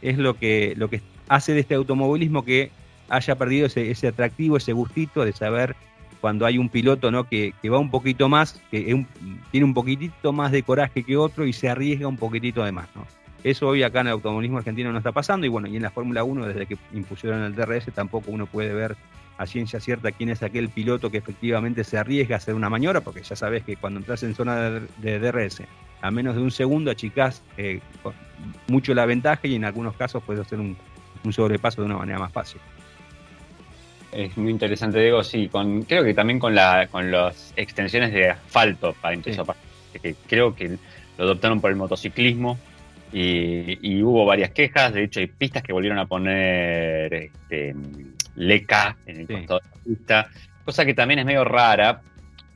es 0.03 0.19
lo 0.19 0.35
que, 0.35 0.75
lo 0.77 0.89
que 0.89 1.01
hace 1.31 1.55
de 1.55 1.61
este 1.61 1.77
automovilismo 1.77 2.45
que 2.45 2.73
haya 3.09 3.37
perdido 3.37 3.67
ese, 3.67 4.09
atractivo, 4.09 4.57
ese 4.57 4.73
gustito 4.73 5.25
de 5.25 5.33
saber 5.33 5.77
cuando 6.21 6.45
hay 6.45 6.59
un 6.59 6.69
piloto 6.69 7.13
¿no? 7.13 7.29
que, 7.29 7.55
que 7.63 7.71
va 7.71 7.79
un 7.79 7.91
poquito 7.91 8.29
más, 8.29 8.61
que 8.71 9.07
tiene 9.53 9.65
un 9.65 9.73
poquitito 9.73 10.33
más 10.33 10.51
de 10.51 10.65
coraje 10.65 11.05
que 11.05 11.17
otro 11.17 11.47
y 11.47 11.53
se 11.53 11.69
arriesga 11.69 12.09
un 12.09 12.17
poquitito 12.17 12.65
de 12.65 12.73
más. 12.73 12.89
¿no? 12.97 13.07
Eso 13.45 13.69
hoy 13.69 13.85
acá 13.85 14.01
en 14.01 14.09
el 14.09 14.15
automovilismo 14.15 14.59
argentino 14.59 14.91
no 14.91 14.99
está 14.99 15.13
pasando 15.13 15.47
y 15.47 15.49
bueno, 15.49 15.69
y 15.69 15.77
en 15.77 15.83
la 15.83 15.91
Fórmula 15.91 16.25
1 16.25 16.49
desde 16.49 16.67
que 16.67 16.77
impusieron 16.93 17.45
el 17.45 17.55
DRS 17.55 17.87
tampoco 17.95 18.33
uno 18.33 18.47
puede 18.47 18.75
ver 18.75 18.97
a 19.39 19.47
ciencia 19.47 19.79
cierta 19.79 20.11
quién 20.11 20.31
es 20.31 20.43
aquel 20.43 20.69
piloto 20.69 21.13
que 21.13 21.19
efectivamente 21.19 21.85
se 21.85 21.97
arriesga 21.97 22.35
a 22.35 22.39
hacer 22.39 22.55
una 22.55 22.69
maniobra, 22.69 23.03
porque 23.03 23.23
ya 23.23 23.37
sabes 23.37 23.63
que 23.63 23.77
cuando 23.77 24.01
entras 24.01 24.25
en 24.25 24.35
zona 24.35 24.81
de, 24.99 25.19
DRS 25.21 25.63
a 26.03 26.11
menos 26.11 26.35
de 26.35 26.43
un 26.43 26.51
segundo 26.51 26.91
achicás 26.91 27.43
eh, 27.57 27.81
mucho 28.67 28.95
la 28.95 29.07
ventaja 29.07 29.47
y 29.47 29.55
en 29.55 29.65
algunos 29.65 29.95
casos 29.95 30.23
puedes 30.25 30.45
hacer 30.45 30.59
un, 30.59 30.77
un 31.25 31.33
sobrepaso 31.33 31.81
de 31.83 31.87
una 31.87 31.97
manera 31.99 32.19
más 32.19 32.33
fácil. 32.33 32.61
Es 34.13 34.37
muy 34.37 34.51
interesante, 34.51 34.99
Diego, 35.01 35.23
sí, 35.23 35.49
con, 35.49 35.83
creo 35.83 36.03
que 36.03 36.15
también 36.15 36.39
con 36.41 36.55
la 36.55 36.89
con 36.91 37.11
las 37.13 37.53
extensiones 37.57 38.13
de 38.13 38.31
asfalto 38.31 38.95
para 39.01 39.15
empezar, 39.15 39.47
que 40.03 40.15
creo 40.29 40.55
que 40.55 40.79
lo 41.17 41.25
adoptaron 41.25 41.61
por 41.61 41.71
el 41.71 41.77
motociclismo 41.77 42.59
y, 43.13 43.79
y 43.89 44.03
hubo 44.03 44.25
varias 44.27 44.51
quejas, 44.51 44.93
de 44.93 45.05
hecho 45.05 45.21
hay 45.21 45.29
pistas 45.29 45.63
que 45.63 45.73
volvieron 45.73 45.99
a 45.99 46.07
poner 46.07 47.13
este, 47.15 47.75
leca 48.35 48.97
en 49.07 49.21
el 49.21 49.27
Sí. 49.29 49.35
costado 49.35 49.61
de 49.61 49.69
la 49.69 49.85
pista, 49.85 50.29
cosa 50.65 50.85
que 50.85 50.95
también 50.95 51.21
es 51.21 51.27
medio 51.27 51.45
rara, 51.45 52.01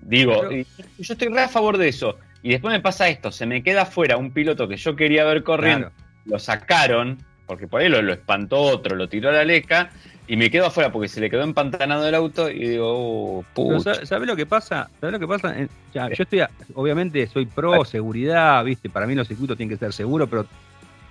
digo, 0.01 0.41
Pero- 0.49 0.53
y 0.57 0.67
yo 0.99 1.13
estoy 1.15 1.29
re 1.29 1.43
a 1.43 1.49
favor 1.49 1.79
de 1.79 1.89
eso, 1.89 2.19
y 2.43 2.51
después 2.51 2.73
me 2.73 2.81
pasa 2.81 3.09
esto, 3.09 3.31
se 3.31 3.47
me 3.47 3.63
queda 3.63 3.87
fuera 3.87 4.17
un 4.17 4.33
piloto 4.33 4.67
que 4.67 4.77
yo 4.77 4.97
quería 4.97 5.25
ver 5.25 5.45
corriendo, 5.45 5.91
Claro. 5.91 6.11
lo 6.27 6.39
sacaron, 6.41 7.19
porque 7.47 7.69
por 7.69 7.81
ahí 7.81 7.89
lo, 7.89 8.01
lo 8.03 8.13
espantó 8.13 8.61
otro, 8.61 8.97
lo 8.97 9.09
tiró 9.09 9.29
a 9.29 9.33
la 9.33 9.45
leca, 9.45 9.91
y 10.27 10.37
me 10.37 10.51
quedo 10.51 10.67
afuera 10.67 10.91
porque 10.91 11.09
se 11.09 11.21
le 11.21 11.29
quedó 11.29 11.43
empantanado 11.43 12.09
el 12.09 12.15
auto 12.15 12.49
y 12.51 12.69
digo, 12.69 12.87
oh, 12.89 13.45
pucha. 13.55 13.95
sa- 13.95 14.07
¿Sabes 14.07 14.27
lo 14.27 14.37
que 14.37 14.47
pasa? 14.47 14.89
¿Sabes 15.01 15.13
lo 15.13 15.19
que 15.19 15.29
pasa? 15.29 15.55
Ya, 15.93 16.09
yo 16.09 16.23
estoy, 16.23 16.41
a- 16.41 16.51
obviamente 16.75 17.27
soy 17.27 17.45
pro 17.47 17.85
seguridad, 17.85 18.65
¿viste? 18.65 18.89
Para 18.89 19.07
mí 19.07 19.15
los 19.15 19.29
circuitos 19.29 19.57
tienen 19.57 19.77
que 19.77 19.85
ser 19.85 19.93
seguros, 19.93 20.29
pero 20.31 20.47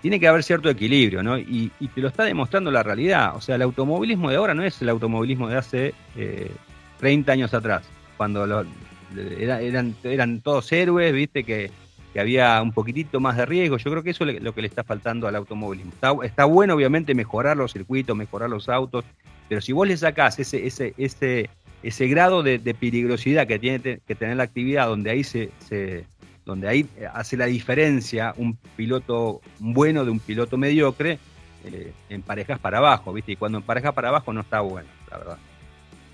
tiene 0.01 0.19
que 0.19 0.27
haber 0.27 0.43
cierto 0.43 0.69
equilibrio, 0.69 1.23
¿no? 1.23 1.37
Y, 1.37 1.71
te 1.93 2.01
lo 2.01 2.07
está 2.09 2.23
demostrando 2.23 2.71
la 2.71 2.83
realidad. 2.83 3.35
O 3.35 3.41
sea, 3.41 3.55
el 3.55 3.61
automovilismo 3.61 4.29
de 4.29 4.35
ahora 4.35 4.53
no 4.53 4.63
es 4.63 4.81
el 4.81 4.89
automovilismo 4.89 5.47
de 5.47 5.57
hace 5.57 5.93
30 6.99 7.31
eh, 7.31 7.33
años 7.33 7.53
atrás, 7.53 7.83
cuando 8.17 8.65
eran, 9.37 9.95
eran 10.03 10.41
todos 10.41 10.71
héroes, 10.71 11.13
viste, 11.13 11.43
que, 11.43 11.71
había 12.19 12.61
un 12.61 12.71
poquitito 12.71 13.19
más 13.19 13.37
de 13.37 13.45
riesgo. 13.45 13.77
Yo 13.77 13.91
creo 13.91 14.03
que 14.03 14.11
eso 14.11 14.25
es 14.25 14.41
lo 14.41 14.53
que 14.53 14.61
le 14.61 14.67
está 14.67 14.83
faltando 14.83 15.27
al 15.27 15.35
automovilismo. 15.35 15.93
Está, 16.23 16.45
bueno, 16.45 16.75
obviamente, 16.75 17.15
mejorar 17.15 17.57
los 17.57 17.73
circuitos, 17.73 18.15
mejorar 18.15 18.49
los 18.49 18.69
autos, 18.69 19.05
pero 19.49 19.61
si 19.61 19.71
vos 19.71 19.87
le 19.87 19.97
sacás 19.97 20.39
ese, 20.39 20.65
ese, 20.65 20.93
ese, 20.97 21.49
ese 21.81 22.07
grado 22.07 22.43
de, 22.43 22.59
peligrosidad 22.59 23.47
que 23.47 23.59
tiene 23.59 23.99
que 24.05 24.15
tener 24.15 24.37
la 24.37 24.43
actividad, 24.43 24.87
donde 24.87 25.09
ahí 25.09 25.23
se 25.23 25.51
donde 26.45 26.67
ahí 26.67 26.89
hace 27.13 27.37
la 27.37 27.45
diferencia 27.45 28.33
un 28.37 28.57
piloto 28.75 29.41
bueno 29.59 30.03
de 30.03 30.11
un 30.11 30.19
piloto 30.19 30.57
mediocre, 30.57 31.19
eh, 31.65 31.93
en 32.09 32.21
parejas 32.21 32.59
para 32.59 32.79
abajo, 32.79 33.13
¿viste? 33.13 33.31
Y 33.31 33.35
cuando 33.37 33.57
en 33.59 33.63
pareja 33.63 33.93
para 33.93 34.09
abajo 34.09 34.33
no 34.33 34.41
está 34.41 34.59
bueno, 34.59 34.89
la 35.09 35.17
verdad. 35.17 35.37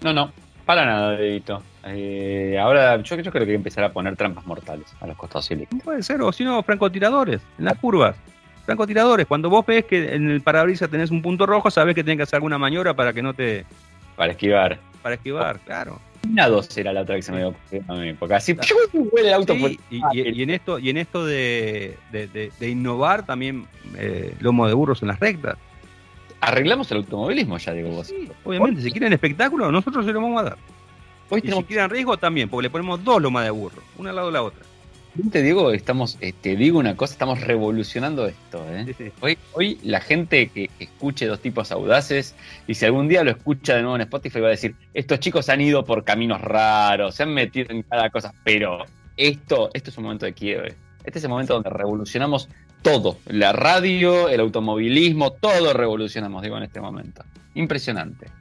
No, 0.04 0.14
no, 0.14 0.32
para 0.70 0.86
nada, 0.86 1.18
Dedito. 1.18 1.64
Eh, 1.84 2.56
ahora 2.62 3.02
yo, 3.02 3.18
creo 3.18 3.32
que 3.32 3.40
hay 3.40 3.46
que 3.48 3.54
empezar 3.56 3.84
a 3.84 3.92
poner 3.92 4.16
trampas 4.16 4.46
mortales 4.46 4.86
a 5.02 5.08
los 5.08 5.18
costados 5.18 5.50
No 5.50 5.80
Puede 5.80 6.04
ser, 6.04 6.22
o 6.22 6.32
si 6.32 6.44
no, 6.44 6.62
francotiradores, 6.62 7.42
en 7.58 7.66
las 7.66 7.76
curvas. 7.80 8.16
Francotiradores, 8.68 9.26
cuando 9.26 9.50
vos 9.50 9.66
ves 9.66 9.86
que 9.86 10.14
en 10.14 10.30
el 10.30 10.42
parabrisas 10.42 10.88
tenés 10.88 11.10
un 11.10 11.24
punto 11.24 11.48
rojo, 11.48 11.72
sabés 11.72 11.96
que 11.96 12.04
tenés 12.04 12.18
que 12.18 12.24
hacer 12.24 12.36
alguna 12.36 12.60
maniobra 12.60 12.94
para 12.94 13.14
que 13.14 13.24
no 13.24 13.34
te... 13.34 13.66
Para 14.16 14.34
esquivar. 14.34 14.78
Para 15.02 15.16
esquivar, 15.16 15.60
claro. 15.62 16.00
Una 16.30 16.48
dos 16.48 16.78
era 16.78 16.94
la 16.94 17.02
otra 17.02 17.16
que 17.16 17.24
se 17.24 17.32
me 17.32 17.40
dio 17.40 17.56
a 17.88 17.94
mí, 17.96 18.14
porque 18.14 18.36
así 18.36 18.56
el 19.18 19.34
auto 19.34 19.56
y, 19.90 20.44
en 20.44 20.52
esto 20.52 20.78
y 20.78 20.92
en 20.92 20.98
esto 20.98 21.26
de, 21.26 21.98
innovar 22.62 23.26
también 23.26 23.66
eh, 23.98 24.36
lomo 24.40 24.68
de 24.68 24.76
burros 24.76 25.02
en 25.02 25.08
las 25.08 25.20
rectas. 25.20 25.58
Arreglamos 26.42 26.90
el 26.92 26.98
automovilismo 26.98 27.58
ya, 27.58 27.74
digo 27.74 27.90
vos. 27.90 28.14
obviamente, 28.44 28.82
si 28.82 28.92
quieren 28.92 29.14
espectáculo, 29.14 29.72
nosotros 29.72 30.06
se 30.06 30.14
lo 30.14 30.22
vamos 30.22 30.42
a 30.42 30.44
dar. 30.44 30.58
Hoy 31.30 31.42
si 31.42 31.52
quieren 31.64 31.90
riesgo 31.90 32.18
también, 32.18 32.50
porque 32.50 32.64
le 32.64 32.70
ponemos 32.70 33.04
dos 33.04 33.22
lomas 33.22 33.44
de 33.44 33.52
burro, 33.52 33.84
una 33.98 34.10
al 34.10 34.16
lado 34.16 34.28
de 34.30 34.34
la 34.34 34.44
otra. 34.44 34.66
Te 35.32 35.42
digo, 35.42 35.72
estamos, 35.72 36.18
eh, 36.22 36.34
te 36.34 36.56
digo 36.56 36.80
una 36.80 36.96
cosa, 36.96 37.14
estamos 37.14 37.42
revolucionando 37.42 38.26
esto. 38.26 38.64
¿eh? 38.70 39.12
Hoy, 39.20 39.38
hoy 39.54 39.80
la 39.84 40.00
gente 40.02 40.48
que, 40.48 40.70
escuche 40.80 41.26
dos 41.26 41.40
tipos 41.40 41.72
audaces, 41.72 42.36
y 42.68 42.76
si 42.76 42.86
algún 42.86 43.08
día 43.08 43.24
lo 43.24 43.32
escucha 43.32 43.76
de 43.76 43.82
nuevo 43.82 43.96
en 43.96 44.02
Spotify, 44.02 44.40
va 44.40 44.48
a 44.48 44.52
decir, 44.52 44.76
estos 44.94 45.20
chicos 45.20 45.50
han 45.50 45.62
ido 45.62 45.84
por 45.84 46.04
caminos 46.04 46.40
raros, 46.42 47.16
se 47.16 47.24
han 47.24 47.34
metido 47.34 47.72
en 47.72 47.84
cada 47.84 48.10
cosa, 48.10 48.34
pero 48.44 48.86
esto, 49.18 49.70
esto 49.74 49.90
es 49.90 49.98
un 49.98 50.06
momento 50.06 50.26
de 50.26 50.34
quiebre. 50.34 50.76
Este 51.04 51.20
es 51.20 51.24
el 51.24 51.30
momento 51.30 51.54
donde 51.54 51.70
revolucionamos 51.70 52.50
todo, 52.82 53.18
la 53.28 53.52
radio, 53.54 54.30
el 54.30 54.40
automovilismo, 54.40 55.32
todo 55.32 55.74
revolucionamos, 55.74 56.42
digo, 56.42 56.58
en 56.58 56.64
este 56.64 56.82
momento. 56.82 57.24
Impresionante. 57.56 58.40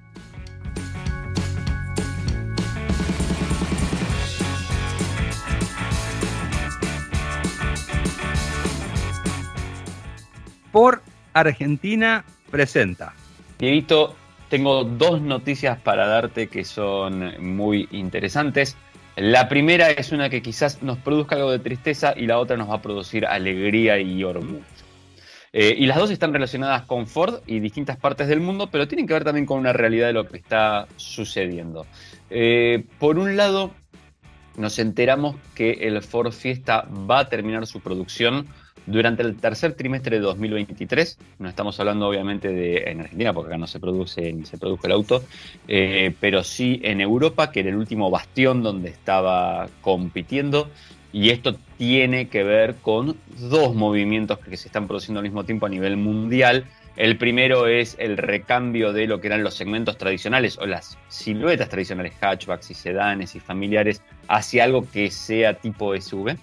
por 10.78 11.02
Argentina 11.32 12.24
presenta. 12.50 13.12
Dieguito, 13.58 14.14
tengo 14.48 14.84
dos 14.84 15.20
noticias 15.20 15.78
para 15.78 16.06
darte 16.06 16.48
que 16.48 16.64
son 16.64 17.34
muy 17.56 17.88
interesantes. 17.90 18.76
La 19.20 19.48
primera 19.48 19.90
es 19.90 20.12
una 20.12 20.30
que 20.30 20.42
quizás 20.42 20.80
nos 20.80 20.98
produzca 20.98 21.34
algo 21.34 21.50
de 21.50 21.58
tristeza 21.58 22.14
y 22.16 22.26
la 22.26 22.38
otra 22.38 22.56
nos 22.56 22.70
va 22.70 22.76
a 22.76 22.82
producir 22.82 23.26
alegría 23.26 23.98
y 23.98 24.22
orgullo. 24.22 24.60
Eh, 25.52 25.74
y 25.76 25.86
las 25.86 25.96
dos 25.96 26.12
están 26.12 26.32
relacionadas 26.32 26.82
con 26.82 27.08
Ford 27.08 27.40
y 27.46 27.58
distintas 27.58 27.96
partes 27.96 28.28
del 28.28 28.40
mundo, 28.40 28.70
pero 28.70 28.86
tienen 28.86 29.08
que 29.08 29.14
ver 29.14 29.24
también 29.24 29.44
con 29.44 29.58
una 29.58 29.72
realidad 29.72 30.06
de 30.06 30.12
lo 30.12 30.28
que 30.28 30.36
está 30.36 30.86
sucediendo. 30.96 31.84
Eh, 32.30 32.84
por 33.00 33.18
un 33.18 33.36
lado, 33.36 33.72
nos 34.56 34.78
enteramos 34.78 35.34
que 35.56 35.72
el 35.72 36.00
Ford 36.02 36.30
Fiesta 36.30 36.86
va 36.88 37.20
a 37.20 37.28
terminar 37.28 37.66
su 37.66 37.80
producción 37.80 38.46
durante 38.88 39.22
el 39.22 39.36
tercer 39.36 39.74
trimestre 39.74 40.16
de 40.16 40.22
2023, 40.22 41.18
no 41.38 41.48
estamos 41.48 41.78
hablando 41.78 42.08
obviamente 42.08 42.48
de 42.48 42.84
en 42.86 43.00
Argentina, 43.00 43.32
porque 43.32 43.48
acá 43.48 43.58
no 43.58 43.66
se 43.66 43.80
produce 43.80 44.32
ni 44.32 44.46
se 44.46 44.58
produjo 44.58 44.86
el 44.86 44.92
auto, 44.92 45.22
eh, 45.66 46.14
pero 46.20 46.42
sí 46.42 46.80
en 46.82 47.00
Europa, 47.00 47.52
que 47.52 47.60
era 47.60 47.68
el 47.68 47.76
último 47.76 48.10
bastión 48.10 48.62
donde 48.62 48.88
estaba 48.88 49.68
compitiendo. 49.82 50.70
Y 51.12 51.30
esto 51.30 51.56
tiene 51.78 52.28
que 52.28 52.44
ver 52.44 52.76
con 52.76 53.16
dos 53.38 53.74
movimientos 53.74 54.38
que 54.38 54.56
se 54.56 54.68
están 54.68 54.86
produciendo 54.86 55.20
al 55.20 55.24
mismo 55.24 55.44
tiempo 55.44 55.66
a 55.66 55.68
nivel 55.70 55.96
mundial. 55.96 56.66
El 56.96 57.16
primero 57.16 57.66
es 57.66 57.96
el 57.98 58.16
recambio 58.16 58.92
de 58.92 59.06
lo 59.06 59.20
que 59.20 59.28
eran 59.28 59.42
los 59.42 59.54
segmentos 59.54 59.96
tradicionales 59.96 60.58
o 60.58 60.66
las 60.66 60.98
siluetas 61.08 61.68
tradicionales, 61.68 62.12
hatchbacks 62.20 62.70
y 62.70 62.74
sedanes 62.74 63.36
y 63.36 63.40
familiares, 63.40 64.02
hacia 64.28 64.64
algo 64.64 64.86
que 64.90 65.10
sea 65.10 65.54
tipo 65.54 65.98
SUV. 65.98 66.36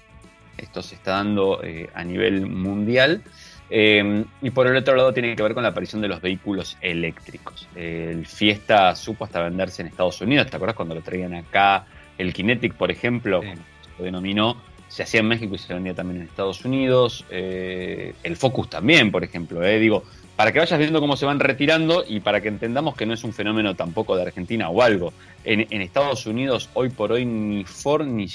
Esto 0.57 0.81
se 0.81 0.95
está 0.95 1.11
dando 1.11 1.61
eh, 1.63 1.89
a 1.93 2.03
nivel 2.03 2.45
mundial. 2.47 3.23
Em, 3.69 4.25
y 4.41 4.51
por 4.51 4.67
el 4.67 4.75
otro 4.75 4.95
lado 4.95 5.11
tiene 5.11 5.35
que 5.35 5.41
ver 5.41 5.55
con 5.55 5.63
la 5.63 5.69
aparición 5.69 6.01
de 6.01 6.07
los 6.07 6.21
vehículos 6.21 6.77
eléctricos. 6.81 7.67
el 7.75 8.25
Fiesta 8.27 8.95
supo 8.95 9.25
hasta 9.25 9.41
venderse 9.41 9.81
en 9.81 9.87
Estados 9.87 10.21
Unidos, 10.21 10.47
¿te 10.49 10.55
acuerdas 10.55 10.75
cuando 10.75 10.93
lo 10.93 11.01
traían 11.01 11.33
acá? 11.33 11.87
El 12.17 12.31
Kinetic, 12.31 12.75
por 12.75 12.91
ejemplo, 12.91 13.41
se 13.41 13.89
lo 13.97 14.05
denominó, 14.05 14.61
se 14.87 15.03
hacía 15.03 15.19
en 15.19 15.27
México 15.27 15.55
y 15.55 15.57
se 15.57 15.73
vendía 15.73 15.93
también 15.93 16.21
en 16.21 16.27
Estados 16.27 16.63
Unidos. 16.63 17.25
Eh, 17.29 18.13
el 18.23 18.37
Focus 18.37 18.69
también, 18.69 19.11
por 19.11 19.23
ejemplo. 19.23 19.63
Eh. 19.63 19.79
Digo, 19.79 20.03
para 20.35 20.51
que 20.51 20.59
vayas 20.59 20.79
viendo 20.79 21.01
cómo 21.01 21.17
se 21.17 21.25
van 21.25 21.39
retirando 21.39 22.03
y 22.07 22.19
para 22.19 22.41
que 22.41 22.47
entendamos 22.47 22.95
que 22.95 23.05
no 23.05 23.13
es 23.13 23.23
un 23.23 23.33
fenómeno 23.33 23.75
tampoco 23.75 24.15
de 24.15 24.23
Argentina 24.23 24.69
o 24.69 24.81
algo. 24.81 25.11
En, 25.45 25.81
Estados 25.81 26.25
Unidos, 26.25 26.71
hoy 26.73 26.89
por 26.89 27.11
hoy, 27.11 27.23
ni 27.23 27.63
Ford 27.65 28.07
ni, 28.07 28.25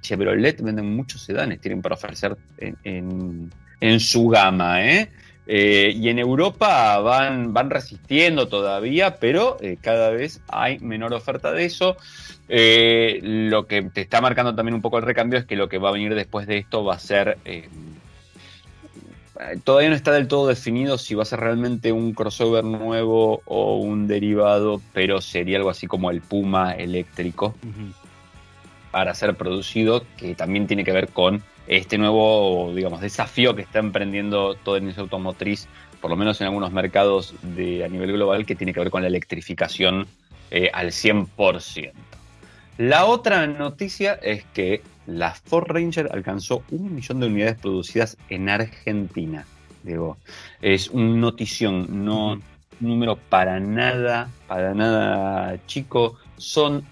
Chevrolet 0.00 0.62
venden 0.62 0.94
muchos 0.94 1.22
sedanes, 1.22 1.60
tienen 1.60 1.82
para 1.82 1.96
ofrecer 1.96 2.36
en, 2.84 3.50
su 3.98 4.28
gama. 4.28 4.86
¿eh? 4.86 5.08
¿eh? 5.48 5.92
y 5.92 6.08
en 6.08 6.20
Europa 6.20 7.00
van, 7.00 7.70
resistiendo 7.70 8.46
todavía, 8.46 9.16
pero 9.16 9.56
eh, 9.60 9.76
cada 9.80 10.10
vez 10.10 10.40
hay 10.46 10.78
menor 10.78 11.14
oferta 11.14 11.50
de 11.50 11.64
eso. 11.64 11.96
Lo 12.48 13.66
que 13.66 13.82
te 13.92 14.02
está 14.02 14.20
marcando 14.20 14.54
también 14.54 14.74
un 14.74 14.82
poco 14.82 14.98
el 14.98 15.04
recambio 15.04 15.40
es 15.40 15.46
que 15.46 15.56
lo 15.56 15.68
que 15.68 15.78
va 15.78 15.88
a 15.88 15.92
venir 15.92 16.14
después 16.14 16.46
de 16.46 16.58
esto 16.58 16.84
va 16.84 16.94
a 16.94 17.00
ser 17.00 17.38
todavía 19.64 19.90
no 19.90 19.96
está 19.96 20.12
del 20.12 20.28
todo 20.28 20.48
definido 20.48 20.98
si 20.98 21.14
va 21.14 21.22
a 21.22 21.26
ser 21.26 21.40
realmente 21.40 21.92
un 21.92 22.12
crossover 22.12 22.64
nuevo 22.64 23.42
o 23.44 23.76
un 23.76 24.06
derivado, 24.06 24.80
pero 24.92 25.20
sería 25.20 25.58
algo 25.58 25.70
así 25.70 25.86
como 25.86 26.10
el 26.10 26.20
Puma 26.20 26.72
eléctrico 26.72 27.54
para 28.90 29.14
ser 29.14 29.36
producido, 29.36 30.04
que 30.16 30.34
también 30.34 30.66
tiene 30.66 30.84
que 30.84 30.92
ver 30.92 31.08
con 31.08 31.42
este 31.66 31.98
nuevo, 31.98 32.72
digamos, 32.74 33.00
desafío 33.00 33.54
que 33.54 33.62
está 33.62 33.78
emprendiendo 33.78 34.54
toda 34.56 34.78
la 34.78 34.82
industria 34.82 35.02
automotriz, 35.02 35.68
por 36.00 36.10
lo 36.10 36.16
menos 36.16 36.40
en 36.40 36.48
algunos 36.48 36.72
mercados 36.72 37.34
de, 37.42 37.84
a 37.84 37.88
nivel 37.88 38.12
global, 38.12 38.44
que 38.44 38.56
tiene 38.56 38.72
que 38.72 38.80
ver 38.80 38.90
con 38.90 39.02
la 39.02 39.08
electrificación 39.08 40.06
eh, 40.50 40.70
al 40.72 40.88
100%. 40.88 41.92
La 42.80 43.04
otra 43.04 43.46
noticia 43.46 44.14
es 44.14 44.42
que 44.54 44.80
la 45.06 45.34
Ford 45.34 45.66
Ranger 45.68 46.08
alcanzó 46.12 46.62
un 46.70 46.94
millón 46.94 47.20
de 47.20 47.26
unidades 47.26 47.60
producidas 47.60 48.16
en 48.30 48.48
Argentina. 48.48 49.44
Digo, 49.82 50.16
es 50.62 50.88
un 50.88 51.20
notición, 51.20 52.06
no 52.06 52.32
un 52.32 52.42
número 52.80 53.16
para 53.16 53.60
nada, 53.60 54.30
para 54.48 54.72
nada 54.72 55.58
chico. 55.66 56.16
Son 56.38 56.82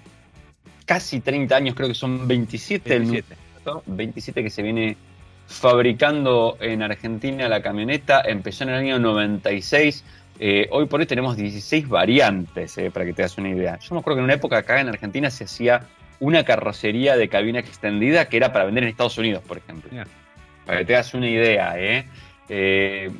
casi 0.84 1.20
30 1.20 1.56
años, 1.56 1.74
creo 1.74 1.88
que 1.88 1.94
son 1.94 2.28
27, 2.28 3.24
27. 3.86 4.42
que 4.42 4.50
se 4.50 4.62
viene 4.62 4.94
fabricando 5.46 6.58
en 6.60 6.82
Argentina 6.82 7.48
la 7.48 7.62
camioneta. 7.62 8.20
Empezó 8.20 8.64
en 8.64 8.70
el 8.70 8.76
año 8.76 8.98
96 8.98 10.04
eh, 10.38 10.68
hoy 10.70 10.86
por 10.86 11.00
hoy 11.00 11.06
tenemos 11.06 11.36
16 11.36 11.88
variantes, 11.88 12.78
eh, 12.78 12.90
para 12.90 13.04
que 13.04 13.12
te 13.12 13.22
das 13.22 13.36
una 13.38 13.48
idea. 13.48 13.78
Yo 13.78 13.94
me 13.94 14.00
acuerdo 14.00 14.16
que 14.16 14.20
en 14.20 14.24
una 14.24 14.34
época 14.34 14.58
acá 14.58 14.80
en 14.80 14.88
Argentina 14.88 15.30
se 15.30 15.44
hacía 15.44 15.82
una 16.20 16.44
carrocería 16.44 17.16
de 17.16 17.28
cabina 17.28 17.58
extendida 17.58 18.28
que 18.28 18.36
era 18.36 18.52
para 18.52 18.64
vender 18.64 18.84
en 18.84 18.90
Estados 18.90 19.18
Unidos, 19.18 19.42
por 19.46 19.58
ejemplo. 19.58 19.90
Para 20.64 20.78
que 20.78 20.84
te 20.84 20.92
das 20.92 21.14
una 21.14 21.28
idea, 21.28 21.74
¿eh? 21.76 22.06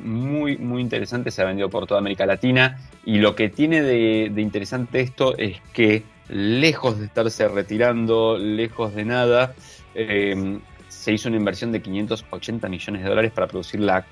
muy, 0.01 0.57
muy 0.57 0.81
interesante, 0.81 1.31
se 1.31 1.41
ha 1.41 1.45
vendido 1.45 1.69
por 1.69 1.87
toda 1.87 1.99
América 1.99 2.25
Latina. 2.25 2.79
Y 3.05 3.19
lo 3.19 3.35
que 3.35 3.49
tiene 3.49 3.81
de, 3.81 4.31
interesante 4.37 5.01
esto 5.01 5.37
es 5.37 5.61
que, 5.73 6.03
lejos 6.29 6.99
de 6.99 7.05
estarse 7.05 7.47
retirando, 7.47 8.37
lejos 8.37 8.93
de 8.93 9.05
nada, 9.05 9.55
se 9.93 11.13
hizo 11.13 11.29
una 11.29 11.37
inversión 11.37 11.71
de 11.71 11.81
580 11.81 12.67
millones 12.69 13.03
de 13.03 13.09
dólares 13.09 13.31
para 13.31 13.47
producir 13.47 13.79
la 13.79 14.05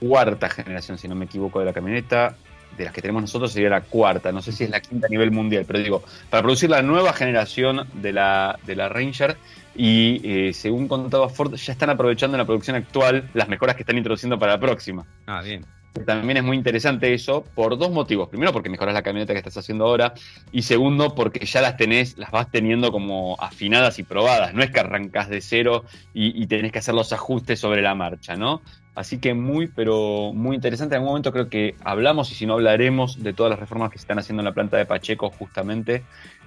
cuarta 0.00 0.48
generación, 0.48 0.98
si 0.98 1.08
no 1.08 1.14
me 1.14 1.26
equivoco, 1.26 1.60
de 1.60 1.66
la 1.66 1.72
camioneta. 1.72 2.36
De 2.76 2.84
las 2.84 2.92
que 2.92 3.00
tenemos 3.00 3.22
nosotros 3.22 3.52
sería 3.52 3.70
la 3.70 3.82
cuarta, 3.82 4.32
no 4.32 4.42
sé 4.42 4.52
si 4.52 4.64
es 4.64 4.70
la 4.70 4.80
quinta 4.80 5.06
a 5.06 5.10
nivel 5.10 5.30
mundial, 5.30 5.64
pero 5.66 5.78
digo, 5.78 6.02
para 6.30 6.42
producir 6.42 6.70
la 6.70 6.82
nueva 6.82 7.12
generación 7.12 7.86
de 7.94 8.12
la, 8.12 8.58
de 8.66 8.76
la 8.76 8.88
Ranger 8.88 9.36
y 9.74 10.20
eh, 10.24 10.52
según 10.52 10.88
contaba 10.88 11.28
Ford, 11.28 11.54
ya 11.54 11.72
están 11.72 11.90
aprovechando 11.90 12.36
en 12.36 12.40
la 12.40 12.44
producción 12.44 12.76
actual 12.76 13.28
las 13.34 13.48
mejoras 13.48 13.76
que 13.76 13.82
están 13.82 13.96
introduciendo 13.96 14.38
para 14.38 14.52
la 14.52 14.60
próxima. 14.60 15.06
Ah, 15.26 15.40
bien. 15.42 15.64
También 16.06 16.38
es 16.38 16.42
muy 16.42 16.56
interesante 16.56 17.12
eso 17.12 17.44
por 17.54 17.76
dos 17.76 17.90
motivos. 17.90 18.28
Primero, 18.28 18.52
porque 18.52 18.70
mejoras 18.70 18.94
la 18.94 19.02
camioneta 19.02 19.34
que 19.34 19.38
estás 19.38 19.58
haciendo 19.58 19.84
ahora. 19.84 20.14
Y 20.50 20.62
segundo, 20.62 21.14
porque 21.14 21.44
ya 21.44 21.60
las 21.60 21.76
tenés, 21.76 22.16
las 22.16 22.30
vas 22.30 22.50
teniendo 22.50 22.90
como 22.90 23.36
afinadas 23.38 23.98
y 23.98 24.02
probadas. 24.02 24.54
No 24.54 24.62
es 24.62 24.70
que 24.70 24.80
arrancas 24.80 25.28
de 25.28 25.42
cero 25.42 25.84
y, 26.14 26.42
y 26.42 26.46
tenés 26.46 26.72
que 26.72 26.78
hacer 26.78 26.94
los 26.94 27.12
ajustes 27.12 27.60
sobre 27.60 27.82
la 27.82 27.94
marcha, 27.94 28.36
¿no? 28.36 28.62
Así 28.94 29.18
que 29.18 29.32
muy, 29.32 29.68
pero 29.68 30.32
muy 30.34 30.54
interesante. 30.54 30.94
En 30.94 30.98
algún 31.00 31.12
momento 31.12 31.32
creo 31.32 31.48
que 31.48 31.74
hablamos, 31.82 32.30
y 32.30 32.34
si 32.34 32.44
no 32.44 32.54
hablaremos, 32.54 33.22
de 33.22 33.32
todas 33.32 33.48
las 33.50 33.58
reformas 33.58 33.90
que 33.90 33.98
se 33.98 34.02
están 34.02 34.18
haciendo 34.18 34.42
en 34.42 34.44
la 34.44 34.52
planta 34.52 34.76
de 34.76 34.84
Pacheco, 34.84 35.30
justamente, 35.30 36.02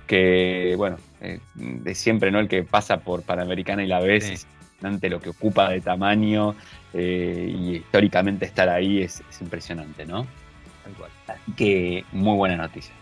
que, 0.05 0.75
bueno, 0.77 0.97
eh, 1.21 1.39
de 1.55 1.95
siempre, 1.95 2.29
¿no? 2.31 2.39
El 2.39 2.47
que 2.47 2.63
pasa 2.63 2.97
por 2.97 3.23
Panamericana 3.23 3.83
y 3.83 3.87
la 3.87 3.99
ves, 3.99 4.25
Sí. 4.25 4.33
es 4.33 4.45
impresionante 4.61 5.09
lo 5.09 5.19
que 5.19 5.29
ocupa 5.29 5.69
de 5.71 5.81
tamaño, 5.81 6.55
eh, 6.93 7.51
y 7.51 7.75
históricamente 7.77 8.45
estar 8.45 8.69
ahí 8.69 9.01
es, 9.01 9.23
es 9.27 9.41
impresionante, 9.41 10.05
¿no? 10.05 10.27
Tal 10.83 10.93
cual. 10.93 11.09
Así 11.27 11.51
que 11.53 12.05
muy 12.11 12.35
buena 12.37 12.57
noticia. 12.57 12.93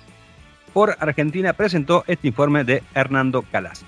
Por 0.72 0.96
Argentina 1.00 1.52
presentó 1.52 2.06
este 2.08 2.30
informe 2.30 2.64
de 2.64 2.82
Hernando 2.96 3.42
Calas. 3.44 3.84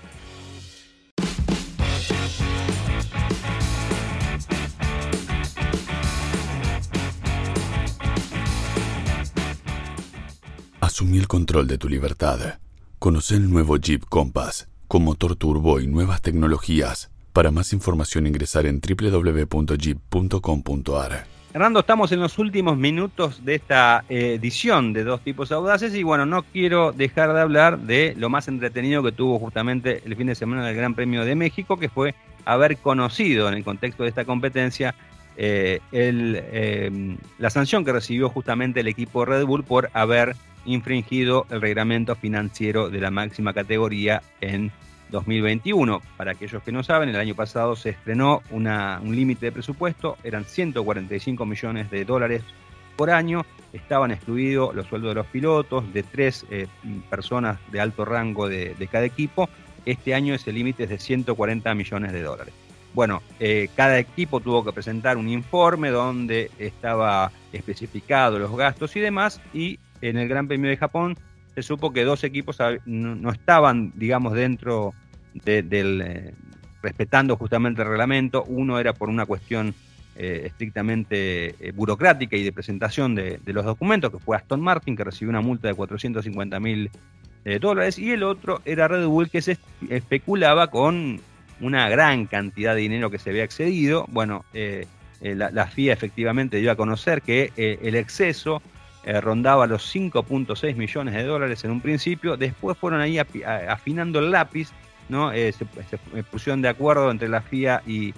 Asumí 11.05 11.19
el 11.19 11.27
control 11.27 11.67
de 11.67 11.77
tu 11.77 11.87
libertad. 11.87 12.57
Conoce 12.97 13.35
el 13.35 13.47
nuevo 13.47 13.77
Jeep 13.77 14.05
Compass 14.09 14.67
con 14.87 15.03
motor 15.03 15.35
turbo 15.35 15.79
y 15.79 15.85
nuevas 15.85 16.23
tecnologías. 16.23 17.11
Para 17.31 17.51
más 17.51 17.73
información 17.73 18.25
ingresar 18.25 18.65
en 18.65 18.81
www.jeep.com.ar. 18.81 21.27
Hernando, 21.53 21.81
estamos 21.81 22.11
en 22.11 22.21
los 22.21 22.39
últimos 22.39 22.77
minutos 22.77 23.45
de 23.45 23.53
esta 23.53 24.03
eh, 24.09 24.39
edición 24.39 24.93
de 24.93 25.03
Dos 25.03 25.21
Tipos 25.21 25.51
Audaces 25.51 25.93
y 25.93 26.01
bueno, 26.01 26.25
no 26.25 26.41
quiero 26.41 26.91
dejar 26.91 27.35
de 27.35 27.41
hablar 27.41 27.81
de 27.81 28.15
lo 28.17 28.29
más 28.29 28.47
entretenido 28.47 29.03
que 29.03 29.11
tuvo 29.11 29.37
justamente 29.37 30.01
el 30.05 30.15
fin 30.15 30.25
de 30.25 30.33
semana 30.33 30.65
del 30.65 30.75
Gran 30.75 30.95
Premio 30.95 31.23
de 31.23 31.35
México, 31.35 31.77
que 31.77 31.89
fue 31.89 32.15
haber 32.45 32.77
conocido 32.77 33.47
en 33.47 33.53
el 33.53 33.63
contexto 33.63 34.01
de 34.01 34.09
esta 34.09 34.25
competencia 34.25 34.95
eh, 35.37 35.81
eh, 35.91 37.15
la 37.37 37.49
sanción 37.51 37.85
que 37.85 37.91
recibió 37.91 38.29
justamente 38.29 38.79
el 38.79 38.87
equipo 38.87 39.23
Red 39.23 39.45
Bull 39.45 39.63
por 39.63 39.91
haber 39.93 40.35
infringido 40.65 41.45
el 41.49 41.61
reglamento 41.61 42.15
financiero 42.15 42.89
de 42.89 42.99
la 42.99 43.11
máxima 43.11 43.53
categoría 43.53 44.21
en 44.41 44.71
2021. 45.09 46.01
Para 46.17 46.31
aquellos 46.31 46.63
que 46.63 46.71
no 46.71 46.83
saben, 46.83 47.09
el 47.09 47.15
año 47.15 47.35
pasado 47.35 47.75
se 47.75 47.91
estrenó 47.91 48.41
un 48.51 49.15
límite 49.15 49.47
de 49.47 49.51
presupuesto, 49.51 50.17
eran 50.23 50.45
145 50.45 51.45
millones 51.45 51.91
de 51.91 52.05
dólares 52.05 52.43
por 52.95 53.09
año, 53.09 53.45
estaban 53.73 54.11
excluidos 54.11 54.73
los 54.73 54.87
sueldos 54.87 55.11
de 55.11 55.15
los 55.15 55.27
pilotos, 55.27 55.91
de 55.93 56.03
tres 56.03 56.45
eh, 56.49 56.67
personas 57.09 57.59
de 57.71 57.81
alto 57.81 58.05
rango 58.05 58.47
de, 58.47 58.73
de, 58.75 58.87
cada 58.87 59.05
equipo. 59.05 59.49
Este 59.85 60.15
año 60.15 60.33
ese 60.33 60.53
límite 60.53 60.83
es 60.83 60.89
de 60.89 60.97
140 60.97 61.75
millones 61.75 62.13
de 62.13 62.21
dólares. 62.21 62.53
Bueno, 62.95 63.21
eh, 63.41 63.67
cada 63.75 63.99
equipo 63.99 64.39
tuvo 64.39 64.63
que 64.63 64.71
presentar 64.71 65.17
un 65.17 65.27
informe 65.27 65.89
donde 65.89 66.49
estaba 66.57 67.29
especificado 67.51 68.39
los 68.39 68.55
gastos 68.55 68.95
y 68.95 69.01
demás, 69.01 69.41
y 69.53 69.79
en 70.01 70.17
el 70.17 70.27
Gran 70.27 70.47
Premio 70.47 70.69
de 70.69 70.77
Japón 70.77 71.17
se 71.53 71.63
supo 71.63 71.93
que 71.93 72.03
dos 72.03 72.23
equipos 72.23 72.57
no, 72.85 73.31
estaban, 73.31 73.93
digamos, 73.95 74.33
dentro 74.33 74.93
de, 75.33 75.63
del, 75.63 76.01
eh, 76.01 76.33
respetando 76.81 77.37
justamente 77.37 77.81
el 77.81 77.87
reglamento. 77.87 78.43
Uno 78.43 78.79
era 78.79 78.93
por 78.93 79.09
una 79.09 79.25
cuestión 79.25 79.73
eh, 80.17 80.43
estrictamente 80.45 81.55
eh, 81.59 81.73
burocrática 81.73 82.37
y 82.37 82.43
de 82.43 82.53
presentación 82.53 83.15
de, 83.15 83.37
los 83.47 83.65
documentos, 83.65 84.09
que 84.11 84.17
fue 84.17 84.37
Aston 84.37 84.61
Martin, 84.61 84.95
que 84.95 85.03
recibió 85.03 85.29
una 85.29 85.41
multa 85.41 85.67
de 85.67 85.73
450 85.73 86.57
mil 86.61 86.89
eh, 87.43 87.59
dólares, 87.59 87.99
y 87.99 88.11
el 88.11 88.23
otro 88.23 88.61
era 88.63 88.87
Red 88.87 89.07
Bull, 89.07 89.29
que 89.29 89.41
se 89.41 89.57
especulaba 89.89 90.67
con 90.67 91.19
una 91.59 91.89
gran 91.89 92.27
cantidad 92.27 92.75
de 92.75 92.81
dinero 92.81 93.11
que 93.11 93.17
se 93.17 93.31
había 93.31 93.43
excedido. 93.43 94.05
Bueno, 94.09 94.45
la, 95.21 95.51
la, 95.51 95.67
FIA 95.67 95.91
efectivamente 95.91 96.57
dio 96.57 96.71
a 96.71 96.75
conocer 96.77 97.21
que 97.21 97.51
el 97.57 97.95
exceso 97.95 98.61
eh, 99.05 99.21
rondaba 99.21 99.67
los 99.67 99.95
5.6 99.95 100.75
millones 100.75 101.13
de 101.13 101.23
dólares 101.23 101.63
en 101.63 101.71
un 101.71 101.79
principio, 101.79 102.37
después 102.37 102.75
fueron 102.77 103.01
ahí 103.01 103.19
afinando 103.19 104.17
el 104.17 104.31
lápiz, 104.31 104.69
¿no? 105.09 105.31
Eh, 105.31 105.51
se, 105.51 105.65
se, 105.89 106.23
pusieron 106.23 106.61
de 106.63 106.69
acuerdo 106.69 107.11
entre 107.11 107.29
la 107.29 107.41
FIA 107.41 107.83
y, 107.85 108.15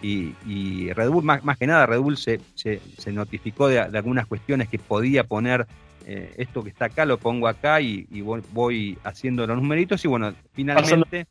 y, 0.00 0.34
y 0.46 0.92
Red 0.94 1.10
Bull, 1.10 1.24
más, 1.24 1.44
más, 1.44 1.58
que 1.58 1.66
nada 1.66 1.84
Red 1.84 2.00
Bull 2.00 2.16
se, 2.16 2.40
se, 2.54 2.80
se 2.96 3.12
notificó 3.12 3.68
de, 3.68 3.86
de, 3.90 3.98
algunas 3.98 4.26
cuestiones 4.26 4.68
que 4.68 4.78
podía 4.78 5.24
poner 5.24 5.66
eh, 6.06 6.32
esto 6.38 6.64
que 6.64 6.70
está 6.70 6.86
acá, 6.86 7.04
lo 7.04 7.18
pongo 7.18 7.46
acá 7.46 7.80
y, 7.80 8.06
y 8.10 8.22
voy, 8.22 8.42
voy, 8.52 8.98
haciendo 9.04 9.46
los 9.46 9.56
numeritos 9.56 10.02
y 10.04 10.08
bueno, 10.08 10.34
finalmente... 10.54 11.26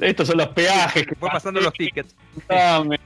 Estos 0.00 0.28
son 0.28 0.38
los 0.38 0.48
peajes. 0.48 1.06
Que 1.06 1.14
fue 1.14 1.28
pasando 1.28 1.60
los 1.60 1.72
tickets. 1.72 2.16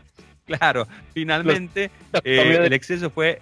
claro, 0.47 0.87
finalmente 1.13 1.91
eh, 2.25 2.59
el 2.65 2.73
exceso 2.73 3.11
fue 3.11 3.41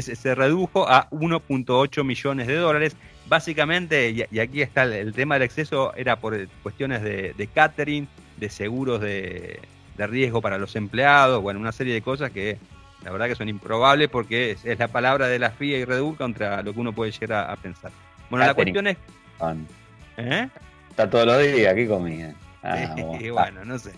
se 0.00 0.34
redujo 0.34 0.88
a 0.88 1.08
1.8 1.10 2.04
millones 2.04 2.46
de 2.46 2.56
dólares. 2.56 2.96
Básicamente, 3.28 4.10
y, 4.10 4.24
y, 4.30 4.38
aquí 4.38 4.62
está 4.62 4.84
el, 4.84 4.92
el, 4.92 5.12
tema 5.12 5.34
del 5.34 5.42
exceso, 5.42 5.92
era 5.96 6.16
por 6.16 6.46
cuestiones 6.62 7.02
de, 7.02 7.34
de 7.36 7.46
catering, 7.48 8.06
de 8.36 8.48
seguros 8.48 9.00
de, 9.00 9.60
de, 9.96 10.06
riesgo 10.06 10.40
para 10.40 10.58
los 10.58 10.76
empleados, 10.76 11.42
bueno, 11.42 11.58
una 11.58 11.72
serie 11.72 11.92
de 11.92 12.02
cosas 12.02 12.30
que 12.30 12.56
la 13.02 13.10
verdad 13.10 13.26
que 13.26 13.34
son 13.34 13.48
improbables 13.48 14.08
porque 14.08 14.52
es, 14.52 14.64
es 14.64 14.78
la 14.78 14.88
palabra 14.88 15.26
de 15.28 15.38
la 15.38 15.50
FIA 15.50 15.78
y 15.78 15.84
Red 15.84 16.02
Bull 16.02 16.16
contra 16.16 16.62
lo 16.62 16.72
que 16.72 16.80
uno 16.80 16.92
puede 16.92 17.10
llegar 17.10 17.48
a, 17.48 17.52
a 17.52 17.56
pensar. 17.56 17.90
Bueno, 18.30 18.46
catering. 18.46 18.74
la 18.74 18.84
cuestión 18.84 18.86
es... 18.86 18.96
¿Eh? 20.18 20.48
Está 20.90 21.10
todos 21.10 21.26
los 21.26 21.42
días, 21.42 21.74
¿qué 21.74 21.86
comida? 21.86 22.34
Ah, 22.62 22.94
bueno, 22.96 23.34
bueno, 23.34 23.64
no 23.64 23.78
sé. 23.78 23.92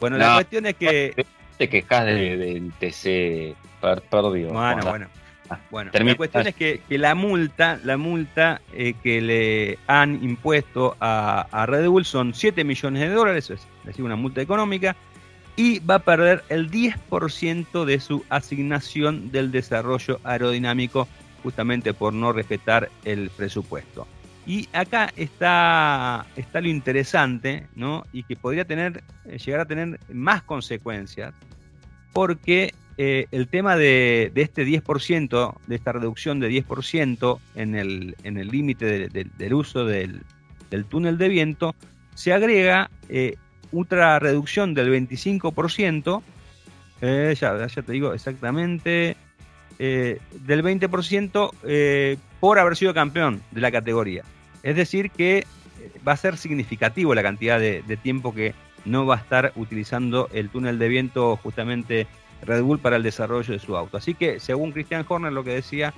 Bueno, 0.00 0.18
no, 0.18 0.26
la 0.26 0.34
cuestión 0.34 0.66
es 0.66 0.74
que... 0.76 1.26
Te 1.58 1.68
quejas 1.68 2.06
del 2.06 2.38
de, 2.38 2.70
TC 2.78 3.56
per, 3.80 4.02
perdido. 4.02 4.52
Bueno, 4.52 4.82
bueno. 4.88 5.06
Ah, 5.50 5.58
bueno, 5.70 5.90
la 5.92 6.14
cuestión 6.14 6.46
es 6.46 6.54
que, 6.54 6.80
que, 6.88 6.96
la 6.96 7.14
multa, 7.14 7.78
la 7.84 7.98
multa 7.98 8.62
eh, 8.72 8.94
que 9.02 9.20
le 9.20 9.78
han 9.86 10.22
impuesto 10.24 10.96
a, 10.98 11.46
a, 11.50 11.66
Red 11.66 11.88
Bull 11.88 12.06
son 12.06 12.32
7 12.32 12.64
millones 12.64 13.02
de 13.02 13.10
dólares, 13.10 13.50
es 13.50 13.66
decir, 13.84 14.02
una 14.02 14.16
multa 14.16 14.40
económica, 14.40 14.96
y 15.56 15.80
va 15.80 15.96
a 15.96 15.98
perder 15.98 16.42
el 16.48 16.70
10% 16.70 17.84
de 17.84 18.00
su 18.00 18.24
asignación 18.30 19.30
del 19.30 19.52
desarrollo 19.52 20.20
aerodinámico, 20.24 21.06
justamente 21.42 21.92
por 21.92 22.14
no 22.14 22.32
respetar 22.32 22.88
el 23.04 23.28
presupuesto. 23.28 24.06
Y 24.46 24.68
acá 24.72 25.12
está, 25.16 26.26
está 26.36 26.60
lo 26.60 26.68
interesante, 26.68 27.68
¿no? 27.76 28.04
Y 28.12 28.24
que 28.24 28.34
podría 28.34 28.64
tener, 28.64 29.04
eh, 29.24 29.38
llegar 29.38 29.60
a 29.60 29.66
tener 29.66 30.00
más 30.12 30.42
consecuencias, 30.42 31.32
porque 32.12 32.74
eh, 32.98 33.26
el 33.30 33.48
tema 33.48 33.76
de, 33.76 34.30
de, 34.34 34.42
este 34.42 34.66
10%, 34.66 35.54
de 35.66 35.74
esta 35.74 35.92
reducción 35.92 36.40
de 36.40 36.50
10% 36.50 37.38
en 37.54 37.74
el 37.74 38.16
en 38.22 38.36
el 38.36 38.48
límite 38.48 38.84
de, 38.84 39.08
de, 39.08 39.26
del 39.38 39.54
uso 39.54 39.86
del, 39.86 40.22
del, 40.70 40.84
túnel 40.84 41.18
de 41.18 41.28
viento, 41.28 41.74
se 42.14 42.32
agrega 42.32 42.90
eh, 43.08 43.36
otra 43.72 44.18
reducción 44.18 44.74
del 44.74 44.92
25%, 44.92 46.22
eh, 47.00 47.34
ya, 47.40 47.66
ya, 47.66 47.82
te 47.82 47.92
digo 47.92 48.12
exactamente, 48.12 49.16
del 49.78 50.62
20% 50.62 51.50
eh, 51.64 52.16
por 52.42 52.58
haber 52.58 52.76
sido 52.76 52.92
campeón 52.92 53.40
de 53.52 53.60
la 53.60 53.70
categoría. 53.70 54.24
Es 54.64 54.74
decir, 54.74 55.12
que 55.12 55.46
va 56.06 56.10
a 56.10 56.16
ser 56.16 56.36
significativo 56.36 57.14
la 57.14 57.22
cantidad 57.22 57.60
de, 57.60 57.98
tiempo 58.02 58.34
que 58.34 58.52
no 58.84 59.06
va 59.06 59.14
a 59.14 59.18
estar 59.18 59.52
utilizando 59.54 60.28
el 60.32 60.48
túnel 60.48 60.76
de 60.80 60.88
viento 60.88 61.36
justamente 61.36 62.08
Red 62.44 62.64
Bull 62.64 62.80
para 62.80 62.96
el 62.96 63.04
desarrollo 63.04 63.52
de 63.52 63.60
su 63.60 63.76
auto. 63.76 63.96
Así 63.96 64.14
que, 64.14 64.40
según 64.40 64.72
Christian 64.72 65.06
Horner, 65.08 65.32
lo 65.32 65.44
que 65.44 65.52
decía 65.52 65.94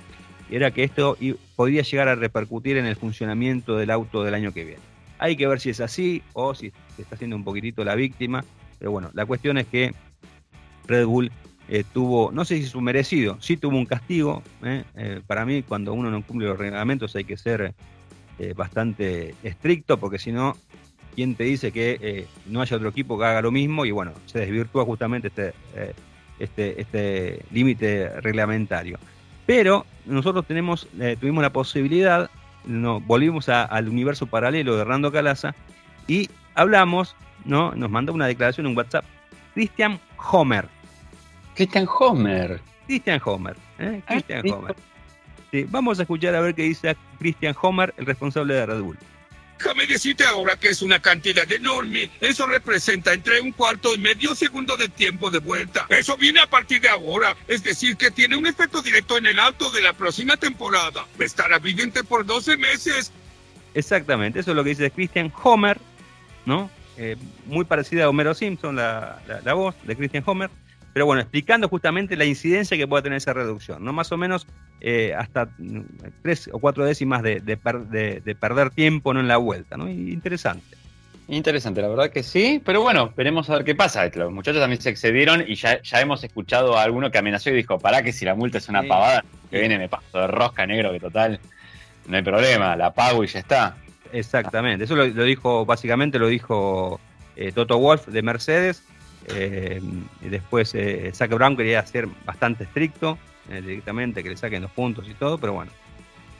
era 0.51 0.69
que 0.69 0.83
esto 0.83 1.17
podría 1.55 1.81
llegar 1.81 2.09
a 2.09 2.13
repercutir 2.13 2.77
en 2.77 2.85
el 2.85 2.95
funcionamiento 2.95 3.75
del 3.75 3.89
auto 3.89 4.23
del 4.23 4.35
año 4.35 4.53
que 4.53 4.65
viene. 4.65 4.81
Hay 5.17 5.35
que 5.35 5.47
ver 5.47 5.59
si 5.59 5.71
es 5.71 5.79
así 5.79 6.21
o 6.33 6.53
si 6.53 6.71
se 6.95 7.01
está 7.01 7.15
haciendo 7.15 7.35
un 7.35 7.43
poquitito 7.43 7.83
la 7.83 7.95
víctima. 7.95 8.45
Pero 8.77 8.91
bueno, 8.91 9.09
la 9.13 9.25
cuestión 9.25 9.57
es 9.57 9.65
que 9.65 9.95
Red 10.85 11.07
Bull 11.07 11.31
eh, 11.67 11.83
tuvo, 11.91 12.31
no 12.31 12.45
sé 12.45 12.57
si 12.57 12.63
es 12.63 12.75
un 12.75 12.83
merecido, 12.83 13.37
sí 13.41 13.57
tuvo 13.57 13.77
un 13.77 13.85
castigo. 13.85 14.43
Eh, 14.63 14.83
eh, 14.95 15.21
para 15.25 15.45
mí, 15.45 15.63
cuando 15.63 15.93
uno 15.93 16.11
no 16.11 16.21
cumple 16.23 16.47
los 16.47 16.57
reglamentos 16.57 17.15
hay 17.15 17.23
que 17.23 17.37
ser 17.37 17.73
bastante 18.53 19.33
estricto, 19.43 19.97
porque 19.97 20.19
si 20.19 20.33
no, 20.33 20.57
¿quién 21.15 21.35
te 21.35 21.45
dice 21.45 21.71
que 21.71 22.27
no 22.47 22.61
haya 22.61 22.75
otro 22.75 22.89
equipo 22.89 23.17
que 23.17 23.23
haga 23.23 23.41
lo 23.41 23.49
mismo? 23.49 23.85
Y 23.85 23.91
bueno, 23.91 24.11
se 24.25 24.39
desvirtúa 24.39 24.83
justamente 24.83 25.29
este, 25.29 25.53
este, 26.37 26.81
este 26.81 27.45
límite 27.53 28.09
reglamentario. 28.19 28.99
Pero 29.45 29.85
nosotros 30.05 30.45
tenemos, 30.45 30.85
tuvimos 31.21 31.41
la 31.43 31.53
posibilidad, 31.53 32.29
volvimos 32.65 33.47
al 33.47 33.87
universo 33.87 34.27
paralelo 34.27 34.75
de 34.75 34.81
Hernando 34.81 35.13
Calaza 35.13 35.55
y 36.05 36.29
hablamos, 36.55 37.15
¿no? 37.45 37.73
Nos 37.73 37.89
mandó 37.89 38.11
una 38.11 38.27
declaración 38.27 38.67
en 38.67 38.75
WhatsApp. 38.75 39.05
Christian 39.53 39.97
Homer. 40.17 40.67
Christian 41.55 41.87
Homer. 41.99 42.61
Christian 42.87 43.21
Homer. 43.25 43.55
¿eh? 43.79 44.01
Ah, 44.05 44.11
Christian. 44.13 44.49
Homer. 44.51 44.75
Sí, 45.51 45.65
vamos 45.69 45.99
a 45.99 46.03
escuchar 46.03 46.35
a 46.35 46.41
ver 46.41 46.53
qué 46.55 46.63
dice 46.63 46.95
Christian 47.19 47.55
Homer, 47.61 47.93
el 47.97 48.05
responsable 48.05 48.53
de 48.53 48.65
Red 48.65 48.81
Bull. 48.81 48.97
Déjame 49.57 49.87
decirte 49.87 50.25
ahora 50.25 50.57
que 50.57 50.67
es 50.67 50.81
una 50.81 50.99
cantidad 51.01 51.49
enorme. 51.49 52.09
Eso 52.19 52.45
representa 52.45 53.13
entre 53.13 53.39
un 53.39 53.53
cuarto 53.53 53.95
y 53.95 53.97
medio 53.99 54.35
segundo 54.35 54.75
de 54.75 54.89
tiempo 54.89 55.31
de 55.31 55.39
vuelta. 55.39 55.85
Eso 55.87 56.17
viene 56.17 56.41
a 56.41 56.47
partir 56.47 56.81
de 56.81 56.89
ahora. 56.89 57.37
Es 57.47 57.63
decir, 57.63 57.95
que 57.95 58.11
tiene 58.11 58.35
un 58.35 58.45
efecto 58.45 58.81
directo 58.81 59.17
en 59.17 59.27
el 59.27 59.39
auto 59.39 59.71
de 59.71 59.81
la 59.81 59.93
próxima 59.93 60.35
temporada. 60.35 61.05
Estará 61.19 61.57
vigente 61.59 62.03
por 62.03 62.25
12 62.25 62.57
meses. 62.57 63.13
Exactamente, 63.73 64.39
eso 64.41 64.51
es 64.51 64.55
lo 64.57 64.63
que 64.63 64.71
dice 64.71 64.91
Christian 64.91 65.31
Homer, 65.43 65.79
¿no? 66.45 66.69
Eh, 66.97 67.15
muy 67.45 67.63
parecida 67.65 68.05
a 68.05 68.09
Homero 68.09 68.33
Simpson, 68.33 68.75
la, 68.75 69.21
la- 69.27 69.41
la 69.41 69.53
voz 69.53 69.75
de 69.83 69.95
Christian 69.95 70.23
Homer, 70.25 70.49
pero 70.95 71.05
bueno, 71.05 71.21
explicando 71.21 71.67
justamente 71.67 72.15
la 72.15 72.23
incidencia 72.23 72.77
que 72.77 72.87
puede 72.87 73.03
tener 73.03 73.17
esa 73.17 73.33
reducción, 73.33 73.83
¿no? 73.83 73.91
Más 73.91 74.13
o 74.13 74.17
menos 74.17 74.47
eh, 74.79 75.13
hasta 75.13 75.49
mm, 75.57 75.81
tres 76.21 76.49
o 76.53 76.59
cuatro 76.59 76.85
décimas 76.85 77.21
de, 77.21 77.41
de 77.41 77.57
per- 77.57 77.87
de- 77.87 78.21
de 78.21 78.33
perder 78.35 78.69
tiempo 78.69 79.13
¿no? 79.13 79.19
en 79.19 79.27
la 79.27 79.35
vuelta, 79.35 79.75
¿no? 79.75 79.89
Interesante. 79.89 80.77
Interesante, 81.27 81.81
la 81.81 81.89
verdad 81.89 82.11
que 82.11 82.23
sí, 82.23 82.61
pero 82.63 82.81
bueno, 82.81 83.11
veremos 83.17 83.49
a 83.49 83.55
ver 83.55 83.65
qué 83.65 83.75
pasa. 83.75 84.07
Los 84.13 84.31
muchachos 84.31 84.61
también 84.61 84.79
se 84.81 84.89
excedieron 84.91 85.43
y 85.45 85.55
ya, 85.55 85.81
ya 85.81 85.99
hemos 85.99 86.23
escuchado 86.23 86.77
a 86.77 86.83
alguno 86.83 87.11
que 87.11 87.17
amenazó 87.17 87.49
y 87.49 87.53
dijo, 87.55 87.77
pará 87.77 88.01
que 88.01 88.13
si 88.13 88.23
la 88.23 88.33
multa 88.35 88.59
es 88.59 88.69
una 88.69 88.83
Sí. 88.83 88.87
pavada, 88.87 89.25
que 89.51 89.59
viene 89.59 89.77
me 89.77 89.89
paso 89.89 90.17
de 90.17 90.27
rosca 90.27 90.65
negro, 90.65 90.93
que 90.93 91.01
total, 91.01 91.41
no 92.07 92.15
hay 92.15 92.23
problema, 92.23 92.75
la 92.77 92.93
pago 92.93 93.21
y 93.23 93.27
ya 93.27 93.39
está. 93.39 93.75
Exactamente, 94.13 94.85
eso 94.85 94.95
lo, 94.95 95.05
lo 95.07 95.23
dijo, 95.23 95.65
básicamente 95.65 96.19
lo 96.19 96.27
dijo 96.27 97.01
eh, 97.35 97.51
Toto 97.51 97.79
Wolf 97.79 98.07
de 98.07 98.21
Mercedes. 98.21 98.81
Eh, 99.29 99.81
y 100.21 100.29
después 100.29 100.73
eh, 100.75 101.11
Brown 101.29 101.55
quería 101.57 101.85
ser 101.85 102.07
bastante 102.25 102.63
estricto 102.65 103.17
eh, 103.49 103.61
directamente, 103.61 104.23
que 104.23 104.29
le 104.29 104.37
saquen 104.37 104.61
los 104.61 104.71
puntos 104.71 105.07
y 105.09 105.13
todo, 105.13 105.37
pero 105.37 105.53
bueno, 105.53 105.71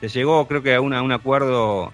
se 0.02 0.10
llegó 0.10 0.48
creo 0.48 0.62
que 0.64 0.76
a, 0.76 0.82
una- 0.82 1.00
a 1.00 1.02
un 1.02 1.12
acuerdo, 1.12 1.92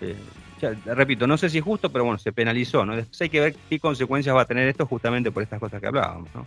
eh, 0.00 0.16
ya, 0.60 0.72
repito, 0.94 1.26
no 1.26 1.36
sé 1.38 1.48
si 1.50 1.58
es 1.58 1.64
justo, 1.64 1.90
pero 1.90 2.04
bueno, 2.04 2.18
se 2.18 2.32
penalizó, 2.32 2.84
¿no? 2.84 2.94
Después 2.96 3.20
hay 3.22 3.28
que 3.28 3.40
ver 3.40 3.54
qué 3.68 3.78
consecuencias 3.80 4.34
va 4.36 4.42
a 4.42 4.46
tener 4.46 4.68
esto 4.68 4.86
justamente 4.86 5.30
por 5.30 5.42
estas 5.42 5.58
cosas 5.60 5.80
que 5.80 5.86
hablábamos, 5.86 6.28
¿no? 6.34 6.46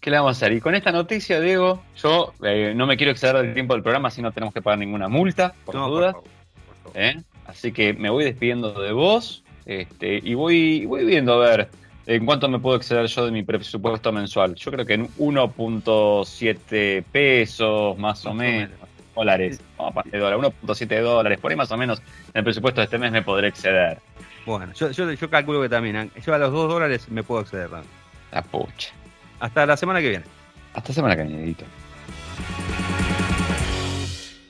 ¿Qué 0.00 0.10
le 0.10 0.18
vamos 0.18 0.30
a 0.30 0.32
hacer? 0.36 0.52
Y 0.52 0.60
con 0.60 0.74
esta 0.74 0.92
noticia, 0.92 1.40
Diego, 1.40 1.82
yo 1.96 2.34
no 2.74 2.86
me 2.86 2.96
quiero 2.98 3.10
exceder 3.12 3.36
del 3.36 3.54
tiempo 3.54 3.72
del 3.72 3.82
programa, 3.82 4.08
así 4.08 4.20
no 4.20 4.32
tenemos 4.32 4.52
que 4.52 4.60
pagar 4.60 4.78
ninguna 4.78 5.08
multa, 5.08 5.54
por 5.64 5.74
No, 5.74 5.88
dudas. 5.88 6.12
favor, 6.12 6.28
por 6.84 6.92
favor. 6.92 7.22
Así 7.46 7.72
que 7.72 7.94
me 7.94 8.10
voy 8.10 8.24
despidiendo 8.24 8.78
de 8.82 8.92
vos 8.92 9.42
este, 9.64 10.20
y 10.22 10.34
voy, 10.34 10.84
voy 10.84 11.04
viendo 11.06 11.32
a 11.34 11.38
ver 11.48 11.68
en 12.06 12.26
cuánto 12.26 12.48
me 12.48 12.58
puedo 12.58 12.76
exceder 12.76 13.06
yo 13.06 13.24
de 13.26 13.32
mi 13.32 13.42
presupuesto 13.42 14.12
mensual. 14.12 14.54
Yo 14.54 14.70
creo 14.70 14.84
que 14.86 14.94
en 14.94 15.08
1.7 15.16 17.04
pesos, 17.10 17.98
más, 17.98 18.24
o 18.26 18.34
Más 18.34 18.34
o 18.34 18.34
menos, 18.34 18.70
menos. 18.70 18.88
dólares, 19.14 19.60
vamos 19.78 19.96
a 19.96 20.08
de 20.08 20.18
dólar, 20.18 20.38
1.7 20.38 21.00
dólares, 21.02 21.38
por 21.40 21.50
ahí 21.50 21.56
más 21.56 21.70
o 21.70 21.76
menos 21.76 21.98
en 22.00 22.04
el 22.38 22.44
presupuesto 22.44 22.80
de 22.80 22.84
este 22.86 22.98
mes 22.98 23.12
me 23.12 23.22
podré 23.22 23.48
exceder. 23.48 23.98
Bueno, 24.46 24.72
yo, 24.74 24.90
yo, 24.90 25.10
yo 25.12 25.30
calculo 25.30 25.62
que 25.62 25.68
también, 25.68 25.96
¿eh? 25.96 26.10
yo 26.24 26.34
a 26.34 26.38
los 26.38 26.52
dos 26.52 26.68
dólares 26.68 27.08
me 27.08 27.22
puedo 27.22 27.40
acceder. 27.40 27.70
¿no? 27.70 27.82
La 28.32 28.42
pucha. 28.42 28.92
Hasta 29.40 29.66
la 29.66 29.76
semana 29.76 30.00
que 30.00 30.10
viene. 30.10 30.24
Hasta 30.74 30.92
semana 30.92 31.16
que 31.16 31.22
viene, 31.22 31.42
Edito. 31.44 31.64